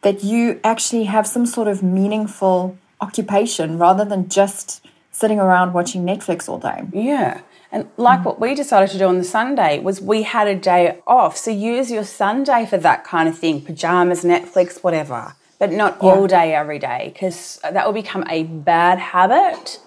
that 0.04 0.24
you 0.24 0.60
actually 0.64 1.06
have 1.06 1.26
some 1.26 1.48
sort 1.48 1.68
of 1.68 1.82
meaningful 1.82 2.78
occupation 3.02 3.80
rather 3.80 4.06
than 4.06 4.30
just 4.30 4.83
sitting 5.14 5.40
around 5.40 5.72
watching 5.72 6.06
Netflix 6.06 6.50
all 6.50 6.60
day. 6.60 6.84
Yeah. 6.92 7.42
And 7.72 7.88
like 7.98 8.20
mm. 8.20 8.26
what 8.26 8.42
we 8.42 8.54
decided 8.54 8.90
to 8.92 8.98
do 8.98 9.06
on 9.06 9.18
the 9.18 9.24
Sunday 9.24 9.80
was 9.80 10.02
we 10.02 10.24
had 10.24 10.48
a 10.48 10.56
day 10.56 11.00
off. 11.08 11.38
So 11.38 11.50
use 11.50 11.90
your 11.90 12.04
Sunday 12.04 12.66
for 12.66 12.78
that 12.78 13.06
kind 13.06 13.30
of 13.30 13.38
thing, 13.38 13.62
pajamas, 13.62 14.24
Netflix, 14.26 14.84
whatever, 14.84 15.36
but 15.60 15.72
not 15.72 15.98
yeah. 16.02 16.10
all 16.10 16.28
day 16.28 16.54
every 16.54 16.80
day 16.80 17.12
because 17.14 17.60
that 17.64 17.86
will 17.86 17.94
become 17.94 18.26
a 18.30 18.44
bad 18.44 19.00
habit. 19.00 19.80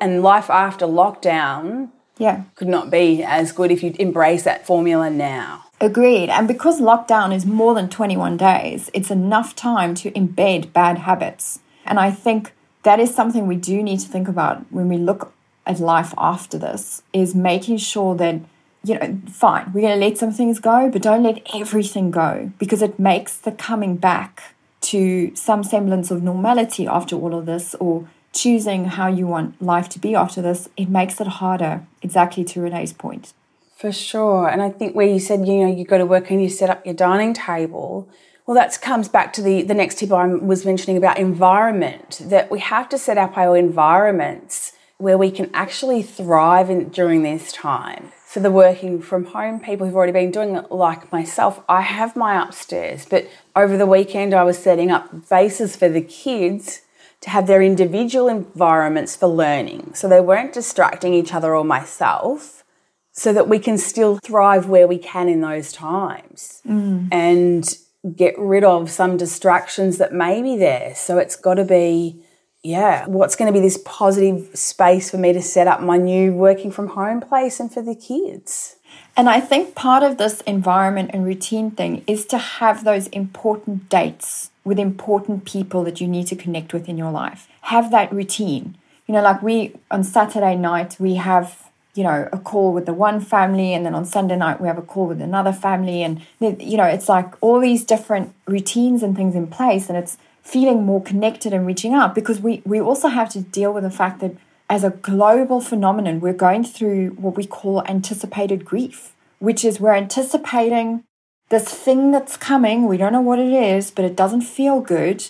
And 0.00 0.22
life 0.22 0.50
after 0.50 0.86
lockdown 0.86 1.90
yeah. 2.18 2.44
could 2.54 2.68
not 2.68 2.90
be 2.90 3.22
as 3.22 3.52
good 3.52 3.70
if 3.70 3.82
you 3.82 3.94
embrace 3.98 4.44
that 4.44 4.66
formula 4.66 5.10
now. 5.10 5.64
Agreed. 5.80 6.30
And 6.30 6.46
because 6.46 6.80
lockdown 6.80 7.34
is 7.34 7.44
more 7.44 7.74
than 7.74 7.88
21 7.88 8.36
days, 8.36 8.90
it's 8.94 9.10
enough 9.10 9.54
time 9.54 9.94
to 9.96 10.10
embed 10.12 10.72
bad 10.72 10.98
habits. 10.98 11.60
And 11.84 11.98
I 11.98 12.10
think 12.10 12.52
that 12.84 13.00
is 13.00 13.14
something 13.14 13.46
we 13.46 13.56
do 13.56 13.82
need 13.82 14.00
to 14.00 14.08
think 14.08 14.28
about 14.28 14.64
when 14.72 14.88
we 14.88 14.96
look 14.96 15.32
at 15.66 15.80
life 15.80 16.14
after 16.16 16.58
this 16.58 17.02
is 17.12 17.34
making 17.34 17.78
sure 17.78 18.14
that 18.14 18.40
you 18.82 18.98
know 18.98 19.18
fine 19.28 19.72
we're 19.72 19.80
going 19.80 19.98
to 19.98 20.06
let 20.06 20.16
some 20.16 20.32
things 20.32 20.60
go 20.60 20.90
but 20.90 21.02
don't 21.02 21.22
let 21.22 21.40
everything 21.54 22.10
go 22.10 22.52
because 22.58 22.82
it 22.82 22.98
makes 22.98 23.36
the 23.38 23.52
coming 23.52 23.96
back 23.96 24.54
to 24.84 25.34
some 25.34 25.64
semblance 25.64 26.10
of 26.10 26.22
normality 26.22 26.86
after 26.86 27.16
all 27.16 27.34
of 27.34 27.46
this 27.46 27.74
or 27.76 28.06
choosing 28.34 28.84
how 28.84 29.08
you 29.08 29.26
want 29.26 29.60
life 29.62 29.88
to 29.88 29.98
be 29.98 30.14
after 30.14 30.42
this. 30.42 30.68
It 30.76 30.90
makes 30.90 31.20
it 31.20 31.26
harder 31.26 31.86
exactly 32.02 32.44
to 32.44 32.60
renee's 32.60 32.92
point. 32.92 33.32
For 33.76 33.92
sure. 33.92 34.48
And 34.48 34.62
i 34.62 34.70
think 34.70 34.94
where 34.94 35.06
you 35.06 35.18
said 35.18 35.46
you 35.48 35.64
know 35.64 35.74
you 35.74 35.84
go 35.84 35.98
to 35.98 36.06
work 36.06 36.30
and 36.30 36.42
you 36.42 36.48
set 36.48 36.70
up 36.70 36.84
your 36.84 36.94
dining 36.94 37.32
table 37.32 38.08
well, 38.46 38.54
that 38.54 38.78
comes 38.80 39.08
back 39.08 39.32
to 39.34 39.42
the, 39.42 39.62
the 39.62 39.74
next 39.74 39.98
tip 39.98 40.12
I 40.12 40.26
was 40.26 40.64
mentioning 40.64 40.96
about 40.96 41.18
environment, 41.18 42.20
that 42.24 42.50
we 42.50 42.60
have 42.60 42.88
to 42.90 42.98
set 42.98 43.18
up 43.18 43.38
our 43.38 43.56
environments 43.56 44.72
where 44.98 45.18
we 45.18 45.30
can 45.30 45.50
actually 45.54 46.02
thrive 46.02 46.70
in, 46.70 46.88
during 46.90 47.22
this 47.22 47.52
time. 47.52 48.12
For 48.26 48.40
the 48.40 48.50
working 48.50 49.00
from 49.00 49.26
home 49.26 49.60
people 49.60 49.86
who've 49.86 49.94
already 49.94 50.12
been 50.12 50.30
doing 50.32 50.56
it, 50.56 50.70
like 50.70 51.12
myself, 51.12 51.62
I 51.68 51.82
have 51.82 52.16
my 52.16 52.42
upstairs, 52.42 53.06
but 53.06 53.28
over 53.54 53.76
the 53.76 53.86
weekend 53.86 54.34
I 54.34 54.42
was 54.42 54.58
setting 54.58 54.90
up 54.90 55.28
bases 55.28 55.76
for 55.76 55.88
the 55.88 56.02
kids 56.02 56.82
to 57.20 57.30
have 57.30 57.46
their 57.46 57.62
individual 57.62 58.28
environments 58.28 59.16
for 59.16 59.28
learning. 59.28 59.94
So 59.94 60.08
they 60.08 60.20
weren't 60.20 60.52
distracting 60.52 61.14
each 61.14 61.32
other 61.32 61.54
or 61.54 61.64
myself, 61.64 62.64
so 63.12 63.32
that 63.32 63.48
we 63.48 63.60
can 63.60 63.78
still 63.78 64.18
thrive 64.18 64.68
where 64.68 64.88
we 64.88 64.98
can 64.98 65.28
in 65.28 65.40
those 65.40 65.72
times. 65.72 66.60
Mm. 66.66 67.08
And 67.12 67.78
get 68.16 68.38
rid 68.38 68.64
of 68.64 68.90
some 68.90 69.16
distractions 69.16 69.98
that 69.98 70.12
may 70.12 70.42
be 70.42 70.56
there. 70.56 70.94
So 70.94 71.18
it's 71.18 71.36
got 71.36 71.54
to 71.54 71.64
be, 71.64 72.22
yeah, 72.62 73.06
what's 73.06 73.36
going 73.36 73.52
to 73.52 73.58
be 73.58 73.64
this 73.64 73.80
positive 73.84 74.50
space 74.54 75.10
for 75.10 75.18
me 75.18 75.32
to 75.32 75.42
set 75.42 75.66
up 75.66 75.80
my 75.80 75.96
new 75.96 76.32
working 76.32 76.70
from 76.70 76.88
home 76.88 77.20
place 77.20 77.60
and 77.60 77.72
for 77.72 77.82
the 77.82 77.94
kids? 77.94 78.76
And 79.16 79.28
I 79.28 79.40
think 79.40 79.74
part 79.74 80.02
of 80.02 80.18
this 80.18 80.40
environment 80.42 81.10
and 81.12 81.24
routine 81.24 81.70
thing 81.70 82.04
is 82.06 82.26
to 82.26 82.38
have 82.38 82.84
those 82.84 83.06
important 83.08 83.88
dates 83.88 84.50
with 84.64 84.78
important 84.78 85.44
people 85.44 85.84
that 85.84 86.00
you 86.00 86.08
need 86.08 86.26
to 86.28 86.36
connect 86.36 86.72
with 86.72 86.88
in 86.88 86.98
your 86.98 87.10
life. 87.10 87.48
Have 87.62 87.90
that 87.90 88.12
routine. 88.12 88.76
You 89.06 89.14
know, 89.14 89.22
like 89.22 89.42
we 89.42 89.74
on 89.90 90.02
Saturday 90.04 90.56
night, 90.56 90.96
we 90.98 91.14
have 91.16 91.63
you 91.94 92.02
know 92.02 92.28
a 92.32 92.38
call 92.38 92.72
with 92.72 92.86
the 92.86 92.92
one 92.92 93.20
family 93.20 93.72
and 93.72 93.84
then 93.86 93.94
on 93.94 94.04
sunday 94.04 94.36
night 94.36 94.60
we 94.60 94.66
have 94.66 94.78
a 94.78 94.82
call 94.82 95.06
with 95.06 95.20
another 95.20 95.52
family 95.52 96.02
and 96.02 96.20
you 96.40 96.76
know 96.76 96.84
it's 96.84 97.08
like 97.08 97.32
all 97.40 97.60
these 97.60 97.84
different 97.84 98.34
routines 98.46 99.02
and 99.02 99.16
things 99.16 99.34
in 99.34 99.46
place 99.46 99.88
and 99.88 99.96
it's 99.96 100.16
feeling 100.42 100.84
more 100.84 101.02
connected 101.02 101.52
and 101.52 101.66
reaching 101.66 101.94
out 101.94 102.14
because 102.14 102.40
we 102.40 102.62
we 102.64 102.80
also 102.80 103.08
have 103.08 103.28
to 103.28 103.40
deal 103.40 103.72
with 103.72 103.84
the 103.84 103.90
fact 103.90 104.20
that 104.20 104.36
as 104.68 104.84
a 104.84 104.90
global 104.90 105.60
phenomenon 105.60 106.20
we're 106.20 106.32
going 106.32 106.64
through 106.64 107.10
what 107.10 107.36
we 107.36 107.46
call 107.46 107.84
anticipated 107.86 108.64
grief 108.64 109.12
which 109.38 109.64
is 109.64 109.80
we're 109.80 109.94
anticipating 109.94 111.04
this 111.50 111.64
thing 111.64 112.10
that's 112.10 112.36
coming 112.36 112.86
we 112.86 112.96
don't 112.96 113.12
know 113.12 113.20
what 113.20 113.38
it 113.38 113.52
is 113.52 113.90
but 113.90 114.04
it 114.04 114.16
doesn't 114.16 114.42
feel 114.42 114.80
good 114.80 115.24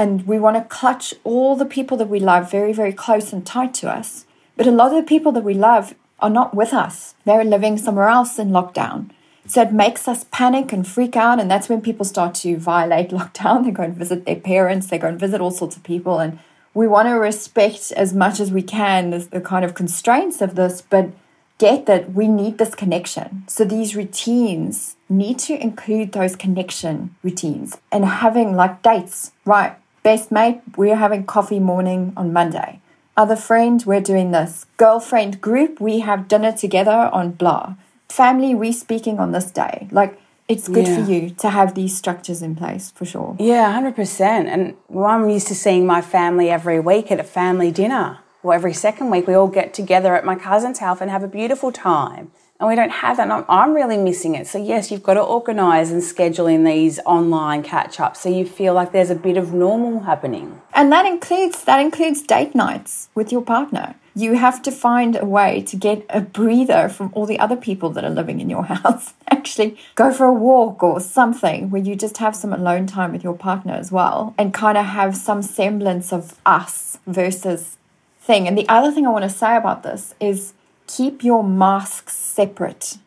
and 0.00 0.26
we 0.26 0.38
want 0.38 0.56
to 0.56 0.74
clutch 0.74 1.12
all 1.24 1.54
the 1.54 1.66
people 1.66 1.94
that 1.98 2.08
we 2.08 2.18
love 2.18 2.50
very 2.50 2.72
very 2.72 2.92
close 2.92 3.34
and 3.34 3.46
tight 3.46 3.74
to 3.74 3.86
us. 3.86 4.24
But 4.56 4.66
a 4.66 4.70
lot 4.70 4.92
of 4.92 4.96
the 4.96 5.06
people 5.06 5.30
that 5.32 5.44
we 5.44 5.52
love 5.52 5.94
are 6.22 6.30
not 6.30 6.54
with 6.54 6.72
us. 6.72 7.14
They're 7.24 7.44
living 7.44 7.78
somewhere 7.78 8.08
else 8.08 8.38
in 8.38 8.50
lockdown. 8.50 9.10
So 9.46 9.62
it 9.62 9.72
makes 9.72 10.06
us 10.06 10.26
panic 10.30 10.72
and 10.72 10.86
freak 10.86 11.16
out. 11.16 11.40
And 11.40 11.50
that's 11.50 11.68
when 11.68 11.80
people 11.80 12.04
start 12.04 12.34
to 12.36 12.56
violate 12.56 13.10
lockdown. 13.10 13.64
They 13.64 13.70
go 13.70 13.82
and 13.82 13.96
visit 13.96 14.26
their 14.26 14.36
parents, 14.36 14.88
they 14.88 14.98
go 14.98 15.08
and 15.08 15.18
visit 15.18 15.40
all 15.40 15.50
sorts 15.50 15.76
of 15.76 15.82
people. 15.82 16.18
And 16.18 16.38
we 16.72 16.86
want 16.86 17.08
to 17.08 17.14
respect 17.14 17.92
as 17.92 18.14
much 18.14 18.38
as 18.38 18.52
we 18.52 18.62
can 18.62 19.10
the, 19.10 19.40
kind 19.40 19.64
of 19.64 19.74
constraints 19.74 20.40
of 20.40 20.54
this, 20.54 20.82
but 20.82 21.10
get 21.58 21.86
that 21.86 22.14
we 22.14 22.28
need 22.28 22.58
this 22.58 22.74
connection. 22.74 23.44
So 23.48 23.64
these 23.64 23.96
routines 23.96 24.96
need 25.08 25.38
to 25.40 25.60
include 25.60 26.12
those 26.12 26.36
connection 26.36 27.16
routines 27.22 27.76
and 27.90 28.04
having 28.04 28.54
like 28.54 28.82
dates, 28.82 29.32
right? 29.44 29.76
Best 30.02 30.30
mate, 30.30 30.62
we're 30.76 30.96
having 30.96 31.26
coffee 31.26 31.58
morning 31.58 32.12
on 32.16 32.32
Monday 32.32 32.80
other 33.20 33.36
friend, 33.36 33.84
we're 33.84 34.00
doing 34.00 34.30
this. 34.30 34.64
Girlfriend 34.78 35.42
group, 35.42 35.78
we 35.78 36.00
have 36.00 36.26
dinner 36.26 36.52
together 36.52 37.10
on 37.12 37.32
blah. 37.32 37.74
Family, 38.08 38.54
we 38.54 38.72
speaking 38.72 39.18
on 39.18 39.32
this 39.32 39.50
day. 39.50 39.88
Like, 39.90 40.18
it's 40.48 40.68
good 40.68 40.86
yeah. 40.86 40.96
for 40.96 41.10
you 41.10 41.30
to 41.30 41.50
have 41.50 41.74
these 41.74 41.96
structures 41.96 42.40
in 42.40 42.56
place 42.56 42.90
for 42.90 43.04
sure. 43.04 43.36
Yeah, 43.38 43.78
100%. 43.78 44.20
And 44.20 44.74
well, 44.88 45.04
I'm 45.04 45.28
used 45.28 45.48
to 45.48 45.54
seeing 45.54 45.84
my 45.86 46.00
family 46.00 46.48
every 46.48 46.80
week 46.80 47.12
at 47.12 47.20
a 47.20 47.24
family 47.24 47.70
dinner. 47.70 48.20
Well, 48.42 48.54
every 48.54 48.72
second 48.72 49.10
week, 49.10 49.26
we 49.26 49.34
all 49.34 49.48
get 49.48 49.74
together 49.74 50.16
at 50.16 50.24
my 50.24 50.34
cousin's 50.34 50.78
house 50.78 51.02
and 51.02 51.10
have 51.10 51.22
a 51.22 51.28
beautiful 51.28 51.70
time 51.70 52.32
and 52.60 52.68
we 52.68 52.76
don't 52.76 52.90
have 52.90 53.16
that. 53.16 53.46
I'm 53.48 53.72
really 53.72 53.96
missing 53.96 54.34
it. 54.34 54.46
So, 54.46 54.62
yes, 54.62 54.90
you've 54.90 55.02
got 55.02 55.14
to 55.14 55.22
organise 55.22 55.90
and 55.90 56.04
schedule 56.04 56.46
in 56.46 56.64
these 56.64 57.00
online 57.06 57.62
catch 57.62 57.98
ups 57.98 58.20
so 58.20 58.28
you 58.28 58.44
feel 58.44 58.74
like 58.74 58.92
there's 58.92 59.08
a 59.08 59.14
bit 59.14 59.38
of 59.38 59.54
normal 59.54 60.00
happening. 60.00 60.60
And 60.74 60.92
that 60.92 61.06
includes 61.06 61.64
that 61.64 61.80
includes 61.80 62.20
date 62.22 62.54
nights 62.54 63.08
with 63.14 63.32
your 63.32 63.40
partner. 63.40 63.94
You 64.14 64.34
have 64.34 64.60
to 64.62 64.70
find 64.70 65.16
a 65.16 65.24
way 65.24 65.62
to 65.62 65.76
get 65.76 66.04
a 66.10 66.20
breather 66.20 66.90
from 66.90 67.10
all 67.14 67.24
the 67.24 67.38
other 67.38 67.56
people 67.56 67.88
that 67.90 68.04
are 68.04 68.10
living 68.10 68.40
in 68.40 68.50
your 68.50 68.64
house. 68.74 69.14
Actually, 69.30 69.78
go 69.94 70.12
for 70.12 70.26
a 70.26 70.32
walk 70.34 70.82
or 70.82 71.00
something 71.00 71.70
where 71.70 71.82
you 71.82 71.96
just 71.96 72.18
have 72.18 72.36
some 72.36 72.52
alone 72.52 72.86
time 72.86 73.12
with 73.12 73.24
your 73.24 73.36
partner 73.36 73.72
as 73.72 73.90
well 73.90 74.34
and 74.36 74.52
kind 74.52 74.76
of 74.76 74.84
have 74.84 75.16
some 75.16 75.40
semblance 75.40 76.12
of 76.12 76.38
us 76.44 76.98
versus 77.06 77.78
thing. 78.20 78.46
And 78.46 78.58
the 78.58 78.68
other 78.68 78.92
thing 78.92 79.06
I 79.06 79.10
want 79.10 79.22
to 79.22 79.30
say 79.30 79.56
about 79.56 79.82
this 79.82 80.14
is 80.20 80.52
keep 80.96 81.22
your 81.22 81.44
masks 81.44 82.16
separate. 82.16 82.98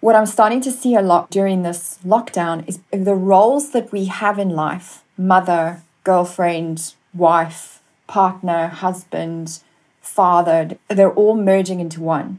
What 0.00 0.16
I'm 0.16 0.26
starting 0.26 0.60
to 0.62 0.72
see 0.72 0.94
a 0.94 1.02
lot 1.02 1.30
during 1.30 1.62
this 1.62 1.98
lockdown 2.04 2.68
is 2.68 2.80
the 2.90 3.14
roles 3.14 3.70
that 3.70 3.92
we 3.92 4.06
have 4.06 4.38
in 4.38 4.50
life 4.50 5.04
mother, 5.16 5.82
girlfriend, 6.04 6.94
wife, 7.14 7.80
partner, 8.06 8.66
husband, 8.68 9.60
father 10.00 10.76
they're 10.88 11.12
all 11.12 11.36
merging 11.36 11.80
into 11.80 12.00
one. 12.00 12.38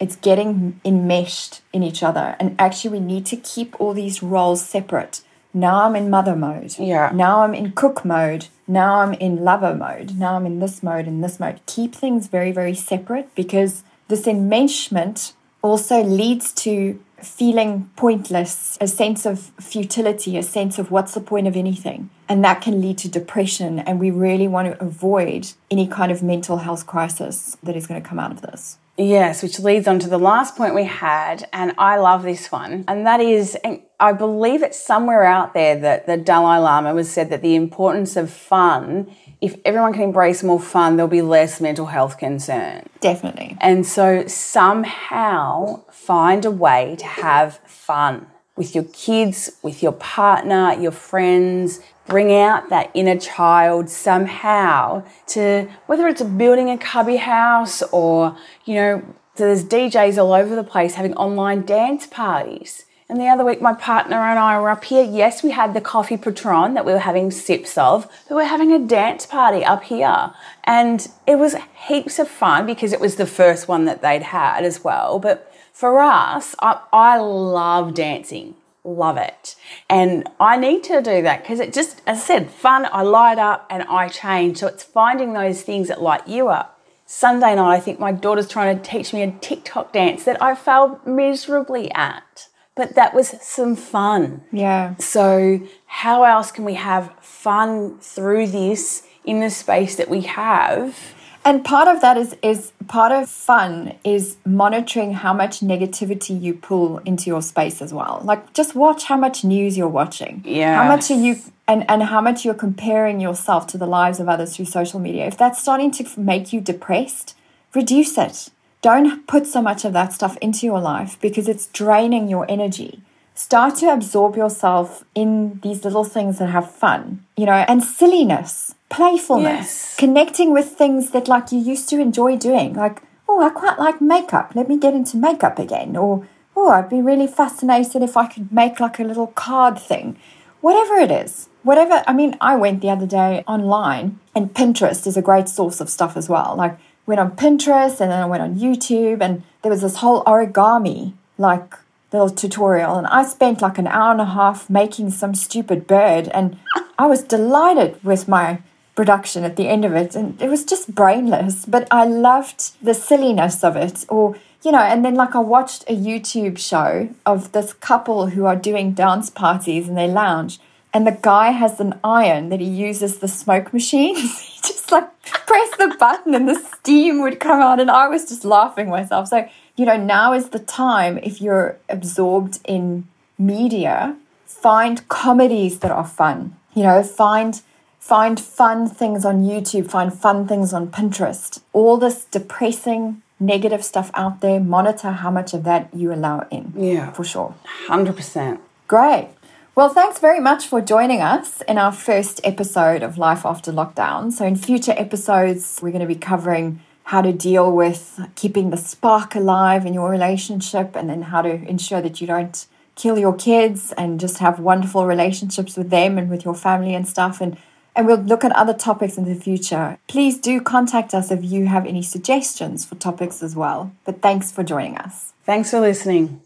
It's 0.00 0.16
getting 0.16 0.80
enmeshed 0.84 1.62
in 1.72 1.82
each 1.82 2.02
other. 2.02 2.36
And 2.38 2.54
actually, 2.58 2.98
we 2.98 3.00
need 3.00 3.26
to 3.26 3.36
keep 3.36 3.80
all 3.80 3.94
these 3.94 4.22
roles 4.22 4.64
separate. 4.64 5.22
Now 5.52 5.84
I'm 5.84 5.96
in 5.96 6.10
mother 6.10 6.36
mode. 6.36 6.78
Yeah. 6.78 7.10
Now 7.12 7.42
I'm 7.42 7.54
in 7.54 7.72
cook 7.72 8.04
mode. 8.04 8.46
Now 8.68 9.00
I'm 9.00 9.14
in 9.14 9.42
lover 9.42 9.74
mode. 9.74 10.16
Now 10.16 10.36
I'm 10.36 10.46
in 10.46 10.60
this 10.60 10.82
mode, 10.82 11.08
in 11.08 11.20
this 11.20 11.40
mode. 11.40 11.60
Keep 11.66 11.94
things 11.94 12.28
very, 12.28 12.52
very 12.52 12.74
separate 12.74 13.34
because 13.34 13.82
this 14.08 14.26
enmeshment 14.26 15.32
also 15.62 16.02
leads 16.02 16.52
to 16.52 16.98
feeling 17.22 17.90
pointless, 17.96 18.78
a 18.80 18.86
sense 18.86 19.26
of 19.26 19.52
futility, 19.60 20.36
a 20.38 20.42
sense 20.42 20.78
of 20.78 20.90
what's 20.90 21.14
the 21.14 21.20
point 21.20 21.46
of 21.46 21.56
anything. 21.56 22.10
And 22.28 22.44
that 22.44 22.60
can 22.60 22.80
lead 22.80 22.98
to 22.98 23.08
depression. 23.08 23.80
And 23.80 23.98
we 23.98 24.10
really 24.10 24.48
want 24.48 24.72
to 24.72 24.82
avoid 24.82 25.52
any 25.70 25.86
kind 25.86 26.12
of 26.12 26.22
mental 26.22 26.58
health 26.58 26.86
crisis 26.86 27.56
that 27.62 27.76
is 27.76 27.86
going 27.86 28.00
to 28.00 28.08
come 28.08 28.18
out 28.18 28.30
of 28.30 28.42
this. 28.42 28.78
Yes, 28.98 29.42
which 29.44 29.60
leads 29.60 29.86
on 29.86 30.00
to 30.00 30.08
the 30.08 30.18
last 30.18 30.56
point 30.56 30.74
we 30.74 30.84
had, 30.84 31.48
and 31.52 31.72
I 31.78 31.96
love 31.98 32.24
this 32.24 32.50
one, 32.50 32.84
and 32.88 33.06
that 33.06 33.20
is, 33.20 33.56
I 34.00 34.12
believe 34.12 34.64
it's 34.64 34.78
somewhere 34.78 35.22
out 35.22 35.54
there 35.54 35.78
that 35.78 36.06
the 36.06 36.16
Dalai 36.16 36.58
Lama 36.58 36.92
was 36.92 37.08
said 37.08 37.30
that 37.30 37.40
the 37.40 37.54
importance 37.54 38.16
of 38.16 38.28
fun 38.28 39.14
if 39.40 39.56
everyone 39.64 39.92
can 39.92 40.02
embrace 40.02 40.42
more 40.42 40.58
fun, 40.60 40.96
there'll 40.96 41.08
be 41.08 41.22
less 41.22 41.60
mental 41.60 41.86
health 41.86 42.18
concern. 42.18 42.88
Definitely. 43.00 43.56
And 43.60 43.86
so 43.86 44.26
somehow 44.26 45.84
find 45.92 46.44
a 46.44 46.50
way 46.50 46.96
to 46.98 47.06
have 47.06 47.60
fun. 47.64 48.26
with 48.58 48.74
your 48.74 48.84
kids, 48.92 49.52
with 49.62 49.82
your 49.84 49.92
partner, 49.92 50.74
your 50.74 50.90
friends. 50.90 51.80
Bring 52.08 52.32
out 52.34 52.70
that 52.70 52.90
inner 52.94 53.18
child 53.18 53.90
somehow 53.90 55.04
to 55.28 55.68
whether 55.86 56.08
it's 56.08 56.22
building 56.22 56.70
a 56.70 56.78
cubby 56.78 57.16
house 57.16 57.82
or, 57.92 58.34
you 58.64 58.74
know, 58.76 59.02
there's 59.36 59.62
DJs 59.62 60.16
all 60.16 60.32
over 60.32 60.56
the 60.56 60.64
place 60.64 60.94
having 60.94 61.14
online 61.14 61.66
dance 61.66 62.06
parties. 62.06 62.86
And 63.10 63.20
the 63.20 63.28
other 63.28 63.44
week, 63.44 63.60
my 63.60 63.74
partner 63.74 64.16
and 64.16 64.38
I 64.38 64.58
were 64.58 64.70
up 64.70 64.84
here. 64.84 65.02
Yes, 65.02 65.42
we 65.42 65.50
had 65.50 65.74
the 65.74 65.80
coffee 65.80 66.16
patron 66.16 66.74
that 66.74 66.84
we 66.84 66.92
were 66.92 66.98
having 66.98 67.30
sips 67.30 67.78
of, 67.78 68.06
but 68.28 68.34
we're 68.34 68.44
having 68.44 68.72
a 68.72 68.78
dance 68.78 69.24
party 69.24 69.64
up 69.64 69.84
here. 69.84 70.32
And 70.64 71.06
it 71.26 71.36
was 71.36 71.56
heaps 71.88 72.18
of 72.18 72.28
fun 72.28 72.66
because 72.66 72.92
it 72.92 73.00
was 73.00 73.16
the 73.16 73.26
first 73.26 73.68
one 73.68 73.84
that 73.84 74.02
they'd 74.02 74.22
had 74.22 74.64
as 74.64 74.82
well. 74.82 75.18
But 75.18 75.50
for 75.72 76.00
us, 76.00 76.54
I, 76.60 76.80
I 76.92 77.18
love 77.18 77.94
dancing 77.94 78.56
love 78.88 79.16
it. 79.16 79.56
And 79.88 80.28
I 80.40 80.56
need 80.56 80.82
to 80.84 81.00
do 81.00 81.22
that 81.22 81.42
because 81.42 81.60
it 81.60 81.72
just, 81.72 82.02
as 82.06 82.18
I 82.18 82.20
said, 82.20 82.50
fun. 82.50 82.88
I 82.92 83.02
light 83.02 83.38
up 83.38 83.66
and 83.70 83.82
I 83.84 84.08
change. 84.08 84.58
So 84.58 84.66
it's 84.66 84.82
finding 84.82 85.32
those 85.32 85.62
things 85.62 85.88
that 85.88 86.02
light 86.02 86.26
you 86.26 86.48
up. 86.48 86.80
Sunday 87.06 87.54
night, 87.54 87.76
I 87.76 87.80
think 87.80 87.98
my 87.98 88.12
daughter's 88.12 88.48
trying 88.48 88.78
to 88.78 88.90
teach 88.90 89.14
me 89.14 89.22
a 89.22 89.30
TikTok 89.30 89.92
dance 89.92 90.24
that 90.24 90.42
I 90.42 90.54
failed 90.54 91.06
miserably 91.06 91.90
at. 91.92 92.48
But 92.74 92.94
that 92.96 93.14
was 93.14 93.34
some 93.40 93.74
fun. 93.76 94.42
Yeah. 94.52 94.94
So, 94.98 95.60
how 95.86 96.22
else 96.24 96.52
can 96.52 96.64
we 96.64 96.74
have 96.74 97.12
fun 97.20 97.98
through 97.98 98.48
this 98.48 99.04
in 99.24 99.40
the 99.40 99.50
space 99.50 99.96
that 99.96 100.08
we 100.08 100.20
have? 100.20 101.14
And 101.48 101.64
part 101.64 101.88
of 101.88 102.02
that 102.02 102.18
is 102.18 102.36
is 102.42 102.72
part 102.88 103.10
of 103.10 103.26
fun 103.26 103.94
is 104.04 104.36
monitoring 104.44 105.14
how 105.14 105.32
much 105.32 105.60
negativity 105.60 106.38
you 106.38 106.52
pull 106.52 106.98
into 107.06 107.30
your 107.30 107.40
space 107.40 107.80
as 107.80 107.90
well. 107.90 108.20
Like 108.22 108.52
just 108.52 108.74
watch 108.74 109.04
how 109.04 109.16
much 109.16 109.44
news 109.44 109.78
you're 109.78 109.88
watching. 109.88 110.42
Yeah. 110.44 110.76
How 110.76 110.86
much 110.86 111.10
are 111.10 111.18
you 111.18 111.36
and 111.66 111.86
and 111.88 112.02
how 112.02 112.20
much 112.20 112.44
you're 112.44 112.52
comparing 112.66 113.18
yourself 113.18 113.66
to 113.68 113.78
the 113.78 113.86
lives 113.86 114.20
of 114.20 114.28
others 114.28 114.54
through 114.54 114.66
social 114.66 115.00
media. 115.00 115.24
If 115.24 115.38
that's 115.38 115.58
starting 115.58 115.90
to 115.92 116.20
make 116.20 116.52
you 116.52 116.60
depressed, 116.60 117.34
reduce 117.74 118.18
it. 118.18 118.50
Don't 118.82 119.26
put 119.26 119.46
so 119.46 119.62
much 119.62 119.86
of 119.86 119.94
that 119.94 120.12
stuff 120.12 120.36
into 120.42 120.66
your 120.66 120.80
life 120.80 121.18
because 121.18 121.48
it's 121.48 121.66
draining 121.68 122.28
your 122.28 122.44
energy 122.50 123.00
start 123.38 123.76
to 123.76 123.86
absorb 123.86 124.36
yourself 124.36 125.04
in 125.14 125.60
these 125.62 125.84
little 125.84 126.02
things 126.02 126.40
that 126.40 126.48
have 126.48 126.68
fun, 126.68 127.24
you 127.36 127.46
know, 127.46 127.64
and 127.68 127.84
silliness, 127.84 128.74
playfulness, 128.88 129.66
Yes. 129.66 129.96
connecting 129.98 130.52
with 130.52 130.68
things 130.72 131.10
that 131.10 131.28
like 131.28 131.52
you 131.52 131.58
used 131.58 131.88
to 131.90 132.00
enjoy 132.00 132.36
doing. 132.36 132.74
Like, 132.74 133.02
oh, 133.28 133.40
I 133.42 133.50
quite 133.50 133.78
like 133.78 134.00
makeup. 134.00 134.52
Let 134.54 134.68
me 134.68 134.78
get 134.78 134.94
into 134.94 135.16
makeup 135.16 135.58
again. 135.58 135.96
Or, 135.96 136.26
oh, 136.56 136.70
I'd 136.70 136.88
be 136.88 137.02
really 137.02 137.26
fascinated 137.26 138.02
if 138.02 138.16
I 138.16 138.26
could 138.26 138.50
make 138.52 138.80
like 138.80 138.98
a 138.98 139.04
little 139.04 139.28
card 139.28 139.78
thing. 139.78 140.16
Whatever 140.60 140.96
it 140.96 141.10
is, 141.10 141.48
whatever. 141.62 142.02
I 142.06 142.12
mean, 142.12 142.36
I 142.40 142.56
went 142.56 142.80
the 142.80 142.90
other 142.90 143.06
day 143.06 143.44
online, 143.46 144.18
and 144.34 144.52
Pinterest 144.52 145.06
is 145.06 145.16
a 145.16 145.22
great 145.22 145.48
source 145.48 145.80
of 145.80 145.88
stuff 145.88 146.16
as 146.16 146.28
well. 146.28 146.54
Like, 146.56 146.76
went 147.06 147.20
on 147.20 147.30
Pinterest 147.32 148.00
and 148.00 148.10
then 148.10 148.20
I 148.22 148.26
went 148.26 148.42
on 148.42 148.56
YouTube, 148.56 149.20
and 149.20 149.42
there 149.62 149.70
was 149.70 149.82
this 149.82 149.96
whole 149.96 150.24
origami 150.24 151.12
like 151.38 151.74
little 152.12 152.30
tutorial 152.30 152.96
and 152.96 153.06
I 153.06 153.22
spent 153.24 153.60
like 153.62 153.76
an 153.78 153.86
hour 153.86 154.12
and 154.12 154.20
a 154.20 154.24
half 154.24 154.68
making 154.70 155.10
some 155.10 155.34
stupid 155.34 155.86
bird 155.86 156.28
and 156.28 156.56
I 156.98 157.06
was 157.06 157.22
delighted 157.22 158.02
with 158.02 158.26
my 158.26 158.60
production 158.98 159.44
at 159.44 159.56
the 159.56 159.68
end 159.68 159.84
of 159.84 159.94
it 160.02 160.16
and 160.16 160.40
it 160.42 160.48
was 160.48 160.64
just 160.64 160.94
brainless 160.94 161.64
but 161.64 161.86
I 161.90 162.04
loved 162.04 162.60
the 162.82 162.94
silliness 162.94 163.62
of 163.62 163.76
it 163.76 164.04
or 164.08 164.36
you 164.64 164.72
know 164.72 164.86
and 164.92 165.04
then 165.04 165.14
like 165.14 165.34
I 165.36 165.44
watched 165.56 165.84
a 165.84 165.96
YouTube 166.08 166.58
show 166.58 167.08
of 167.24 167.52
this 167.52 167.72
couple 167.72 168.26
who 168.34 168.44
are 168.46 168.56
doing 168.56 168.94
dance 169.04 169.30
parties 169.30 169.88
in 169.88 169.94
their 169.94 170.14
lounge 170.22 170.58
and 170.92 171.06
the 171.06 171.18
guy 171.22 171.50
has 171.50 171.78
an 171.78 171.94
iron 172.02 172.48
that 172.48 172.60
he 172.60 172.66
uses 172.88 173.18
the 173.18 173.28
smoke 173.28 173.72
machines 173.72 174.20
he 174.52 174.60
just 174.68 174.90
like 174.90 175.08
press 175.22 175.70
the 175.78 175.94
button 175.98 176.34
and 176.34 176.48
the 176.48 176.56
steam 176.56 177.20
would 177.22 177.38
come 177.38 177.60
out 177.60 177.78
and 177.80 177.90
I 177.90 178.08
was 178.08 178.28
just 178.28 178.44
laughing 178.44 178.88
myself 178.90 179.28
so 179.28 179.48
you 179.78 179.86
know, 179.86 179.96
now 179.96 180.32
is 180.32 180.48
the 180.48 180.58
time 180.58 181.18
if 181.18 181.40
you're 181.40 181.78
absorbed 181.88 182.58
in 182.64 183.06
media, 183.38 184.16
find 184.44 185.06
comedies 185.08 185.78
that 185.78 185.92
are 185.92 186.04
fun. 186.04 186.56
You 186.74 186.82
know, 186.82 187.02
find 187.04 187.62
find 187.98 188.40
fun 188.40 188.88
things 188.88 189.24
on 189.24 189.42
YouTube, 189.42 189.90
find 189.90 190.12
fun 190.12 190.46
things 190.46 190.72
on 190.72 190.88
Pinterest. 190.88 191.60
All 191.72 191.96
this 191.96 192.24
depressing 192.24 193.22
negative 193.40 193.84
stuff 193.84 194.10
out 194.14 194.40
there, 194.40 194.60
monitor 194.60 195.10
how 195.10 195.30
much 195.30 195.54
of 195.54 195.64
that 195.64 195.88
you 195.94 196.12
allow 196.12 196.46
in. 196.50 196.72
Yeah. 196.76 197.12
For 197.12 197.24
sure. 197.24 197.54
100%. 197.86 198.58
Great. 198.88 199.28
Well, 199.74 199.90
thanks 199.90 200.18
very 200.18 200.40
much 200.40 200.66
for 200.66 200.80
joining 200.80 201.20
us 201.20 201.62
in 201.68 201.78
our 201.78 201.92
first 201.92 202.40
episode 202.42 203.04
of 203.04 203.16
Life 203.16 203.46
After 203.46 203.70
Lockdown. 203.70 204.32
So, 204.32 204.44
in 204.44 204.56
future 204.56 204.94
episodes, 204.96 205.78
we're 205.80 205.92
going 205.92 206.00
to 206.00 206.06
be 206.06 206.16
covering 206.16 206.80
how 207.04 207.22
to 207.22 207.32
deal 207.32 207.70
with 207.72 208.20
keeping 208.34 208.70
the 208.70 208.76
spark 208.76 209.36
alive 209.36 209.86
in 209.86 209.94
your 209.94 210.10
relationship 210.10 210.96
and 210.96 211.08
then 211.08 211.22
how 211.22 211.42
to 211.42 211.50
ensure 211.68 212.02
that 212.02 212.20
you 212.20 212.26
don't 212.26 212.66
kill 212.96 213.16
your 213.16 213.34
kids 213.34 213.92
and 213.96 214.18
just 214.18 214.38
have 214.38 214.58
wonderful 214.58 215.06
relationships 215.06 215.76
with 215.76 215.90
them 215.90 216.18
and 216.18 216.28
with 216.28 216.44
your 216.44 216.54
family 216.54 216.94
and 216.94 217.06
stuff 217.06 217.40
and 217.40 217.56
and 217.98 218.06
we'll 218.06 218.16
look 218.16 218.44
at 218.44 218.52
other 218.52 218.72
topics 218.72 219.18
in 219.18 219.24
the 219.24 219.34
future. 219.34 219.98
Please 220.06 220.38
do 220.38 220.60
contact 220.60 221.12
us 221.12 221.32
if 221.32 221.42
you 221.42 221.66
have 221.66 221.84
any 221.84 222.00
suggestions 222.00 222.86
for 222.86 222.94
topics 222.94 223.42
as 223.42 223.56
well. 223.56 223.92
But 224.04 224.22
thanks 224.22 224.52
for 224.52 224.62
joining 224.62 224.96
us. 224.96 225.32
Thanks 225.44 225.72
for 225.72 225.80
listening. 225.80 226.40